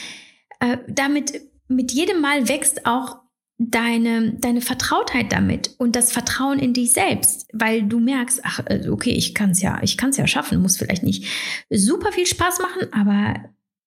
äh, 0.60 0.78
damit 0.88 1.42
mit 1.68 1.92
jedem 1.92 2.22
Mal 2.22 2.48
wächst 2.48 2.86
auch 2.86 3.23
deine, 3.58 4.34
deine 4.40 4.62
Vertrautheit 4.62 5.32
damit 5.32 5.76
und 5.78 5.96
das 5.96 6.12
Vertrauen 6.12 6.60
in 6.60 6.74
dich 6.74 6.94
selbst, 6.94 7.48
weil 7.54 7.84
du 7.84 8.00
merkst, 8.00 8.42
ach, 8.44 8.62
äh, 8.66 8.90
okay, 8.90 9.12
ich 9.12 9.34
kann 9.34 9.52
es 9.52 9.62
ja, 9.62 9.80
ich 9.84 9.98
kann 9.98 10.10
es 10.10 10.18
ja 10.18 10.28
schaffen, 10.28 10.62
muss 10.62 10.78
vielleicht 10.78 11.04
nicht 11.04 11.26
super 11.70 12.12
viel 12.12 12.26
Spaß 12.26 12.60
machen, 12.60 12.92
aber 12.92 13.36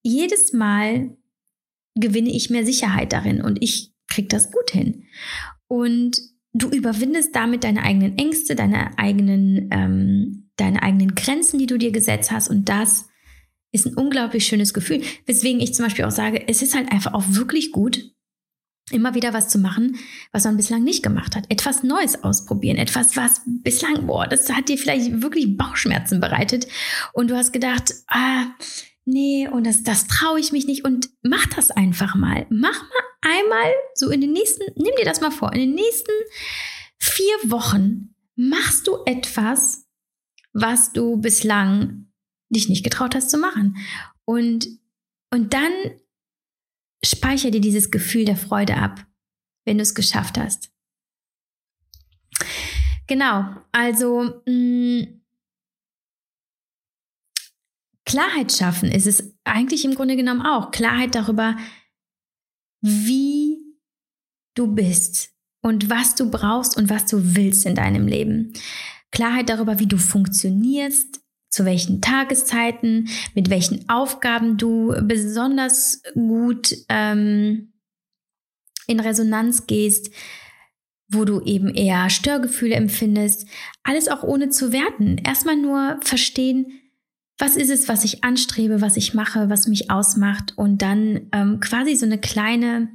jedes 0.02 0.52
Mal 0.52 1.16
gewinne 1.94 2.30
ich 2.30 2.50
mehr 2.50 2.64
Sicherheit 2.64 3.12
darin 3.12 3.40
und 3.40 3.62
ich 3.62 3.92
krieg 4.08 4.28
das 4.28 4.52
gut 4.52 4.70
hin. 4.70 5.04
Und 5.66 6.18
du 6.52 6.68
überwindest 6.70 7.34
damit 7.34 7.64
deine 7.64 7.82
eigenen 7.82 8.16
Ängste, 8.18 8.54
deine 8.54 8.96
eigenen, 8.98 9.68
ähm, 9.72 10.50
deine 10.56 10.82
eigenen 10.82 11.14
Grenzen, 11.14 11.58
die 11.58 11.66
du 11.66 11.76
dir 11.76 11.90
gesetzt 11.90 12.30
hast 12.30 12.48
und 12.48 12.68
das 12.68 13.08
ist 13.72 13.86
ein 13.86 13.94
unglaublich 13.94 14.46
schönes 14.46 14.72
Gefühl. 14.72 15.02
Weswegen 15.26 15.60
ich 15.60 15.74
zum 15.74 15.84
Beispiel 15.84 16.04
auch 16.04 16.12
sage, 16.12 16.48
es 16.48 16.62
ist 16.62 16.74
halt 16.74 16.92
einfach 16.92 17.12
auch 17.12 17.24
wirklich 17.28 17.72
gut, 17.72 18.15
immer 18.90 19.14
wieder 19.14 19.32
was 19.32 19.48
zu 19.48 19.58
machen, 19.58 19.96
was 20.32 20.44
man 20.44 20.56
bislang 20.56 20.84
nicht 20.84 21.02
gemacht 21.02 21.34
hat. 21.34 21.44
Etwas 21.48 21.82
Neues 21.82 22.22
ausprobieren. 22.22 22.76
Etwas, 22.76 23.16
was 23.16 23.40
bislang, 23.44 24.06
boah, 24.06 24.26
das 24.26 24.52
hat 24.52 24.68
dir 24.68 24.78
vielleicht 24.78 25.22
wirklich 25.22 25.56
Bauchschmerzen 25.56 26.20
bereitet. 26.20 26.68
Und 27.12 27.30
du 27.30 27.36
hast 27.36 27.52
gedacht, 27.52 27.92
ah, 28.06 28.46
nee, 29.04 29.48
und 29.48 29.66
das, 29.66 29.82
das 29.82 30.06
traue 30.06 30.38
ich 30.38 30.52
mich 30.52 30.66
nicht. 30.66 30.84
Und 30.84 31.10
mach 31.22 31.46
das 31.46 31.70
einfach 31.72 32.14
mal. 32.14 32.46
Mach 32.48 32.80
mal 32.80 33.06
einmal 33.22 33.72
so 33.94 34.10
in 34.10 34.20
den 34.20 34.32
nächsten, 34.32 34.64
nimm 34.76 34.94
dir 34.98 35.04
das 35.04 35.20
mal 35.20 35.32
vor, 35.32 35.52
in 35.52 35.60
den 35.60 35.74
nächsten 35.74 36.12
vier 36.98 37.34
Wochen 37.50 38.14
machst 38.36 38.86
du 38.86 38.98
etwas, 39.04 39.86
was 40.52 40.92
du 40.92 41.16
bislang 41.16 42.06
dich 42.50 42.68
nicht 42.68 42.84
getraut 42.84 43.14
hast 43.14 43.30
zu 43.30 43.38
machen. 43.38 43.76
Und, 44.24 44.68
und 45.30 45.52
dann 45.52 45.72
speicher 47.04 47.50
dir 47.50 47.60
dieses 47.60 47.90
Gefühl 47.90 48.24
der 48.24 48.36
Freude 48.36 48.76
ab, 48.76 49.06
wenn 49.64 49.78
du 49.78 49.82
es 49.82 49.94
geschafft 49.94 50.38
hast. 50.38 50.70
Genau, 53.06 53.56
also 53.72 54.42
mh, 54.46 54.52
mm, 54.52 55.22
Klarheit 58.04 58.52
schaffen 58.52 58.90
ist 58.90 59.06
es 59.06 59.36
eigentlich 59.44 59.84
im 59.84 59.94
Grunde 59.96 60.16
genommen 60.16 60.42
auch. 60.42 60.70
Klarheit 60.70 61.14
darüber, 61.14 61.56
wie 62.80 63.58
du 64.54 64.72
bist 64.74 65.30
und 65.60 65.90
was 65.90 66.14
du 66.14 66.30
brauchst 66.30 66.76
und 66.76 66.88
was 66.88 67.06
du 67.06 67.34
willst 67.34 67.66
in 67.66 67.74
deinem 67.74 68.06
Leben. 68.06 68.52
Klarheit 69.10 69.48
darüber, 69.48 69.80
wie 69.80 69.86
du 69.86 69.98
funktionierst, 69.98 71.20
zu 71.56 71.64
welchen 71.64 72.02
Tageszeiten, 72.02 73.08
mit 73.34 73.48
welchen 73.48 73.88
Aufgaben 73.88 74.58
du 74.58 74.94
besonders 75.02 76.02
gut 76.12 76.76
ähm, 76.90 77.72
in 78.86 79.00
Resonanz 79.00 79.66
gehst, 79.66 80.10
wo 81.08 81.24
du 81.24 81.40
eben 81.40 81.68
eher 81.74 82.10
Störgefühle 82.10 82.74
empfindest. 82.74 83.48
Alles 83.84 84.08
auch 84.08 84.22
ohne 84.22 84.50
zu 84.50 84.70
werten. 84.70 85.16
Erstmal 85.16 85.56
nur 85.56 85.98
verstehen, 86.02 86.66
was 87.38 87.56
ist 87.56 87.70
es, 87.70 87.88
was 87.88 88.04
ich 88.04 88.22
anstrebe, 88.22 88.82
was 88.82 88.98
ich 88.98 89.14
mache, 89.14 89.48
was 89.48 89.66
mich 89.66 89.90
ausmacht 89.90 90.52
und 90.56 90.82
dann 90.82 91.28
ähm, 91.32 91.60
quasi 91.60 91.96
so 91.96 92.04
eine 92.04 92.18
kleine 92.18 92.90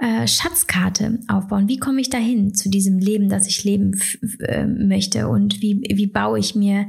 äh, 0.00 0.26
Schatzkarte 0.26 1.20
aufbauen. 1.28 1.68
Wie 1.68 1.78
komme 1.78 2.00
ich 2.00 2.10
dahin 2.10 2.54
zu 2.54 2.70
diesem 2.70 2.98
Leben, 2.98 3.28
das 3.28 3.46
ich 3.46 3.62
leben 3.62 4.00
äh, 4.40 4.66
möchte 4.66 5.28
und 5.28 5.62
wie, 5.62 5.80
wie 5.92 6.08
baue 6.08 6.40
ich 6.40 6.56
mir 6.56 6.88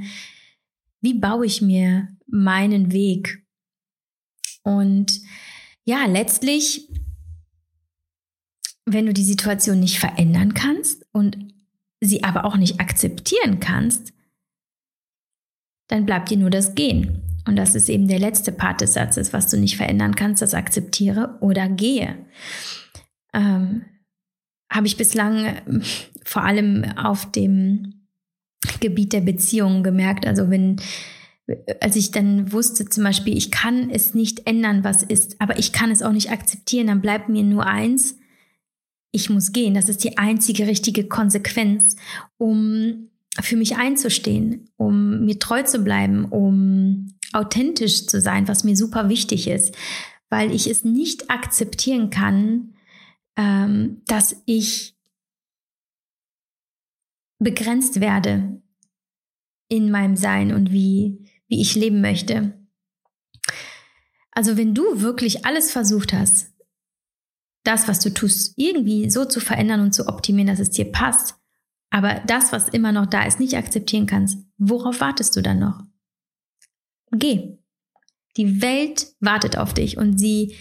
wie 1.01 1.13
baue 1.13 1.45
ich 1.45 1.61
mir 1.61 2.07
meinen 2.27 2.91
Weg? 2.91 3.45
Und 4.63 5.21
ja, 5.85 6.05
letztlich, 6.05 6.89
wenn 8.85 9.05
du 9.05 9.13
die 9.13 9.23
Situation 9.23 9.79
nicht 9.79 9.99
verändern 9.99 10.53
kannst 10.53 11.05
und 11.11 11.37
sie 12.01 12.23
aber 12.23 12.45
auch 12.45 12.57
nicht 12.57 12.79
akzeptieren 12.79 13.59
kannst, 13.59 14.13
dann 15.87 16.05
bleibt 16.05 16.29
dir 16.29 16.37
nur 16.37 16.49
das 16.49 16.75
Gehen. 16.75 17.23
Und 17.47 17.55
das 17.55 17.73
ist 17.73 17.89
eben 17.89 18.07
der 18.07 18.19
letzte 18.19 18.51
Part 18.51 18.81
des 18.81 18.93
Satzes, 18.93 19.33
was 19.33 19.49
du 19.49 19.57
nicht 19.57 19.77
verändern 19.77 20.15
kannst, 20.15 20.41
das 20.41 20.53
akzeptiere 20.53 21.37
oder 21.41 21.67
gehe. 21.67 22.25
Ähm, 23.33 23.85
habe 24.71 24.87
ich 24.87 24.97
bislang 24.97 25.45
äh, 25.45 25.81
vor 26.23 26.43
allem 26.43 26.83
auf 26.95 27.31
dem 27.31 27.98
Gebiet 28.79 29.13
der 29.13 29.21
Beziehungen 29.21 29.83
gemerkt. 29.83 30.25
Also 30.25 30.49
wenn, 30.49 30.77
als 31.81 31.95
ich 31.95 32.11
dann 32.11 32.51
wusste 32.51 32.85
zum 32.85 33.03
Beispiel, 33.03 33.37
ich 33.37 33.51
kann 33.51 33.89
es 33.89 34.13
nicht 34.13 34.47
ändern, 34.47 34.83
was 34.83 35.03
ist, 35.03 35.39
aber 35.39 35.59
ich 35.59 35.71
kann 35.71 35.91
es 35.91 36.01
auch 36.01 36.11
nicht 36.11 36.31
akzeptieren, 36.31 36.87
dann 36.87 37.01
bleibt 37.01 37.29
mir 37.29 37.43
nur 37.43 37.65
eins, 37.65 38.17
ich 39.11 39.29
muss 39.29 39.51
gehen. 39.51 39.73
Das 39.73 39.89
ist 39.89 40.03
die 40.03 40.17
einzige 40.17 40.67
richtige 40.67 41.07
Konsequenz, 41.07 41.95
um 42.37 43.09
für 43.41 43.55
mich 43.55 43.77
einzustehen, 43.77 44.69
um 44.77 45.25
mir 45.25 45.39
treu 45.39 45.63
zu 45.63 45.79
bleiben, 45.79 46.25
um 46.25 47.13
authentisch 47.33 48.07
zu 48.07 48.21
sein, 48.21 48.47
was 48.47 48.63
mir 48.63 48.75
super 48.75 49.09
wichtig 49.09 49.47
ist, 49.47 49.75
weil 50.29 50.51
ich 50.53 50.69
es 50.69 50.83
nicht 50.83 51.29
akzeptieren 51.29 52.09
kann, 52.09 52.73
ähm, 53.35 54.01
dass 54.07 54.35
ich 54.45 54.95
begrenzt 57.39 57.99
werde 57.99 58.61
in 59.69 59.91
meinem 59.91 60.15
Sein 60.15 60.53
und 60.53 60.71
wie, 60.71 61.25
wie 61.47 61.61
ich 61.61 61.75
leben 61.75 62.01
möchte. 62.01 62.53
Also 64.31 64.57
wenn 64.57 64.73
du 64.73 65.01
wirklich 65.01 65.45
alles 65.45 65.71
versucht 65.71 66.13
hast, 66.13 66.53
das, 67.63 67.87
was 67.87 67.99
du 67.99 68.13
tust, 68.13 68.53
irgendwie 68.57 69.09
so 69.09 69.25
zu 69.25 69.39
verändern 69.39 69.81
und 69.81 69.93
zu 69.93 70.07
optimieren, 70.07 70.47
dass 70.47 70.59
es 70.59 70.69
dir 70.69 70.91
passt, 70.91 71.35
aber 71.89 72.21
das, 72.25 72.51
was 72.51 72.69
immer 72.69 72.91
noch 72.91 73.07
da 73.07 73.25
ist, 73.25 73.39
nicht 73.39 73.55
akzeptieren 73.55 74.05
kannst, 74.05 74.37
worauf 74.57 75.01
wartest 75.01 75.35
du 75.35 75.41
dann 75.41 75.59
noch? 75.59 75.81
Geh. 77.11 77.57
Die 78.37 78.61
Welt 78.61 79.07
wartet 79.19 79.57
auf 79.57 79.73
dich 79.73 79.97
und 79.97 80.17
sie 80.17 80.55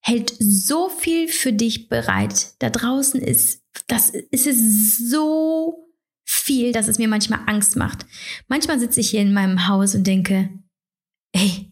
hält 0.00 0.34
so 0.38 0.88
viel 0.88 1.28
für 1.28 1.52
dich 1.52 1.88
bereit. 1.88 2.54
Da 2.60 2.70
draußen 2.70 3.20
ist, 3.20 3.62
das 3.86 4.10
ist 4.10 4.46
es 4.46 5.10
so 5.10 5.83
viel, 6.24 6.72
dass 6.72 6.88
es 6.88 6.98
mir 6.98 7.08
manchmal 7.08 7.40
Angst 7.46 7.76
macht. 7.76 8.06
Manchmal 8.48 8.80
sitze 8.80 9.00
ich 9.00 9.10
hier 9.10 9.20
in 9.20 9.32
meinem 9.32 9.68
Haus 9.68 9.94
und 9.94 10.06
denke, 10.06 10.50
ey, 11.32 11.70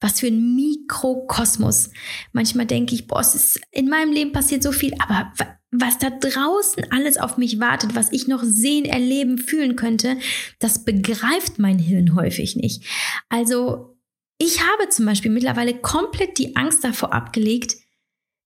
was 0.00 0.20
für 0.20 0.26
ein 0.26 0.54
Mikrokosmos. 0.54 1.90
Manchmal 2.32 2.66
denke 2.66 2.94
ich, 2.94 3.06
boah, 3.06 3.20
es 3.20 3.34
ist, 3.34 3.60
in 3.70 3.88
meinem 3.88 4.12
Leben 4.12 4.32
passiert 4.32 4.62
so 4.62 4.72
viel, 4.72 4.92
aber 4.98 5.32
was 5.70 5.98
da 5.98 6.10
draußen 6.10 6.90
alles 6.90 7.16
auf 7.16 7.38
mich 7.38 7.60
wartet, 7.60 7.94
was 7.94 8.12
ich 8.12 8.28
noch 8.28 8.42
sehen, 8.42 8.84
erleben, 8.84 9.38
fühlen 9.38 9.76
könnte, 9.76 10.18
das 10.58 10.84
begreift 10.84 11.58
mein 11.58 11.78
Hirn 11.78 12.14
häufig 12.14 12.56
nicht. 12.56 12.84
Also 13.28 13.98
ich 14.38 14.60
habe 14.60 14.88
zum 14.90 15.06
Beispiel 15.06 15.30
mittlerweile 15.30 15.74
komplett 15.74 16.38
die 16.38 16.56
Angst 16.56 16.84
davor 16.84 17.12
abgelegt, 17.12 17.76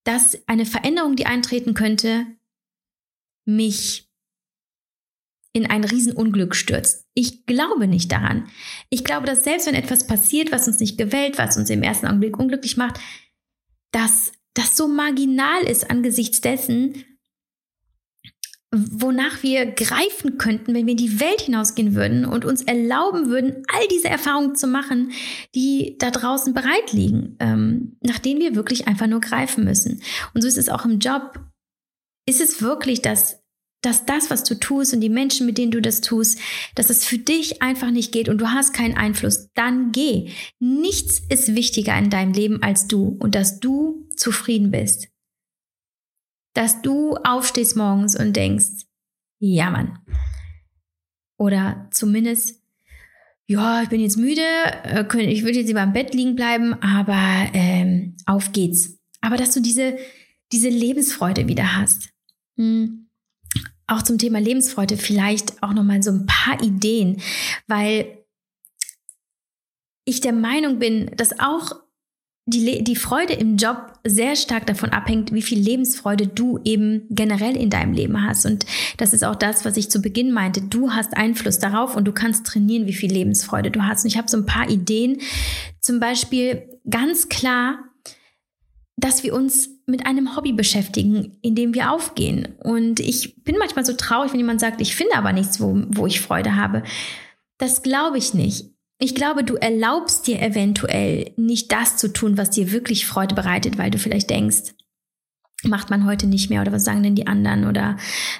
dass 0.04 0.38
eine 0.46 0.66
Veränderung, 0.66 1.16
die 1.16 1.26
eintreten 1.26 1.74
könnte, 1.74 2.26
mich 3.44 4.09
in 5.52 5.66
ein 5.66 5.84
Riesenunglück 5.84 6.54
stürzt. 6.54 7.06
Ich 7.14 7.44
glaube 7.46 7.88
nicht 7.88 8.12
daran. 8.12 8.48
Ich 8.88 9.04
glaube, 9.04 9.26
dass 9.26 9.44
selbst 9.44 9.66
wenn 9.66 9.74
etwas 9.74 10.06
passiert, 10.06 10.52
was 10.52 10.68
uns 10.68 10.78
nicht 10.78 10.96
gewählt, 10.96 11.38
was 11.38 11.56
uns 11.56 11.70
im 11.70 11.82
ersten 11.82 12.06
Augenblick 12.06 12.38
unglücklich 12.38 12.76
macht, 12.76 13.00
dass 13.92 14.32
das 14.54 14.76
so 14.76 14.88
marginal 14.88 15.62
ist 15.62 15.90
angesichts 15.90 16.40
dessen, 16.40 17.04
wonach 18.72 19.42
wir 19.42 19.66
greifen 19.66 20.38
könnten, 20.38 20.74
wenn 20.74 20.86
wir 20.86 20.92
in 20.92 20.96
die 20.96 21.18
Welt 21.18 21.40
hinausgehen 21.40 21.96
würden 21.96 22.24
und 22.24 22.44
uns 22.44 22.62
erlauben 22.62 23.28
würden, 23.28 23.64
all 23.66 23.88
diese 23.88 24.08
Erfahrungen 24.08 24.54
zu 24.54 24.68
machen, 24.68 25.10
die 25.56 25.96
da 25.98 26.12
draußen 26.12 26.54
bereit 26.54 26.92
liegen, 26.92 27.36
ähm, 27.40 27.96
nach 28.00 28.20
denen 28.20 28.40
wir 28.40 28.54
wirklich 28.54 28.86
einfach 28.86 29.08
nur 29.08 29.20
greifen 29.20 29.64
müssen. 29.64 30.02
Und 30.34 30.42
so 30.42 30.48
ist 30.48 30.58
es 30.58 30.68
auch 30.68 30.84
im 30.84 31.00
Job. 31.00 31.40
Ist 32.28 32.40
es 32.40 32.62
wirklich 32.62 33.02
das, 33.02 33.39
dass 33.82 34.04
das, 34.04 34.30
was 34.30 34.44
du 34.44 34.54
tust 34.58 34.92
und 34.92 35.00
die 35.00 35.08
Menschen, 35.08 35.46
mit 35.46 35.58
denen 35.58 35.70
du 35.70 35.80
das 35.80 36.00
tust, 36.00 36.38
dass 36.74 36.90
es 36.90 37.04
für 37.04 37.18
dich 37.18 37.62
einfach 37.62 37.90
nicht 37.90 38.12
geht 38.12 38.28
und 38.28 38.38
du 38.38 38.50
hast 38.50 38.74
keinen 38.74 38.96
Einfluss, 38.96 39.48
dann 39.54 39.92
geh. 39.92 40.30
Nichts 40.58 41.22
ist 41.28 41.54
wichtiger 41.54 41.96
in 41.98 42.10
deinem 42.10 42.32
Leben 42.32 42.62
als 42.62 42.86
du 42.86 43.16
und 43.20 43.34
dass 43.34 43.60
du 43.60 44.06
zufrieden 44.16 44.70
bist 44.70 45.10
dass 46.54 46.82
du 46.82 47.16
aufstehst 47.16 47.76
morgens 47.76 48.18
und 48.18 48.34
denkst, 48.34 48.86
ja 49.38 49.70
Mann. 49.70 49.98
Oder 51.36 51.88
zumindest, 51.90 52.62
ja, 53.46 53.82
ich 53.82 53.88
bin 53.88 54.00
jetzt 54.00 54.18
müde, 54.18 54.42
äh, 54.84 55.04
ich 55.22 55.42
würde 55.42 55.58
jetzt 55.58 55.68
lieber 55.68 55.82
im 55.82 55.92
Bett 55.92 56.14
liegen 56.14 56.36
bleiben, 56.36 56.74
aber 56.82 57.48
ähm, 57.54 58.16
auf 58.26 58.52
geht's. 58.52 58.98
Aber 59.20 59.36
dass 59.36 59.54
du 59.54 59.60
diese, 59.60 59.96
diese 60.52 60.68
Lebensfreude 60.68 61.48
wieder 61.48 61.76
hast. 61.76 62.10
Hm. 62.56 63.08
Auch 63.90 64.02
zum 64.02 64.18
Thema 64.18 64.38
Lebensfreude 64.38 64.96
vielleicht 64.96 65.62
auch 65.62 65.72
nochmal 65.72 66.02
so 66.02 66.12
ein 66.12 66.26
paar 66.26 66.62
Ideen, 66.62 67.20
weil 67.66 68.18
ich 70.04 70.20
der 70.20 70.32
Meinung 70.32 70.78
bin, 70.78 71.10
dass 71.16 71.38
auch 71.40 71.72
die, 72.46 72.82
die 72.82 72.96
Freude 72.96 73.32
im 73.34 73.56
Job 73.56 73.92
sehr 74.04 74.34
stark 74.34 74.66
davon 74.66 74.90
abhängt, 74.90 75.32
wie 75.32 75.42
viel 75.42 75.58
Lebensfreude 75.58 76.26
du 76.26 76.58
eben 76.64 77.06
generell 77.10 77.56
in 77.56 77.70
deinem 77.70 77.92
Leben 77.92 78.24
hast. 78.24 78.46
Und 78.46 78.66
das 78.96 79.12
ist 79.12 79.24
auch 79.24 79.36
das, 79.36 79.64
was 79.64 79.76
ich 79.76 79.90
zu 79.90 80.00
Beginn 80.00 80.32
meinte. 80.32 80.62
Du 80.62 80.92
hast 80.92 81.16
Einfluss 81.16 81.58
darauf 81.58 81.96
und 81.96 82.06
du 82.06 82.12
kannst 82.12 82.46
trainieren, 82.46 82.86
wie 82.86 82.92
viel 82.92 83.12
Lebensfreude 83.12 83.70
du 83.70 83.82
hast. 83.82 84.04
Und 84.04 84.08
ich 84.08 84.18
habe 84.18 84.28
so 84.28 84.36
ein 84.36 84.46
paar 84.46 84.68
Ideen. 84.68 85.20
Zum 85.80 86.00
Beispiel 86.00 86.80
ganz 86.88 87.28
klar, 87.28 87.78
dass 88.96 89.22
wir 89.22 89.34
uns 89.34 89.79
mit 89.90 90.06
einem 90.06 90.36
Hobby 90.36 90.52
beschäftigen, 90.52 91.36
in 91.42 91.54
dem 91.54 91.74
wir 91.74 91.92
aufgehen. 91.92 92.48
Und 92.62 93.00
ich 93.00 93.42
bin 93.42 93.56
manchmal 93.58 93.84
so 93.84 93.92
traurig, 93.92 94.32
wenn 94.32 94.40
jemand 94.40 94.60
sagt, 94.60 94.80
ich 94.80 94.96
finde 94.96 95.16
aber 95.16 95.32
nichts, 95.32 95.60
wo, 95.60 95.82
wo 95.88 96.06
ich 96.06 96.20
Freude 96.20 96.56
habe. 96.56 96.82
Das 97.58 97.82
glaube 97.82 98.18
ich 98.18 98.34
nicht. 98.34 98.66
Ich 98.98 99.14
glaube, 99.14 99.44
du 99.44 99.54
erlaubst 99.54 100.26
dir 100.26 100.40
eventuell 100.42 101.32
nicht 101.36 101.72
das 101.72 101.96
zu 101.96 102.12
tun, 102.12 102.36
was 102.36 102.50
dir 102.50 102.70
wirklich 102.72 103.06
Freude 103.06 103.34
bereitet, 103.34 103.78
weil 103.78 103.90
du 103.90 103.98
vielleicht 103.98 104.28
denkst, 104.28 104.74
macht 105.64 105.90
man 105.90 106.06
heute 106.06 106.26
nicht 106.26 106.50
mehr 106.50 106.62
oder 106.62 106.72
was 106.72 106.84
sagen 106.84 107.02
denn 107.02 107.14
die 107.14 107.26
anderen 107.26 107.66
oder 107.66 107.96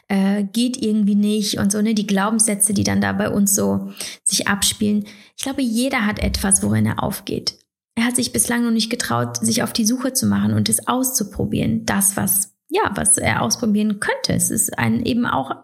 äh, 0.08 0.44
geht 0.44 0.82
irgendwie 0.82 1.14
nicht 1.14 1.58
und 1.58 1.70
so, 1.72 1.82
ne, 1.82 1.94
die 1.94 2.06
Glaubenssätze, 2.06 2.72
die 2.72 2.84
dann 2.84 3.00
da 3.00 3.12
bei 3.12 3.30
uns 3.30 3.54
so 3.54 3.92
sich 4.24 4.48
abspielen. 4.48 5.04
Ich 5.36 5.42
glaube, 5.42 5.62
jeder 5.62 6.06
hat 6.06 6.18
etwas, 6.18 6.62
worin 6.62 6.86
er 6.86 7.02
aufgeht. 7.02 7.59
Er 8.00 8.06
hat 8.06 8.16
sich 8.16 8.32
bislang 8.32 8.64
noch 8.64 8.70
nicht 8.70 8.88
getraut, 8.88 9.36
sich 9.44 9.62
auf 9.62 9.74
die 9.74 9.84
Suche 9.84 10.14
zu 10.14 10.24
machen 10.24 10.54
und 10.54 10.70
es 10.70 10.88
auszuprobieren. 10.88 11.84
Das, 11.84 12.16
was, 12.16 12.56
ja, 12.70 12.90
was 12.94 13.18
er 13.18 13.42
ausprobieren 13.42 14.00
könnte. 14.00 14.32
Es 14.32 14.50
ist 14.50 14.78
ein 14.78 15.04
eben 15.04 15.26
auch 15.26 15.54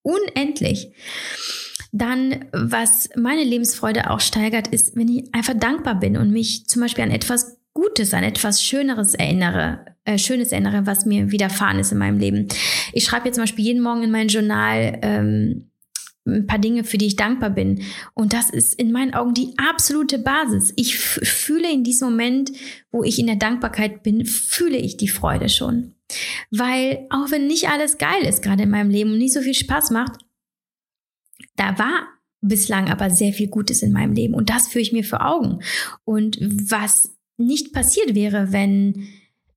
unendlich. 0.00 0.94
Dann, 1.92 2.46
was 2.52 3.10
meine 3.16 3.44
Lebensfreude 3.44 4.08
auch 4.08 4.20
steigert, 4.20 4.68
ist, 4.68 4.96
wenn 4.96 5.08
ich 5.08 5.28
einfach 5.34 5.52
dankbar 5.52 6.00
bin 6.00 6.16
und 6.16 6.30
mich 6.30 6.64
zum 6.68 6.80
Beispiel 6.80 7.04
an 7.04 7.10
etwas 7.10 7.58
Gutes, 7.74 8.14
an 8.14 8.24
etwas 8.24 8.62
Schöneres 8.64 9.12
erinnere, 9.12 9.84
äh, 10.06 10.16
Schönes 10.16 10.52
erinnere, 10.52 10.86
was 10.86 11.04
mir 11.04 11.32
widerfahren 11.32 11.78
ist 11.78 11.92
in 11.92 11.98
meinem 11.98 12.18
Leben. 12.18 12.48
Ich 12.94 13.04
schreibe 13.04 13.26
jetzt 13.26 13.34
zum 13.34 13.42
Beispiel 13.42 13.66
jeden 13.66 13.82
Morgen 13.82 14.04
in 14.04 14.10
mein 14.10 14.28
Journal 14.28 14.98
ähm, 15.02 15.70
ein 16.24 16.46
paar 16.46 16.58
Dinge, 16.58 16.84
für 16.84 16.98
die 16.98 17.06
ich 17.06 17.16
dankbar 17.16 17.50
bin. 17.50 17.82
Und 18.14 18.32
das 18.32 18.50
ist 18.50 18.74
in 18.74 18.92
meinen 18.92 19.14
Augen 19.14 19.34
die 19.34 19.54
absolute 19.56 20.18
Basis. 20.18 20.72
Ich 20.76 20.96
fühle 20.96 21.70
in 21.70 21.84
diesem 21.84 22.10
Moment, 22.10 22.52
wo 22.90 23.02
ich 23.02 23.18
in 23.18 23.26
der 23.26 23.36
Dankbarkeit 23.36 24.02
bin, 24.02 24.24
fühle 24.24 24.76
ich 24.76 24.96
die 24.96 25.08
Freude 25.08 25.48
schon. 25.48 25.94
Weil 26.50 27.06
auch 27.10 27.30
wenn 27.30 27.46
nicht 27.46 27.68
alles 27.68 27.98
geil 27.98 28.22
ist 28.24 28.42
gerade 28.42 28.64
in 28.64 28.70
meinem 28.70 28.90
Leben 28.90 29.12
und 29.12 29.18
nicht 29.18 29.32
so 29.32 29.40
viel 29.40 29.54
Spaß 29.54 29.90
macht, 29.90 30.12
da 31.56 31.78
war 31.78 32.08
bislang 32.40 32.88
aber 32.88 33.10
sehr 33.10 33.32
viel 33.32 33.48
Gutes 33.48 33.82
in 33.82 33.92
meinem 33.92 34.14
Leben 34.14 34.34
und 34.34 34.50
das 34.50 34.68
führe 34.68 34.82
ich 34.82 34.92
mir 34.92 35.04
vor 35.04 35.24
Augen. 35.24 35.60
Und 36.04 36.38
was 36.40 37.16
nicht 37.36 37.72
passiert 37.72 38.14
wäre, 38.14 38.52
wenn, 38.52 39.06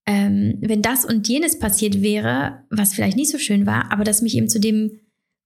ähm, 0.05 0.57
wenn 0.61 0.81
das 0.81 1.03
und 1.03 1.27
jenes 1.27 1.59
passiert 1.59 2.01
wäre, 2.01 2.63
was 2.69 2.93
vielleicht 2.93 3.17
nicht 3.17 3.31
so 3.31 3.37
schön 3.37 3.65
war, 3.65 3.91
aber 3.91 4.03
das 4.03 4.21
mich 4.21 4.35
eben 4.35 4.49
zu 4.49 4.59
dem 4.59 4.99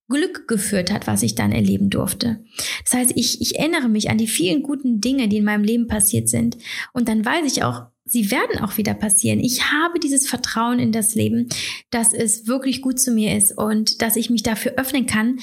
Glück 0.09 0.47
geführt 0.47 0.91
hat, 0.91 1.07
was 1.07 1.23
ich 1.23 1.35
dann 1.35 1.51
erleben 1.51 1.89
durfte. 1.89 2.43
Das 2.83 2.93
heißt, 2.93 3.11
ich, 3.15 3.41
ich 3.41 3.57
erinnere 3.57 3.87
mich 3.87 4.09
an 4.09 4.17
die 4.17 4.27
vielen 4.27 4.63
guten 4.63 4.99
Dinge, 4.99 5.27
die 5.27 5.37
in 5.37 5.45
meinem 5.45 5.63
Leben 5.63 5.87
passiert 5.87 6.27
sind. 6.27 6.57
Und 6.93 7.07
dann 7.07 7.23
weiß 7.23 7.45
ich 7.45 7.63
auch, 7.63 7.83
sie 8.05 8.31
werden 8.31 8.59
auch 8.63 8.77
wieder 8.77 8.95
passieren. 8.95 9.39
Ich 9.39 9.71
habe 9.71 9.99
dieses 9.99 10.27
Vertrauen 10.27 10.79
in 10.79 10.91
das 10.91 11.15
Leben, 11.15 11.47
dass 11.91 12.13
es 12.13 12.47
wirklich 12.47 12.81
gut 12.81 12.99
zu 12.99 13.11
mir 13.11 13.37
ist 13.37 13.57
und 13.57 14.01
dass 14.01 14.15
ich 14.15 14.29
mich 14.29 14.43
dafür 14.43 14.73
öffnen 14.77 15.05
kann, 15.05 15.37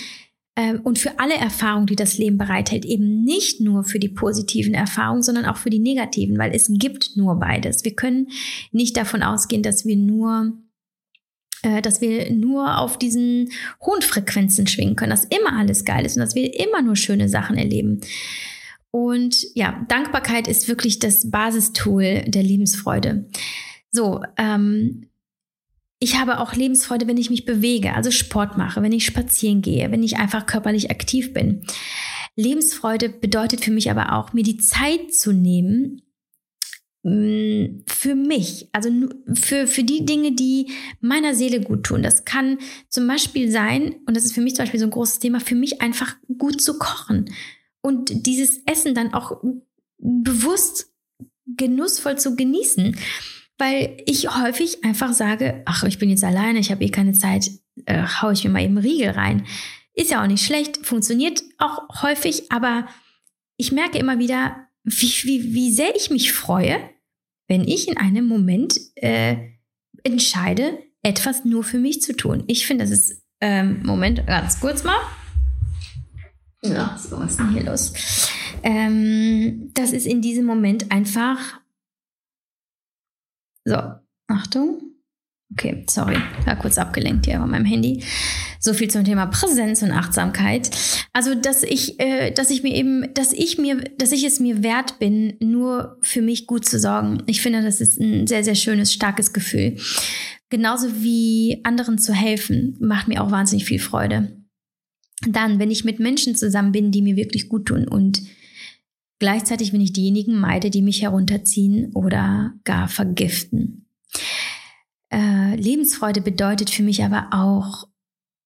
ähm, 0.56 0.80
und 0.82 0.98
für 0.98 1.18
alle 1.18 1.34
Erfahrungen, 1.34 1.86
die 1.86 1.96
das 1.96 2.16
Leben 2.16 2.38
bereithält, 2.38 2.86
eben 2.86 3.22
nicht 3.22 3.60
nur 3.60 3.84
für 3.84 3.98
die 3.98 4.08
positiven 4.08 4.72
Erfahrungen, 4.72 5.22
sondern 5.22 5.44
auch 5.44 5.58
für 5.58 5.70
die 5.70 5.78
negativen, 5.78 6.38
weil 6.38 6.54
es 6.54 6.70
gibt 6.70 7.16
nur 7.16 7.38
beides. 7.38 7.84
Wir 7.84 7.94
können 7.94 8.28
nicht 8.72 8.96
davon 8.96 9.22
ausgehen, 9.22 9.62
dass 9.62 9.84
wir 9.84 9.96
nur 9.96 10.54
dass 11.62 12.00
wir 12.00 12.30
nur 12.30 12.78
auf 12.78 12.98
diesen 12.98 13.50
hohen 13.84 14.02
Frequenzen 14.02 14.66
schwingen 14.66 14.96
können, 14.96 15.10
dass 15.10 15.24
immer 15.24 15.58
alles 15.58 15.84
geil 15.84 16.04
ist 16.04 16.16
und 16.16 16.20
dass 16.20 16.34
wir 16.34 16.58
immer 16.58 16.82
nur 16.82 16.96
schöne 16.96 17.28
Sachen 17.28 17.56
erleben. 17.56 18.00
Und 18.90 19.36
ja, 19.54 19.84
Dankbarkeit 19.88 20.48
ist 20.48 20.68
wirklich 20.68 20.98
das 20.98 21.30
Basistool 21.30 22.22
der 22.26 22.42
Lebensfreude. 22.42 23.28
So, 23.90 24.22
ähm, 24.38 25.08
ich 25.98 26.18
habe 26.18 26.40
auch 26.40 26.54
Lebensfreude, 26.54 27.06
wenn 27.06 27.16
ich 27.16 27.30
mich 27.30 27.44
bewege, 27.44 27.94
also 27.94 28.10
Sport 28.10 28.58
mache, 28.58 28.82
wenn 28.82 28.92
ich 28.92 29.06
spazieren 29.06 29.62
gehe, 29.62 29.90
wenn 29.90 30.02
ich 30.02 30.18
einfach 30.18 30.46
körperlich 30.46 30.90
aktiv 30.90 31.32
bin. 31.32 31.64
Lebensfreude 32.36 33.08
bedeutet 33.08 33.64
für 33.64 33.70
mich 33.70 33.90
aber 33.90 34.12
auch, 34.12 34.34
mir 34.34 34.42
die 34.42 34.58
Zeit 34.58 35.14
zu 35.14 35.32
nehmen, 35.32 36.02
für 37.86 38.14
mich, 38.16 38.68
also 38.72 38.90
für, 39.32 39.66
für 39.66 39.84
die 39.84 40.04
Dinge, 40.04 40.32
die 40.32 40.72
meiner 41.00 41.34
Seele 41.34 41.60
gut 41.60 41.84
tun. 41.84 42.02
Das 42.02 42.24
kann 42.24 42.58
zum 42.88 43.06
Beispiel 43.06 43.50
sein, 43.50 43.94
und 44.06 44.16
das 44.16 44.24
ist 44.24 44.32
für 44.32 44.40
mich 44.40 44.56
zum 44.56 44.64
Beispiel 44.64 44.80
so 44.80 44.86
ein 44.86 44.90
großes 44.90 45.20
Thema, 45.20 45.40
für 45.40 45.54
mich 45.54 45.80
einfach 45.80 46.16
gut 46.36 46.60
zu 46.60 46.78
kochen 46.78 47.30
und 47.80 48.26
dieses 48.26 48.60
Essen 48.66 48.94
dann 48.94 49.14
auch 49.14 49.40
bewusst 49.98 50.92
genussvoll 51.46 52.18
zu 52.18 52.34
genießen 52.34 52.96
weil 53.58 53.96
ich 54.06 54.28
häufig 54.28 54.84
einfach 54.84 55.12
sage, 55.12 55.62
ach, 55.64 55.84
ich 55.84 55.98
bin 55.98 56.10
jetzt 56.10 56.24
alleine, 56.24 56.58
ich 56.58 56.70
habe 56.70 56.84
eh 56.84 56.90
keine 56.90 57.14
Zeit, 57.14 57.50
äh, 57.86 58.02
hau 58.02 58.30
ich 58.30 58.44
mir 58.44 58.50
mal 58.50 58.62
eben 58.62 58.78
Riegel 58.78 59.10
rein. 59.10 59.46
Ist 59.94 60.10
ja 60.10 60.22
auch 60.22 60.26
nicht 60.26 60.44
schlecht, 60.44 60.84
funktioniert 60.84 61.42
auch 61.58 62.02
häufig, 62.02 62.52
aber 62.52 62.86
ich 63.56 63.72
merke 63.72 63.98
immer 63.98 64.18
wieder, 64.18 64.68
wie, 64.84 65.10
wie, 65.24 65.54
wie 65.54 65.72
sehr 65.72 65.96
ich 65.96 66.10
mich 66.10 66.32
freue, 66.32 66.78
wenn 67.48 67.62
ich 67.62 67.88
in 67.88 67.96
einem 67.96 68.26
Moment 68.26 68.78
äh, 68.96 69.36
entscheide, 70.02 70.78
etwas 71.02 71.44
nur 71.44 71.64
für 71.64 71.78
mich 71.78 72.02
zu 72.02 72.14
tun. 72.14 72.44
Ich 72.46 72.66
finde, 72.66 72.84
das 72.84 72.92
ist, 72.92 73.22
ähm, 73.40 73.82
Moment, 73.84 74.26
ganz 74.26 74.60
kurz 74.60 74.82
mal. 74.84 74.98
Ja, 76.62 76.98
so, 76.98 77.18
was 77.18 77.32
ist 77.32 77.38
denn 77.38 77.52
hier 77.52 77.64
los? 77.64 77.92
Ähm, 78.62 79.70
das 79.74 79.92
ist 79.92 80.06
in 80.06 80.20
diesem 80.22 80.46
Moment 80.46 80.90
einfach 80.90 81.60
so, 83.66 83.76
Achtung. 84.28 84.95
Okay, 85.52 85.84
sorry, 85.88 86.16
war 86.44 86.56
kurz 86.56 86.76
abgelenkt 86.76 87.26
hier 87.26 87.38
bei 87.38 87.46
meinem 87.46 87.64
Handy. 87.64 88.02
So 88.58 88.74
viel 88.74 88.90
zum 88.90 89.04
Thema 89.04 89.26
Präsenz 89.26 89.80
und 89.82 89.92
Achtsamkeit. 89.92 90.70
Also, 91.12 91.36
dass 91.36 91.62
ich, 91.62 92.00
äh, 92.00 92.32
dass 92.32 92.50
ich 92.50 92.64
mir 92.64 92.74
eben, 92.74 93.14
dass 93.14 93.32
ich 93.32 93.56
mir, 93.56 93.76
dass 93.96 94.10
ich 94.10 94.24
es 94.24 94.40
mir 94.40 94.64
wert 94.64 94.98
bin, 94.98 95.36
nur 95.38 95.98
für 96.02 96.20
mich 96.20 96.48
gut 96.48 96.64
zu 96.64 96.80
sorgen. 96.80 97.22
Ich 97.26 97.42
finde, 97.42 97.62
das 97.62 97.80
ist 97.80 98.00
ein 98.00 98.26
sehr, 98.26 98.42
sehr 98.42 98.56
schönes, 98.56 98.92
starkes 98.92 99.32
Gefühl. 99.32 99.76
Genauso 100.50 101.02
wie 101.02 101.60
anderen 101.62 101.98
zu 101.98 102.12
helfen, 102.12 102.76
macht 102.80 103.06
mir 103.06 103.22
auch 103.22 103.30
wahnsinnig 103.30 103.66
viel 103.66 103.80
Freude. 103.80 104.36
Dann, 105.28 105.60
wenn 105.60 105.70
ich 105.70 105.84
mit 105.84 106.00
Menschen 106.00 106.34
zusammen 106.34 106.72
bin, 106.72 106.90
die 106.90 107.02
mir 107.02 107.16
wirklich 107.16 107.48
gut 107.48 107.66
tun 107.66 107.86
und 107.86 108.22
Gleichzeitig, 109.18 109.72
wenn 109.72 109.80
ich 109.80 109.94
diejenigen 109.94 110.38
meide, 110.38 110.68
die 110.68 110.82
mich 110.82 111.00
herunterziehen 111.00 111.90
oder 111.94 112.52
gar 112.64 112.86
vergiften. 112.86 113.86
Äh, 115.16 115.56
Lebensfreude 115.56 116.20
bedeutet 116.20 116.68
für 116.68 116.82
mich 116.82 117.02
aber 117.02 117.28
auch, 117.32 117.88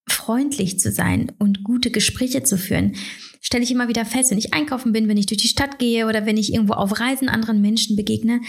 freundlich 0.09 0.79
zu 0.79 0.91
sein 0.91 1.33
und 1.39 1.64
gute 1.64 1.91
Gespräche 1.91 2.43
zu 2.43 2.59
führen. 2.59 2.97
Stelle 3.41 3.62
ich 3.62 3.71
immer 3.71 3.89
wieder 3.89 4.05
fest, 4.05 4.31
wenn 4.31 4.39
ich 4.39 4.53
einkaufen 4.53 4.93
bin, 4.93 5.09
wenn 5.09 5.16
ich 5.16 5.27
durch 5.27 5.41
die 5.41 5.49
Stadt 5.49 5.79
gehe 5.79 6.07
oder 6.07 6.27
wenn 6.27 6.37
ich 6.37 6.53
irgendwo 6.53 6.75
auf 6.75 7.01
Reisen 7.01 7.29
anderen 7.29 7.61
Menschen 7.61 7.97
begegne. 7.97 8.41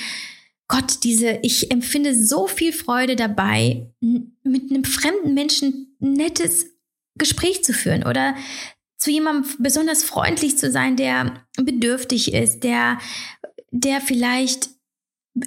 Gott, 0.67 1.03
diese, 1.03 1.39
ich 1.43 1.71
empfinde 1.71 2.15
so 2.15 2.47
viel 2.47 2.73
Freude 2.73 3.15
dabei, 3.15 3.91
mit 3.99 4.71
einem 4.71 4.83
fremden 4.83 5.33
Menschen 5.33 5.95
ein 6.01 6.13
nettes 6.13 6.65
Gespräch 7.17 7.63
zu 7.63 7.73
führen 7.73 8.03
oder 8.03 8.35
zu 8.97 9.11
jemandem 9.11 9.51
besonders 9.59 10.03
freundlich 10.03 10.57
zu 10.57 10.71
sein, 10.71 10.95
der 10.95 11.45
bedürftig 11.61 12.33
ist, 12.33 12.63
der, 12.63 12.99
der 13.71 14.01
vielleicht 14.01 14.69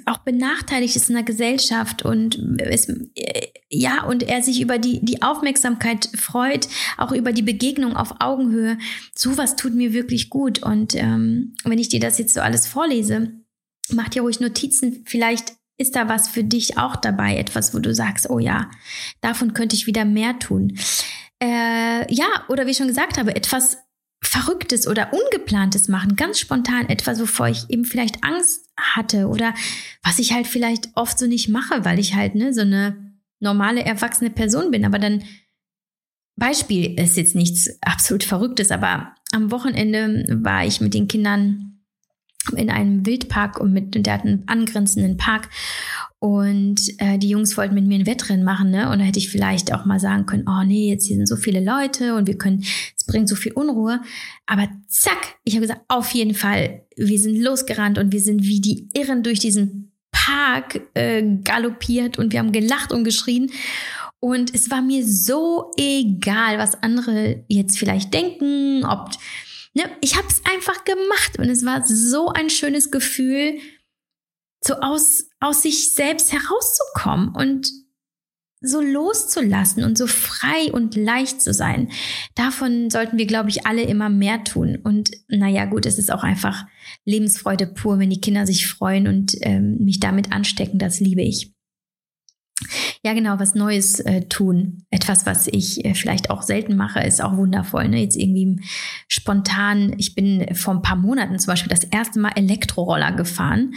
auch 0.05 0.19
benachteiligt 0.19 0.95
ist 0.95 1.09
in 1.09 1.15
der 1.15 1.23
Gesellschaft 1.23 2.03
und 2.03 2.59
es, 2.59 2.91
ja, 3.69 4.03
und 4.03 4.23
er 4.23 4.41
sich 4.41 4.61
über 4.61 4.79
die, 4.79 5.03
die 5.05 5.21
Aufmerksamkeit 5.21 6.09
freut, 6.15 6.67
auch 6.97 7.11
über 7.11 7.31
die 7.31 7.43
Begegnung 7.43 7.95
auf 7.95 8.15
Augenhöhe. 8.19 8.77
Sowas 9.15 9.55
tut 9.55 9.75
mir 9.75 9.93
wirklich 9.93 10.29
gut. 10.29 10.63
Und 10.63 10.95
ähm, 10.95 11.55
wenn 11.63 11.77
ich 11.77 11.89
dir 11.89 11.99
das 11.99 12.17
jetzt 12.17 12.33
so 12.33 12.41
alles 12.41 12.65
vorlese, 12.65 13.31
mach 13.91 14.09
dir 14.09 14.23
ruhig 14.23 14.39
Notizen. 14.39 15.03
Vielleicht 15.05 15.53
ist 15.77 15.95
da 15.95 16.09
was 16.09 16.29
für 16.29 16.43
dich 16.43 16.77
auch 16.77 16.95
dabei, 16.95 17.37
etwas, 17.37 17.73
wo 17.73 17.79
du 17.79 17.93
sagst, 17.93 18.29
oh 18.29 18.39
ja, 18.39 18.71
davon 19.21 19.53
könnte 19.53 19.75
ich 19.75 19.87
wieder 19.87 20.05
mehr 20.05 20.39
tun 20.39 20.77
äh, 21.41 22.13
ja, 22.13 22.27
oder 22.47 22.65
wie 22.65 22.71
ich 22.71 22.77
schon 22.77 22.87
gesagt 22.87 23.17
habe, 23.17 23.35
etwas 23.35 23.77
Verrücktes 24.35 24.85
oder 24.85 25.13
Ungeplantes 25.13 25.87
machen, 25.87 26.17
ganz 26.17 26.39
spontan 26.39 26.89
etwas, 26.89 27.21
wovor 27.21 27.47
ich 27.47 27.69
eben 27.69 27.85
vielleicht 27.85 28.21
Angst 28.23 28.69
hatte 28.75 29.27
oder 29.27 29.53
was 30.03 30.19
ich 30.19 30.33
halt 30.33 30.45
vielleicht 30.45 30.89
oft 30.95 31.17
so 31.17 31.25
nicht 31.25 31.47
mache, 31.47 31.85
weil 31.85 31.99
ich 31.99 32.15
halt 32.15 32.35
ne, 32.35 32.53
so 32.53 32.61
eine 32.61 33.13
normale, 33.39 33.85
erwachsene 33.85 34.29
Person 34.29 34.71
bin. 34.71 34.83
Aber 34.83 34.99
dann, 34.99 35.23
Beispiel 36.35 36.99
ist 36.99 37.15
jetzt 37.15 37.35
nichts 37.35 37.69
absolut 37.81 38.25
Verrücktes, 38.25 38.71
aber 38.71 39.15
am 39.31 39.51
Wochenende 39.51 40.25
war 40.43 40.65
ich 40.65 40.81
mit 40.81 40.93
den 40.93 41.07
Kindern 41.07 41.79
in 42.57 42.69
einem 42.69 43.05
Wildpark 43.05 43.57
und 43.57 43.71
mit, 43.71 44.05
der 44.05 44.13
hat 44.13 44.25
einen 44.25 44.43
angrenzenden 44.47 45.15
Park 45.15 45.49
und 46.25 46.81
äh, 46.97 47.19
die 47.19 47.29
Jungs 47.29 47.55
wollten 47.55 47.75
mit 47.75 47.85
mir 47.85 47.99
ein 47.99 48.07
Wettrennen 48.07 48.43
machen, 48.43 48.71
ne? 48.71 48.89
Und 48.89 48.97
da 48.97 49.05
hätte 49.05 49.19
ich 49.19 49.29
vielleicht 49.29 49.71
auch 49.71 49.85
mal 49.85 49.99
sagen 49.99 50.25
können, 50.25 50.45
oh 50.47 50.63
nee, 50.65 50.89
jetzt 50.89 51.05
hier 51.05 51.17
sind 51.17 51.27
so 51.27 51.35
viele 51.35 51.63
Leute 51.63 52.15
und 52.15 52.25
wir 52.25 52.35
können, 52.35 52.65
es 52.97 53.05
bringt 53.05 53.29
so 53.29 53.35
viel 53.35 53.51
Unruhe. 53.51 54.01
Aber 54.47 54.67
zack, 54.87 55.35
ich 55.43 55.53
habe 55.53 55.67
gesagt, 55.67 55.81
auf 55.87 56.09
jeden 56.15 56.33
Fall, 56.33 56.81
wir 56.95 57.19
sind 57.19 57.39
losgerannt 57.39 57.99
und 57.99 58.11
wir 58.11 58.21
sind 58.21 58.41
wie 58.41 58.59
die 58.59 58.89
Irren 58.95 59.21
durch 59.21 59.37
diesen 59.37 59.91
Park 60.11 60.81
äh, 60.95 61.21
galoppiert 61.43 62.17
und 62.17 62.33
wir 62.33 62.39
haben 62.39 62.51
gelacht 62.51 62.91
und 62.91 63.03
geschrien. 63.03 63.51
Und 64.19 64.51
es 64.55 64.71
war 64.71 64.81
mir 64.81 65.05
so 65.05 65.69
egal, 65.77 66.57
was 66.57 66.81
andere 66.81 67.43
jetzt 67.49 67.77
vielleicht 67.77 68.15
denken, 68.15 68.83
ob 68.83 69.11
ne, 69.75 69.83
ich 70.01 70.17
habe 70.17 70.27
es 70.27 70.41
einfach 70.51 70.85
gemacht 70.85 71.37
und 71.37 71.49
es 71.49 71.63
war 71.63 71.85
so 71.85 72.29
ein 72.29 72.49
schönes 72.49 72.89
Gefühl, 72.89 73.59
so 74.65 74.75
aus, 74.75 75.25
aus 75.39 75.61
sich 75.61 75.93
selbst 75.93 76.33
herauszukommen 76.33 77.29
und 77.35 77.69
so 78.61 78.81
loszulassen 78.81 79.83
und 79.83 79.97
so 79.97 80.07
frei 80.07 80.71
und 80.71 80.95
leicht 80.95 81.41
zu 81.41 81.53
sein. 81.53 81.89
Davon 82.33 82.89
sollten 82.89 83.17
wir, 83.17 83.27
glaube 83.27 83.49
ich, 83.49 83.67
alle 83.67 83.83
immer 83.83 84.09
mehr 84.09 84.43
tun. 84.43 84.77
Und 84.83 85.11
naja, 85.27 85.65
gut, 85.65 85.85
es 85.85 85.99
ist 85.99 86.11
auch 86.11 86.23
einfach 86.23 86.65
Lebensfreude 87.05 87.67
pur, 87.67 87.99
wenn 87.99 88.09
die 88.09 88.21
Kinder 88.21 88.47
sich 88.47 88.67
freuen 88.67 89.07
und 89.07 89.35
ähm, 89.41 89.77
mich 89.79 89.99
damit 89.99 90.31
anstecken. 90.31 90.79
Das 90.79 90.99
liebe 90.99 91.21
ich. 91.21 91.51
Ja, 93.03 93.13
genau, 93.13 93.37
was 93.37 93.53
Neues 93.53 93.99
äh, 93.99 94.27
tun. 94.29 94.85
Etwas, 94.89 95.25
was 95.27 95.47
ich 95.47 95.85
äh, 95.85 95.93
vielleicht 95.93 96.29
auch 96.31 96.41
selten 96.41 96.75
mache, 96.75 97.01
ist 97.01 97.21
auch 97.21 97.37
wundervoll. 97.37 97.87
Ne? 97.87 98.01
Jetzt 98.01 98.15
irgendwie 98.15 98.61
spontan, 99.07 99.93
ich 99.97 100.15
bin 100.15 100.55
vor 100.55 100.73
ein 100.73 100.81
paar 100.81 100.95
Monaten 100.95 101.37
zum 101.37 101.51
Beispiel 101.51 101.69
das 101.69 101.83
erste 101.83 102.19
Mal 102.19 102.31
Elektroroller 102.35 103.11
gefahren 103.11 103.73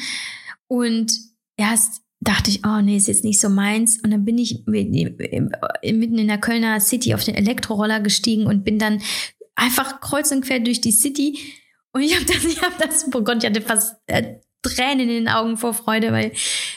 und 0.69 1.13
erst 1.57 2.03
dachte 2.21 2.51
ich, 2.51 2.65
oh 2.65 2.81
nee, 2.81 2.97
ist 2.97 3.09
jetzt 3.09 3.25
nicht 3.25 3.41
so 3.41 3.49
meins. 3.49 4.01
Und 4.03 4.11
dann 4.11 4.25
bin 4.25 4.39
ich 4.39 4.65
mitten 4.67 6.19
in 6.19 6.29
der 6.29 6.39
Kölner 6.39 6.81
City 6.81 7.15
auf 7.15 7.25
den 7.25 7.35
Elektroroller 7.35 8.01
gestiegen 8.01 8.47
und 8.47 8.65
bin 8.65 8.79
dann 8.79 9.01
einfach 9.55 10.01
kreuz 10.01 10.31
und 10.31 10.45
quer 10.45 10.61
durch 10.61 10.81
die 10.81 10.93
City. 10.93 11.39
Und 11.93 12.03
ich 12.03 12.15
habe 12.15 12.25
das, 12.27 12.45
ich 12.45 12.63
habe 12.63 12.75
das, 12.79 13.07
oh 13.13 13.23
Gott, 13.23 13.43
ich 13.43 13.49
hatte 13.49 13.63
fast 13.63 13.97
äh, 14.07 14.37
Tränen 14.63 15.09
in 15.09 15.25
den 15.25 15.29
Augen 15.29 15.57
vor 15.57 15.73
Freude, 15.73 16.13
weil 16.13 16.33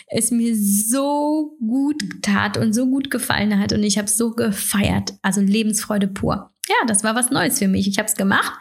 es 0.07 0.29
mir 0.29 0.55
so 0.55 1.57
gut 1.59 2.01
tat 2.21 2.57
und 2.57 2.73
so 2.73 2.85
gut 2.85 3.09
gefallen 3.09 3.59
hat 3.59 3.73
und 3.73 3.83
ich 3.83 3.97
habe 3.97 4.07
so 4.07 4.31
gefeiert. 4.31 5.13
Also 5.23 5.41
Lebensfreude 5.41 6.07
pur. 6.07 6.51
Ja, 6.69 6.75
das 6.87 7.03
war 7.03 7.15
was 7.15 7.31
Neues 7.31 7.57
für 7.57 7.67
mich. 7.67 7.87
Ich 7.87 7.97
habe 7.97 8.07
es 8.07 8.15
gemacht 8.15 8.53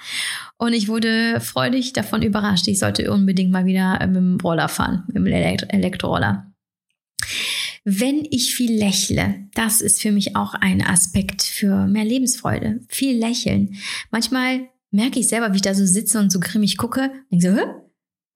und 0.61 0.75
ich 0.75 0.89
wurde 0.89 1.41
freudig 1.41 1.95
davon 1.95 2.21
überrascht. 2.21 2.69
Ich 2.69 2.79
sollte 2.79 3.11
unbedingt 3.11 3.51
mal 3.51 3.65
wieder 3.65 3.99
äh, 3.99 4.07
mit 4.07 4.17
dem 4.17 4.39
Roller 4.41 4.69
fahren, 4.69 5.05
mit 5.07 5.17
dem 5.17 5.27
Elektroroller. 5.27 6.53
Wenn 7.85 8.27
ich 8.31 8.55
viel 8.55 8.79
lächle, 8.79 9.47
das 9.55 9.81
ist 9.81 10.03
für 10.03 10.13
mich 10.13 10.37
auch 10.37 10.53
ein 10.53 10.83
Aspekt 10.83 11.43
für 11.43 11.87
mehr 11.87 12.05
Lebensfreude. 12.05 12.81
Viel 12.91 13.19
lächeln. 13.19 13.77
Manchmal 14.11 14.69
merke 14.91 15.19
ich 15.19 15.29
selber, 15.29 15.53
wie 15.53 15.57
ich 15.57 15.63
da 15.63 15.75
so 15.75 15.87
sitze 15.87 16.19
und 16.19 16.31
so 16.31 16.41
grimmig 16.41 16.77
gucke. 16.77 17.11
Und 17.31 17.41
so, 17.41 17.57
Hä? 17.57 17.63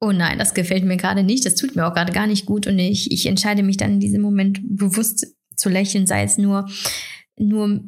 oh 0.00 0.12
nein, 0.12 0.38
das 0.38 0.54
gefällt 0.54 0.84
mir 0.84 0.96
gerade 0.96 1.24
nicht, 1.24 1.44
das 1.44 1.56
tut 1.56 1.76
mir 1.76 1.86
auch 1.86 1.92
gerade 1.92 2.12
gar 2.12 2.26
nicht 2.26 2.46
gut. 2.46 2.66
Und 2.66 2.78
ich, 2.78 3.12
ich 3.12 3.26
entscheide 3.26 3.62
mich 3.62 3.76
dann 3.76 3.92
in 3.92 4.00
diesem 4.00 4.22
Moment 4.22 4.60
bewusst 4.62 5.26
zu 5.56 5.68
lächeln, 5.68 6.06
sei 6.06 6.22
es 6.22 6.38
nur, 6.38 6.70
nur 7.36 7.84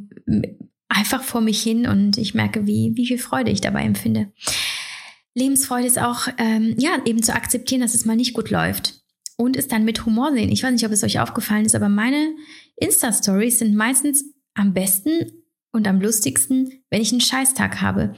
einfach 0.88 1.22
vor 1.22 1.40
mich 1.40 1.62
hin 1.62 1.86
und 1.86 2.18
ich 2.18 2.34
merke, 2.34 2.66
wie, 2.66 2.92
wie 2.94 3.06
viel 3.06 3.18
Freude 3.18 3.50
ich 3.50 3.60
dabei 3.60 3.82
empfinde. 3.82 4.32
Lebensfreude 5.34 5.86
ist 5.86 5.98
auch, 5.98 6.28
ähm, 6.38 6.74
ja, 6.78 6.98
eben 7.04 7.22
zu 7.22 7.34
akzeptieren, 7.34 7.82
dass 7.82 7.94
es 7.94 8.06
mal 8.06 8.16
nicht 8.16 8.34
gut 8.34 8.50
läuft 8.50 9.02
und 9.36 9.56
es 9.56 9.68
dann 9.68 9.84
mit 9.84 10.06
Humor 10.06 10.32
sehen. 10.32 10.50
Ich 10.50 10.62
weiß 10.62 10.72
nicht, 10.72 10.86
ob 10.86 10.92
es 10.92 11.04
euch 11.04 11.20
aufgefallen 11.20 11.66
ist, 11.66 11.74
aber 11.74 11.88
meine 11.88 12.34
Insta-Stories 12.76 13.58
sind 13.58 13.76
meistens 13.76 14.24
am 14.54 14.72
besten 14.72 15.44
und 15.72 15.86
am 15.86 16.00
lustigsten, 16.00 16.72
wenn 16.90 17.02
ich 17.02 17.12
einen 17.12 17.20
Scheißtag 17.20 17.82
habe. 17.82 18.16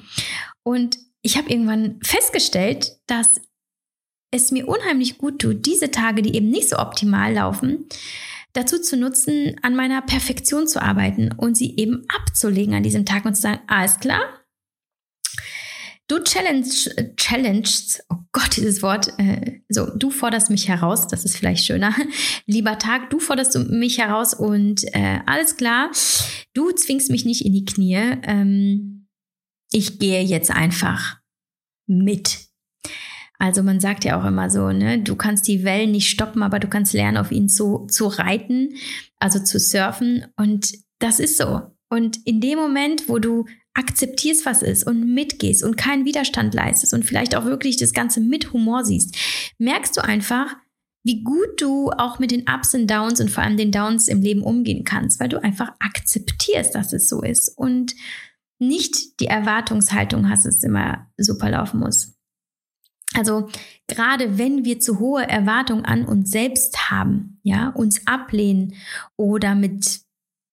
Und 0.63 0.99
ich 1.23 1.37
habe 1.37 1.51
irgendwann 1.51 1.99
festgestellt, 2.03 2.99
dass 3.07 3.41
es 4.31 4.53
mir 4.53 4.69
unheimlich 4.69 5.19
gut 5.19 5.41
tut, 5.41 5.67
diese 5.67 5.91
Tage, 5.91 6.23
die 6.23 6.37
eben 6.37 6.51
nicht 6.51 6.69
so 6.69 6.79
optimal 6.79 7.33
laufen, 7.35 7.87
dazu 8.53 8.81
zu 8.81 8.97
nutzen, 8.97 9.57
an 9.63 9.77
meiner 9.77 10.03
Perfektion 10.03 10.67
zu 10.67 10.83
arbeiten 10.83 11.33
und 11.33 11.57
sie 11.57 11.77
eben 11.77 12.05
abzulegen 12.09 12.75
an 12.75 12.83
diesem 12.83 13.05
Tag 13.07 13.25
und 13.25 13.35
zu 13.35 13.43
sagen, 13.43 13.61
alles 13.67 14.01
klar, 14.01 14.23
du 16.09 16.19
challenge, 16.23 17.15
challengest, 17.17 18.03
oh 18.09 18.17
Gott, 18.33 18.57
dieses 18.57 18.83
Wort, 18.83 19.13
äh, 19.19 19.61
so, 19.69 19.87
du 19.95 20.11
forderst 20.11 20.51
mich 20.51 20.69
heraus, 20.69 21.07
das 21.07 21.25
ist 21.25 21.37
vielleicht 21.37 21.65
schöner. 21.65 21.95
Lieber 22.47 22.79
Tag, 22.79 23.11
du 23.11 23.21
forderst 23.21 23.57
mich 23.69 23.99
heraus 23.99 24.35
und 24.35 24.85
äh, 24.95 25.21
alles 25.27 25.57
klar, 25.57 25.91
du 26.55 26.73
zwingst 26.73 27.11
mich 27.11 27.25
nicht 27.25 27.45
in 27.45 27.53
die 27.53 27.65
Knie. 27.65 28.19
Ähm, 28.23 29.09
ich 29.71 29.99
gehe 29.99 30.23
jetzt 30.23 30.51
einfach 30.51 31.19
mit. 31.87 32.48
Also 33.39 33.63
man 33.63 33.79
sagt 33.79 34.05
ja 34.05 34.21
auch 34.21 34.25
immer 34.25 34.51
so, 34.51 34.71
ne, 34.71 35.01
du 35.01 35.15
kannst 35.15 35.47
die 35.47 35.65
Wellen 35.65 35.93
nicht 35.93 36.11
stoppen, 36.11 36.43
aber 36.43 36.59
du 36.59 36.69
kannst 36.69 36.93
lernen, 36.93 37.17
auf 37.17 37.31
ihnen 37.31 37.49
zu, 37.49 37.87
zu 37.89 38.07
reiten, 38.07 38.75
also 39.19 39.39
zu 39.39 39.59
surfen. 39.61 40.27
Und 40.37 40.73
das 40.99 41.21
ist 41.21 41.39
so. 41.39 41.63
Und 41.89 42.19
in 42.27 42.41
dem 42.41 42.59
Moment, 42.59 43.09
wo 43.09 43.19
du 43.19 43.47
akzeptierst, 43.75 44.45
was 44.45 44.63
ist 44.63 44.85
und 44.85 45.15
mitgehst 45.15 45.63
und 45.63 45.77
keinen 45.77 46.05
Widerstand 46.05 46.53
leistest 46.53 46.93
und 46.95 47.05
vielleicht 47.05 47.37
auch 47.37 47.45
wirklich 47.45 47.77
das 47.77 47.93
Ganze 47.93 48.21
mit 48.21 48.53
Humor 48.53 48.85
siehst, 48.85 49.17
merkst 49.59 49.97
du 49.97 50.05
einfach, 50.05 50.57
wie 51.05 51.23
gut 51.23 51.61
du 51.61 51.91
auch 51.93 52.19
mit 52.19 52.33
den 52.33 52.45
Ups 52.49 52.75
und 52.75 52.91
Downs 52.91 53.21
und 53.21 53.31
vor 53.31 53.45
allem 53.45 53.57
den 53.57 53.71
Downs 53.71 54.09
im 54.09 54.21
Leben 54.21 54.43
umgehen 54.43 54.85
kannst, 54.85 55.21
weil 55.21 55.29
du 55.29 55.43
einfach 55.43 55.73
akzeptierst, 55.79 56.75
dass 56.75 56.93
es 56.93 57.09
so 57.09 57.23
ist 57.23 57.57
und 57.57 57.95
nicht 58.59 59.21
die 59.21 59.27
Erwartungshaltung 59.27 60.29
hast, 60.29 60.45
dass 60.45 60.57
es 60.57 60.65
immer 60.65 61.07
super 61.17 61.49
laufen 61.51 61.79
muss. 61.79 62.18
Also 63.15 63.49
gerade 63.87 64.39
wenn 64.39 64.65
wir 64.65 64.81
zu 64.81 64.99
hohe 64.99 65.27
Erwartungen 65.27 65.85
an 65.85 66.05
uns 66.05 66.31
selbst 66.31 66.91
haben, 66.91 67.41
ja, 67.43 67.71
uns 67.71 68.07
ablehnen 68.07 68.75
oder 69.17 69.55
mit 69.55 70.01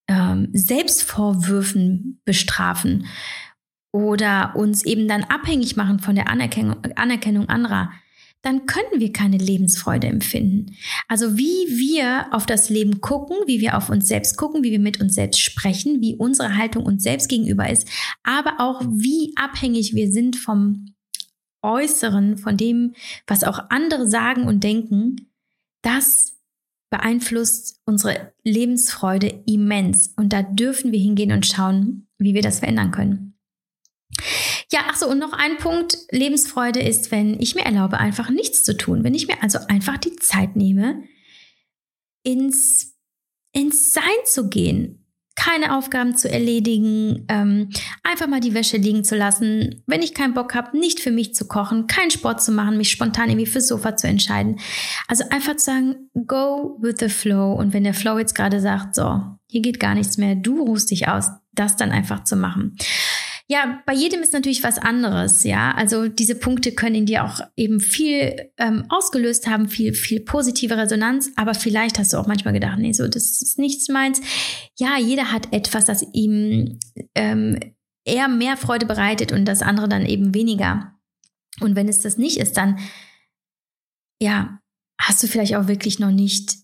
ähm, 0.08 0.50
Selbstvorwürfen 0.54 2.22
bestrafen 2.26 3.08
oder 3.92 4.54
uns 4.56 4.86
eben 4.86 5.08
dann 5.08 5.24
abhängig 5.24 5.76
machen 5.76 6.00
von 6.00 6.16
der 6.16 6.30
Anerkennung, 6.30 6.84
Anerkennung 6.96 7.50
anderer, 7.50 7.92
dann 8.42 8.68
können 8.68 9.00
wir 9.00 9.12
keine 9.12 9.38
Lebensfreude 9.38 10.08
empfinden. 10.08 10.76
Also 11.08 11.36
wie 11.36 11.80
wir 11.80 12.28
auf 12.32 12.46
das 12.46 12.70
Leben 12.70 13.02
gucken, 13.02 13.36
wie 13.48 13.60
wir 13.60 13.76
auf 13.76 13.90
uns 13.90 14.08
selbst 14.08 14.38
gucken, 14.38 14.64
wie 14.64 14.72
wir 14.72 14.80
mit 14.80 15.02
uns 15.02 15.16
selbst 15.16 15.42
sprechen, 15.42 16.00
wie 16.00 16.16
unsere 16.16 16.56
Haltung 16.56 16.86
uns 16.86 17.02
selbst 17.02 17.28
gegenüber 17.28 17.70
ist, 17.70 17.90
aber 18.24 18.60
auch 18.60 18.82
wie 18.86 19.34
abhängig 19.36 19.96
wir 19.96 20.12
sind 20.12 20.36
vom 20.36 20.95
Äußeren, 21.66 22.38
von 22.38 22.58
dem, 22.58 22.94
was 23.28 23.44
auch 23.44 23.60
andere 23.70 24.08
sagen 24.08 24.48
und 24.48 24.64
denken, 24.64 25.32
das 25.82 26.38
beeinflusst 26.90 27.82
unsere 27.86 28.34
Lebensfreude 28.44 29.44
immens. 29.46 30.14
Und 30.16 30.32
da 30.32 30.44
dürfen 30.44 30.92
wir 30.92 31.00
hingehen 31.00 31.32
und 31.32 31.46
schauen, 31.46 32.08
wie 32.18 32.34
wir 32.34 32.42
das 32.42 32.60
verändern 32.60 32.92
können. 32.92 33.38
Ja, 34.72 34.86
ach 34.88 34.96
so, 34.96 35.10
und 35.10 35.20
noch 35.20 35.34
ein 35.34 35.58
Punkt. 35.58 35.98
Lebensfreude 36.12 36.82
ist, 36.82 37.12
wenn 37.12 37.40
ich 37.40 37.56
mir 37.56 37.66
erlaube, 37.66 37.98
einfach 37.98 38.30
nichts 38.30 38.64
zu 38.64 38.78
tun. 38.78 39.04
Wenn 39.04 39.14
ich 39.14 39.28
mir 39.28 39.42
also 39.44 39.60
einfach 39.68 39.98
die 39.98 40.16
Zeit 40.16 40.56
nehme, 40.56 41.04
ins, 42.24 42.96
ins 43.52 43.92
Sein 43.92 44.04
zu 44.26 44.50
gehen. 44.50 45.05
Keine 45.36 45.78
Aufgaben 45.78 46.16
zu 46.16 46.30
erledigen, 46.32 47.26
ähm, 47.28 47.70
einfach 48.04 48.28
mal 48.28 48.40
die 48.40 48.54
Wäsche 48.54 48.78
liegen 48.78 49.04
zu 49.04 49.16
lassen. 49.16 49.84
Wenn 49.86 50.02
ich 50.02 50.14
keinen 50.14 50.34
Bock 50.34 50.56
habe, 50.56 50.78
nicht 50.78 51.00
für 51.00 51.12
mich 51.12 51.36
zu 51.36 51.48
kochen, 51.48 51.88
keinen 51.88 52.12
Sport 52.12 52.42
zu 52.42 52.52
machen, 52.52 52.78
mich 52.78 52.90
spontan 52.90 53.30
irgendwie 53.30 53.46
fürs 53.46 53.68
Sofa 53.68 53.98
zu 53.98 54.08
entscheiden. 54.08 54.60
Also 55.08 55.26
einfach 55.30 55.58
zu 55.58 55.66
sagen, 55.66 55.96
go 56.26 56.78
with 56.80 56.96
the 57.00 57.10
flow. 57.10 57.54
Und 57.54 57.74
wenn 57.74 57.84
der 57.84 57.94
Flow 57.94 58.18
jetzt 58.18 58.36
gerade 58.36 58.62
sagt, 58.62 58.96
so, 58.96 59.22
hier 59.48 59.62
geht 59.62 59.80
gar 59.80 59.94
nichts 59.94 60.18
mehr, 60.18 60.36
du 60.36 60.64
ruhst 60.64 60.90
dich 60.92 61.08
aus, 61.08 61.30
das 61.54 61.76
dann 61.76 61.92
einfach 61.92 62.24
zu 62.24 62.36
machen. 62.36 62.78
Ja, 63.48 63.84
bei 63.86 63.94
jedem 63.94 64.24
ist 64.24 64.34
natürlich 64.34 64.64
was 64.64 64.80
anderes, 64.80 65.44
ja. 65.44 65.72
Also 65.76 66.08
diese 66.08 66.34
Punkte 66.34 66.72
können 66.72 66.96
in 66.96 67.06
dir 67.06 67.24
auch 67.24 67.42
eben 67.56 67.80
viel 67.80 68.52
ähm, 68.58 68.86
ausgelöst 68.90 69.46
haben, 69.46 69.70
viel, 69.70 69.94
viel 69.94 70.22
positive 70.22 70.76
Resonanz, 70.76 71.32
aber 71.36 71.54
vielleicht 71.54 72.00
hast 72.00 72.14
du 72.14 72.18
auch 72.18 72.26
manchmal 72.26 72.56
gedacht, 72.56 72.80
nee, 72.80 72.92
so, 72.92 73.08
das 73.08 73.44
ist 73.44 73.60
nichts 73.60 73.88
meins. 73.88 74.20
Ja, 74.80 74.98
jeder 74.98 75.32
hat 75.32 75.54
etwas, 75.54 75.86
das 75.86 76.04
ihm 76.14 76.80
ähm, 77.14 77.60
eher 78.04 78.28
mehr 78.30 78.58
Freude 78.58 78.88
bereitet 78.88 79.32
und 79.32 79.46
das 79.46 79.62
andere 79.62 79.88
dann 79.88 80.08
eben 80.08 80.34
weniger. 80.34 80.96
Und 81.62 81.76
wenn 81.76 81.88
es 81.88 82.02
das 82.02 82.18
nicht 82.18 82.38
ist, 82.38 82.58
dann, 82.58 82.80
ja, 84.20 84.60
hast 85.00 85.22
du 85.22 85.28
vielleicht 85.28 85.56
auch 85.56 85.68
wirklich 85.68 86.00
noch 86.00 86.12
nicht 86.12 86.56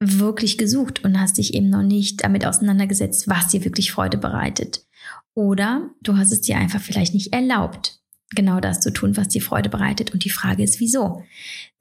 wirklich 0.00 0.58
gesucht 0.58 1.04
und 1.04 1.20
hast 1.20 1.38
dich 1.38 1.54
eben 1.54 1.70
noch 1.70 1.82
nicht 1.82 2.24
damit 2.24 2.44
auseinandergesetzt, 2.44 3.28
was 3.28 3.48
dir 3.48 3.64
wirklich 3.64 3.92
Freude 3.92 4.18
bereitet. 4.18 4.85
Oder 5.36 5.90
du 6.02 6.16
hast 6.16 6.32
es 6.32 6.40
dir 6.40 6.56
einfach 6.56 6.80
vielleicht 6.80 7.12
nicht 7.12 7.34
erlaubt, 7.34 8.00
genau 8.34 8.58
das 8.58 8.80
zu 8.80 8.90
tun, 8.90 9.18
was 9.18 9.28
dir 9.28 9.42
Freude 9.42 9.68
bereitet. 9.68 10.14
Und 10.14 10.24
die 10.24 10.30
Frage 10.30 10.62
ist, 10.62 10.80
wieso? 10.80 11.22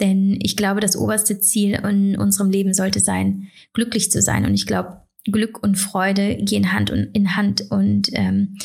Denn 0.01 0.37
ich 0.41 0.57
glaube, 0.57 0.81
das 0.81 0.97
oberste 0.97 1.39
Ziel 1.39 1.75
in 1.75 2.17
unserem 2.17 2.49
Leben 2.49 2.73
sollte 2.73 2.99
sein, 2.99 3.47
glücklich 3.71 4.11
zu 4.11 4.21
sein. 4.21 4.45
Und 4.45 4.53
ich 4.53 4.67
glaube, 4.67 5.01
Glück 5.23 5.63
und 5.63 5.77
Freude 5.77 6.35
gehen 6.35 6.73
Hand 6.73 6.89
in 6.89 7.37
Hand. 7.37 7.71
Und, 7.71 8.09
ähm, 8.11 8.57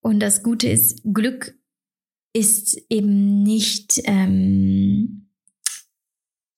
und 0.00 0.18
das 0.18 0.42
Gute 0.42 0.68
ist, 0.68 1.00
Glück 1.04 1.54
ist 2.32 2.76
eben 2.90 3.44
nicht 3.44 4.02
ähm, 4.06 5.23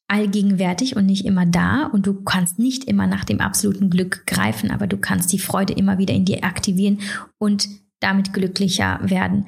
allgegenwärtig 0.08 0.96
und 0.96 1.06
nicht 1.06 1.24
immer 1.24 1.46
da 1.46 1.86
und 1.86 2.06
du 2.06 2.22
kannst 2.22 2.58
nicht 2.58 2.84
immer 2.84 3.06
nach 3.06 3.24
dem 3.24 3.40
absoluten 3.40 3.90
Glück 3.90 4.26
greifen, 4.26 4.70
aber 4.70 4.86
du 4.86 4.96
kannst 4.96 5.32
die 5.32 5.38
Freude 5.38 5.72
immer 5.72 5.98
wieder 5.98 6.14
in 6.14 6.24
dir 6.24 6.44
aktivieren 6.44 7.00
und 7.38 7.68
damit 8.00 8.32
glücklicher 8.32 9.00
werden. 9.02 9.46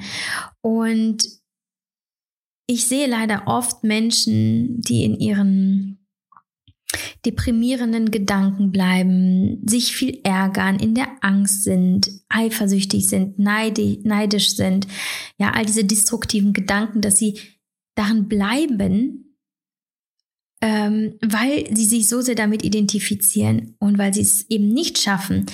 Und 0.61 1.25
ich 2.67 2.87
sehe 2.87 3.07
leider 3.07 3.47
oft 3.47 3.85
Menschen, 3.85 4.81
die 4.81 5.05
in 5.05 5.19
ihren 5.19 5.99
deprimierenden 7.25 8.11
Gedanken 8.11 8.73
bleiben, 8.73 9.63
sich 9.67 9.95
viel 9.95 10.21
ärgern, 10.25 10.79
in 10.79 10.95
der 10.95 11.09
Angst 11.21 11.65
sind, 11.65 12.11
eifersüchtig 12.29 13.09
sind, 13.09 13.39
neidisch 13.39 14.57
sind, 14.57 14.87
ja, 15.39 15.51
all 15.53 15.67
diese 15.67 15.85
destruktiven 15.85 16.53
Gedanken, 16.53 17.01
dass 17.01 17.19
sie 17.19 17.39
daran 17.95 18.29
bleiben, 18.29 19.28
ähm, 20.61 21.15
weil 21.21 21.75
sie 21.75 21.85
sich 21.85 22.09
so 22.09 22.21
sehr 22.21 22.35
damit 22.35 22.65
identifizieren 22.65 23.77
und 23.79 23.99
weil 23.99 24.13
sie 24.13 24.23
es 24.23 24.49
eben 24.51 24.69
nicht 24.69 24.99
schaffen, 24.99 25.47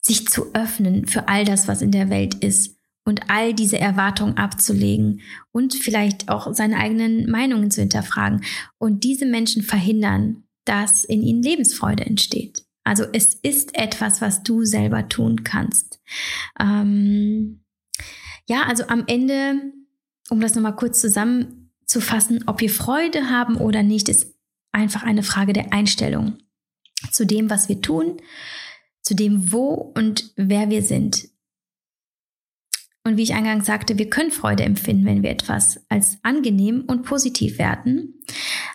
sich 0.00 0.28
zu 0.28 0.54
öffnen 0.54 1.06
für 1.06 1.28
all 1.28 1.44
das, 1.44 1.68
was 1.68 1.82
in 1.82 1.90
der 1.90 2.10
Welt 2.10 2.34
ist 2.36 2.76
und 3.04 3.28
all 3.28 3.54
diese 3.54 3.78
Erwartungen 3.78 4.36
abzulegen 4.36 5.20
und 5.52 5.74
vielleicht 5.74 6.28
auch 6.28 6.54
seine 6.54 6.78
eigenen 6.78 7.30
Meinungen 7.30 7.70
zu 7.70 7.80
hinterfragen. 7.80 8.44
Und 8.78 9.04
diese 9.04 9.26
Menschen 9.26 9.62
verhindern, 9.62 10.44
dass 10.64 11.04
in 11.04 11.22
ihnen 11.22 11.42
Lebensfreude 11.42 12.06
entsteht. 12.06 12.64
Also 12.84 13.04
es 13.12 13.34
ist 13.34 13.76
etwas, 13.76 14.20
was 14.20 14.42
du 14.42 14.64
selber 14.64 15.08
tun 15.08 15.44
kannst. 15.44 16.00
Ähm, 16.58 17.64
ja, 18.48 18.64
also 18.64 18.84
am 18.84 19.04
Ende, 19.06 19.72
um 20.28 20.40
das 20.40 20.54
nochmal 20.54 20.76
kurz 20.76 21.00
zusammen 21.00 21.59
zu 21.90 22.00
fassen, 22.00 22.44
ob 22.46 22.60
wir 22.60 22.70
Freude 22.70 23.30
haben 23.30 23.56
oder 23.56 23.82
nicht, 23.82 24.08
ist 24.08 24.32
einfach 24.70 25.02
eine 25.02 25.24
Frage 25.24 25.52
der 25.52 25.72
Einstellung 25.72 26.38
zu 27.10 27.26
dem, 27.26 27.50
was 27.50 27.68
wir 27.68 27.80
tun, 27.80 28.18
zu 29.02 29.16
dem, 29.16 29.50
wo 29.50 29.72
und 29.96 30.32
wer 30.36 30.70
wir 30.70 30.82
sind. 30.82 31.28
Und 33.02 33.16
wie 33.16 33.22
ich 33.22 33.34
eingangs 33.34 33.66
sagte, 33.66 33.98
wir 33.98 34.08
können 34.08 34.30
Freude 34.30 34.62
empfinden, 34.62 35.04
wenn 35.04 35.24
wir 35.24 35.30
etwas 35.30 35.84
als 35.88 36.18
angenehm 36.22 36.84
und 36.86 37.02
positiv 37.02 37.58
werten. 37.58 38.22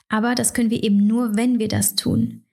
Aber 0.10 0.36
das 0.36 0.54
können 0.54 0.72
wir 0.72 0.84
eben 0.84 1.08
nur, 1.08 1.38
wenn 1.38 1.58
wir 1.58 1.70
das 1.70 1.96
tun. 1.96 2.44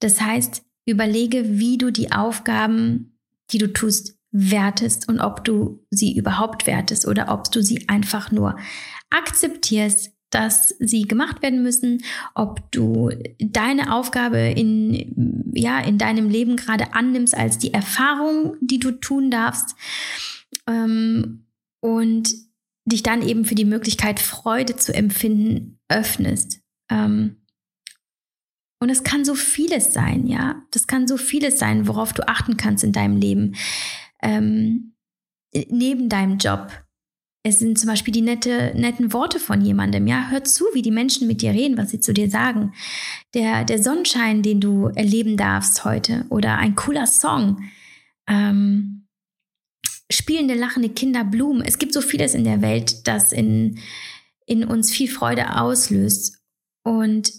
Das 0.00 0.20
heißt, 0.20 0.64
überlege, 0.84 1.60
wie 1.60 1.78
du 1.78 1.92
die 1.92 2.10
Aufgaben, 2.10 3.20
die 3.52 3.58
du 3.58 3.72
tust, 3.72 4.18
wertest 4.32 5.08
und 5.08 5.20
ob 5.20 5.44
du 5.44 5.86
sie 5.90 6.16
überhaupt 6.16 6.66
wertest 6.66 7.06
oder 7.06 7.32
ob 7.32 7.52
du 7.52 7.62
sie 7.62 7.88
einfach 7.88 8.32
nur 8.32 8.56
akzeptierst, 9.12 10.12
dass 10.30 10.74
sie 10.78 11.02
gemacht 11.02 11.42
werden 11.42 11.62
müssen, 11.62 12.02
ob 12.34 12.70
du 12.72 13.10
deine 13.38 13.94
Aufgabe 13.94 14.38
in, 14.38 15.52
ja, 15.54 15.78
in 15.80 15.98
deinem 15.98 16.30
Leben 16.30 16.56
gerade 16.56 16.94
annimmst 16.94 17.36
als 17.36 17.58
die 17.58 17.74
Erfahrung, 17.74 18.56
die 18.60 18.78
du 18.78 18.92
tun 18.92 19.30
darfst 19.30 19.76
ähm, 20.66 21.44
und 21.80 22.32
dich 22.86 23.02
dann 23.02 23.22
eben 23.22 23.44
für 23.44 23.54
die 23.54 23.66
Möglichkeit, 23.66 24.20
Freude 24.20 24.76
zu 24.76 24.94
empfinden, 24.94 25.78
öffnest. 25.88 26.60
Ähm, 26.90 27.36
und 28.80 28.90
es 28.90 29.04
kann 29.04 29.24
so 29.24 29.34
vieles 29.34 29.92
sein, 29.92 30.26
ja. 30.26 30.62
Das 30.72 30.88
kann 30.88 31.06
so 31.06 31.16
vieles 31.16 31.58
sein, 31.58 31.86
worauf 31.86 32.12
du 32.12 32.26
achten 32.26 32.56
kannst 32.56 32.82
in 32.82 32.92
deinem 32.92 33.16
Leben. 33.16 33.54
Ähm, 34.20 34.94
neben 35.68 36.08
deinem 36.08 36.38
Job 36.38 36.81
es 37.44 37.58
sind 37.58 37.78
zum 37.78 37.88
Beispiel 37.88 38.12
die 38.12 38.22
nette, 38.22 38.72
netten 38.76 39.12
Worte 39.12 39.40
von 39.40 39.60
jemandem. 39.60 40.06
Ja, 40.06 40.28
hör 40.30 40.44
zu, 40.44 40.64
wie 40.74 40.82
die 40.82 40.92
Menschen 40.92 41.26
mit 41.26 41.42
dir 41.42 41.50
reden, 41.50 41.76
was 41.76 41.90
sie 41.90 41.98
zu 41.98 42.14
dir 42.14 42.30
sagen. 42.30 42.72
Der, 43.34 43.64
der 43.64 43.82
Sonnenschein, 43.82 44.42
den 44.42 44.60
du 44.60 44.86
erleben 44.94 45.36
darfst 45.36 45.84
heute 45.84 46.24
oder 46.28 46.58
ein 46.58 46.76
cooler 46.76 47.06
Song. 47.06 47.64
Ähm, 48.28 49.08
spielende, 50.08 50.54
lachende 50.54 50.88
Kinder, 50.88 51.24
Blumen. 51.24 51.64
Es 51.64 51.78
gibt 51.78 51.92
so 51.92 52.00
vieles 52.00 52.34
in 52.34 52.44
der 52.44 52.62
Welt, 52.62 53.08
das 53.08 53.32
in, 53.32 53.80
in 54.46 54.64
uns 54.64 54.92
viel 54.92 55.10
Freude 55.10 55.58
auslöst. 55.58 56.38
Und 56.84 57.32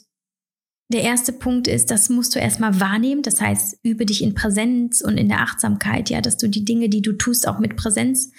der 0.93 1.01
erste 1.01 1.33
Punkt 1.33 1.67
ist, 1.67 1.91
das 1.91 2.09
musst 2.09 2.35
du 2.35 2.39
erstmal 2.39 2.79
wahrnehmen. 2.79 3.23
Das 3.23 3.41
heißt, 3.41 3.79
übe 3.83 4.05
dich 4.05 4.23
in 4.23 4.35
Präsenz 4.35 5.01
und 5.01 5.17
in 5.17 5.27
der 5.27 5.41
Achtsamkeit, 5.41 6.09
ja, 6.09 6.21
dass 6.21 6.37
du 6.37 6.47
die 6.47 6.63
Dinge, 6.63 6.87
die 6.87 7.01
du 7.01 7.13
tust, 7.13 7.47
auch 7.47 7.59
mit 7.59 7.75
Präsenz 7.75 8.31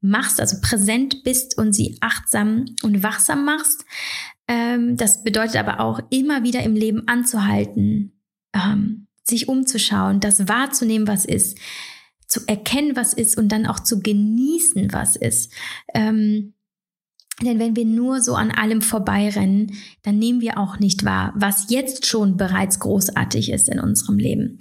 machst, 0.00 0.40
also 0.40 0.58
präsent 0.60 1.24
bist 1.24 1.56
und 1.58 1.72
sie 1.72 1.96
achtsam 2.00 2.66
und 2.82 3.02
wachsam 3.02 3.44
machst. 3.44 3.84
Ähm, 4.46 4.96
das 4.96 5.24
bedeutet 5.24 5.56
aber 5.56 5.80
auch 5.80 6.00
immer 6.10 6.42
wieder 6.44 6.62
im 6.62 6.74
Leben 6.74 7.08
anzuhalten, 7.08 8.20
ähm, 8.54 9.06
sich 9.24 9.48
umzuschauen, 9.48 10.20
das 10.20 10.48
wahrzunehmen, 10.48 11.08
was 11.08 11.24
ist, 11.24 11.58
zu 12.26 12.40
erkennen, 12.46 12.96
was 12.96 13.14
ist 13.14 13.36
und 13.38 13.48
dann 13.48 13.66
auch 13.66 13.80
zu 13.80 14.00
genießen, 14.00 14.92
was 14.92 15.16
ist. 15.16 15.52
Ähm, 15.94 16.54
denn 17.40 17.58
wenn 17.58 17.76
wir 17.76 17.84
nur 17.84 18.20
so 18.20 18.34
an 18.34 18.50
allem 18.50 18.82
vorbeirennen, 18.82 19.72
dann 20.02 20.18
nehmen 20.18 20.40
wir 20.40 20.58
auch 20.58 20.78
nicht 20.78 21.04
wahr, 21.04 21.32
was 21.36 21.70
jetzt 21.70 22.06
schon 22.06 22.36
bereits 22.36 22.78
großartig 22.78 23.50
ist 23.50 23.68
in 23.68 23.80
unserem 23.80 24.18
Leben. 24.18 24.58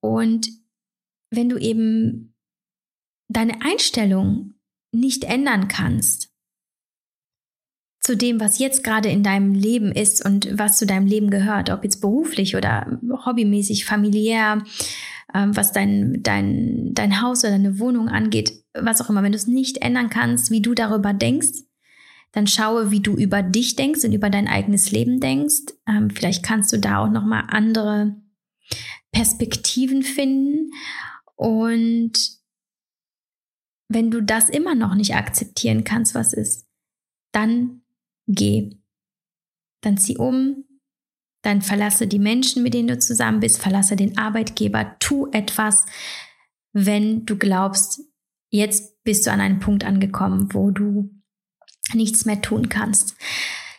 Und 0.00 0.48
wenn 1.30 1.48
du 1.48 1.58
eben 1.58 2.34
deine 3.28 3.62
Einstellung 3.62 4.54
nicht 4.92 5.24
ändern 5.24 5.68
kannst 5.68 6.30
zu 8.02 8.16
dem, 8.16 8.40
was 8.40 8.58
jetzt 8.58 8.82
gerade 8.82 9.10
in 9.10 9.22
deinem 9.22 9.54
Leben 9.54 9.92
ist 9.92 10.24
und 10.24 10.58
was 10.58 10.78
zu 10.78 10.86
deinem 10.86 11.06
Leben 11.06 11.30
gehört, 11.30 11.70
ob 11.70 11.84
jetzt 11.84 12.00
beruflich 12.00 12.56
oder 12.56 12.98
hobbymäßig, 13.24 13.84
familiär, 13.84 14.64
ähm, 15.34 15.54
was 15.54 15.72
dein, 15.72 16.22
dein, 16.22 16.92
dein 16.94 17.20
Haus 17.22 17.44
oder 17.44 17.52
deine 17.52 17.78
Wohnung 17.78 18.08
angeht, 18.08 18.64
was 18.74 19.00
auch 19.00 19.10
immer, 19.10 19.22
wenn 19.22 19.32
du 19.32 19.36
es 19.36 19.46
nicht 19.46 19.82
ändern 19.82 20.08
kannst, 20.08 20.50
wie 20.50 20.62
du 20.62 20.74
darüber 20.74 21.12
denkst, 21.12 21.64
dann 22.32 22.46
schaue, 22.46 22.90
wie 22.90 23.00
du 23.00 23.16
über 23.16 23.42
dich 23.42 23.76
denkst 23.76 24.04
und 24.04 24.12
über 24.12 24.30
dein 24.30 24.48
eigenes 24.48 24.92
Leben 24.92 25.20
denkst. 25.20 25.74
Ähm, 25.86 26.10
vielleicht 26.10 26.44
kannst 26.44 26.72
du 26.72 26.78
da 26.78 26.98
auch 26.98 27.10
noch 27.10 27.24
mal 27.24 27.44
andere 27.48 28.16
Perspektiven 29.12 30.02
finden 30.02 30.70
und 31.34 32.40
wenn 33.88 34.10
du 34.10 34.22
das 34.22 34.48
immer 34.48 34.76
noch 34.76 34.94
nicht 34.94 35.16
akzeptieren 35.16 35.82
kannst, 35.82 36.14
was 36.14 36.32
ist, 36.32 36.68
dann 37.32 37.82
geh. 38.28 38.70
Dann 39.82 39.98
zieh 39.98 40.16
um, 40.16 40.64
dann 41.42 41.62
verlasse 41.62 42.06
die 42.06 42.18
Menschen, 42.18 42.62
mit 42.62 42.74
denen 42.74 42.88
du 42.88 42.98
zusammen 42.98 43.40
bist, 43.40 43.60
verlasse 43.60 43.96
den 43.96 44.16
Arbeitgeber, 44.16 44.96
tu 45.00 45.28
etwas, 45.32 45.86
wenn 46.72 47.26
du 47.26 47.36
glaubst, 47.36 48.00
jetzt 48.50 49.02
bist 49.02 49.26
du 49.26 49.32
an 49.32 49.40
einem 49.40 49.58
Punkt 49.58 49.84
angekommen, 49.84 50.52
wo 50.52 50.70
du 50.70 51.10
nichts 51.94 52.24
mehr 52.24 52.40
tun 52.40 52.68
kannst. 52.68 53.16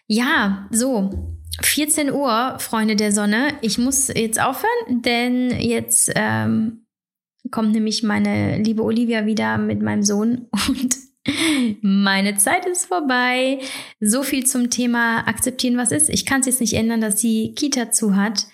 Ja, 0.07 0.67
so. 0.71 1.37
14 1.61 2.11
Uhr, 2.11 2.55
Freunde 2.59 2.95
der 2.95 3.11
Sonne. 3.11 3.53
Ich 3.61 3.77
muss 3.77 4.07
jetzt 4.07 4.41
aufhören, 4.41 5.01
denn 5.01 5.59
jetzt 5.59 6.11
ähm, 6.15 6.85
kommt 7.51 7.73
nämlich 7.73 8.03
meine 8.03 8.57
liebe 8.57 8.83
Olivia 8.83 9.25
wieder 9.25 9.57
mit 9.57 9.81
meinem 9.81 10.03
Sohn 10.03 10.47
und 10.67 10.95
meine 11.81 12.35
Zeit 12.37 12.65
ist 12.65 12.85
vorbei. 12.85 13.59
So 13.99 14.23
viel 14.23 14.45
zum 14.45 14.69
Thema 14.69 15.27
akzeptieren, 15.27 15.77
was 15.77 15.91
ist. 15.91 16.09
Ich 16.09 16.25
kann 16.25 16.39
es 16.39 16.47
jetzt 16.47 16.61
nicht 16.61 16.73
ändern, 16.73 17.01
dass 17.01 17.21
sie 17.21 17.53
Kita 17.55 17.91
zu 17.91 18.15
hat 18.15 18.47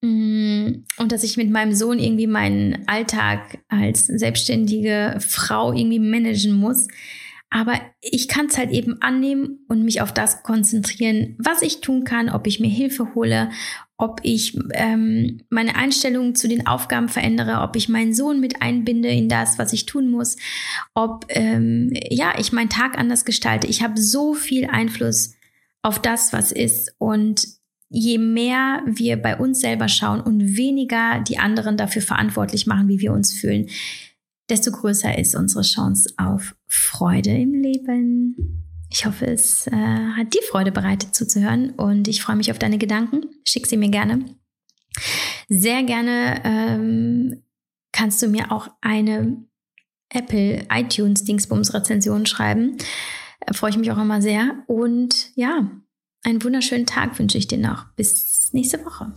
mm, 0.00 0.84
und 0.96 1.12
dass 1.12 1.24
ich 1.24 1.36
mit 1.36 1.50
meinem 1.50 1.74
Sohn 1.74 1.98
irgendwie 1.98 2.26
meinen 2.26 2.88
Alltag 2.88 3.58
als 3.68 4.06
selbstständige 4.06 5.18
Frau 5.20 5.72
irgendwie 5.72 5.98
managen 5.98 6.54
muss. 6.54 6.88
Aber 7.50 7.80
ich 8.00 8.28
kann 8.28 8.46
es 8.46 8.56
halt 8.56 8.70
eben 8.70 9.02
annehmen 9.02 9.64
und 9.68 9.84
mich 9.84 10.00
auf 10.00 10.14
das 10.14 10.44
konzentrieren, 10.44 11.36
was 11.38 11.62
ich 11.62 11.80
tun 11.80 12.04
kann, 12.04 12.30
ob 12.30 12.46
ich 12.46 12.60
mir 12.60 12.70
Hilfe 12.70 13.14
hole, 13.16 13.50
ob 13.96 14.20
ich 14.22 14.56
ähm, 14.72 15.42
meine 15.50 15.74
Einstellung 15.74 16.36
zu 16.36 16.46
den 16.46 16.68
Aufgaben 16.68 17.08
verändere, 17.08 17.60
ob 17.60 17.74
ich 17.74 17.88
meinen 17.88 18.14
Sohn 18.14 18.40
mit 18.40 18.62
einbinde 18.62 19.08
in 19.08 19.28
das, 19.28 19.58
was 19.58 19.72
ich 19.72 19.84
tun 19.84 20.10
muss, 20.10 20.36
ob 20.94 21.26
ähm, 21.28 21.92
ja 22.08 22.34
ich 22.38 22.52
meinen 22.52 22.70
Tag 22.70 22.96
anders 22.96 23.24
gestalte. 23.24 23.66
Ich 23.66 23.82
habe 23.82 24.00
so 24.00 24.32
viel 24.32 24.66
Einfluss 24.66 25.34
auf 25.82 26.00
das, 26.00 26.32
was 26.32 26.52
ist 26.52 26.94
und 26.98 27.46
je 27.88 28.18
mehr 28.18 28.82
wir 28.86 29.16
bei 29.16 29.36
uns 29.36 29.60
selber 29.60 29.88
schauen 29.88 30.20
und 30.20 30.56
weniger 30.56 31.20
die 31.20 31.38
anderen 31.38 31.76
dafür 31.76 32.02
verantwortlich 32.02 32.66
machen, 32.66 32.88
wie 32.88 33.00
wir 33.00 33.12
uns 33.12 33.32
fühlen, 33.32 33.68
desto 34.50 34.70
größer 34.72 35.16
ist 35.16 35.34
unsere 35.34 35.62
Chance 35.62 36.12
auf 36.16 36.54
Freude 36.66 37.30
im 37.30 37.54
Leben. 37.54 38.66
Ich 38.90 39.06
hoffe, 39.06 39.26
es 39.26 39.68
äh, 39.68 39.70
hat 39.70 40.34
dir 40.34 40.42
Freude 40.42 40.72
bereitet 40.72 41.14
zuzuhören 41.14 41.70
und 41.70 42.08
ich 42.08 42.22
freue 42.22 42.36
mich 42.36 42.50
auf 42.50 42.58
deine 42.58 42.78
Gedanken. 42.78 43.26
Schick 43.46 43.66
sie 43.66 43.76
mir 43.76 43.90
gerne. 43.90 44.24
Sehr 45.48 45.84
gerne 45.84 46.40
ähm, 46.44 47.42
kannst 47.92 48.20
du 48.22 48.28
mir 48.28 48.50
auch 48.50 48.68
eine 48.80 49.44
Apple 50.08 50.66
iTunes 50.72 51.24
Dingsbums 51.24 51.72
Rezension 51.72 52.26
schreiben. 52.26 52.76
Da 53.46 53.54
freue 53.54 53.70
ich 53.70 53.78
mich 53.78 53.92
auch 53.92 53.98
immer 53.98 54.20
sehr. 54.20 54.64
Und 54.66 55.30
ja, 55.36 55.70
einen 56.24 56.42
wunderschönen 56.42 56.86
Tag 56.86 57.18
wünsche 57.18 57.38
ich 57.38 57.46
dir 57.46 57.58
noch. 57.58 57.86
Bis 57.94 58.52
nächste 58.52 58.84
Woche. 58.84 59.12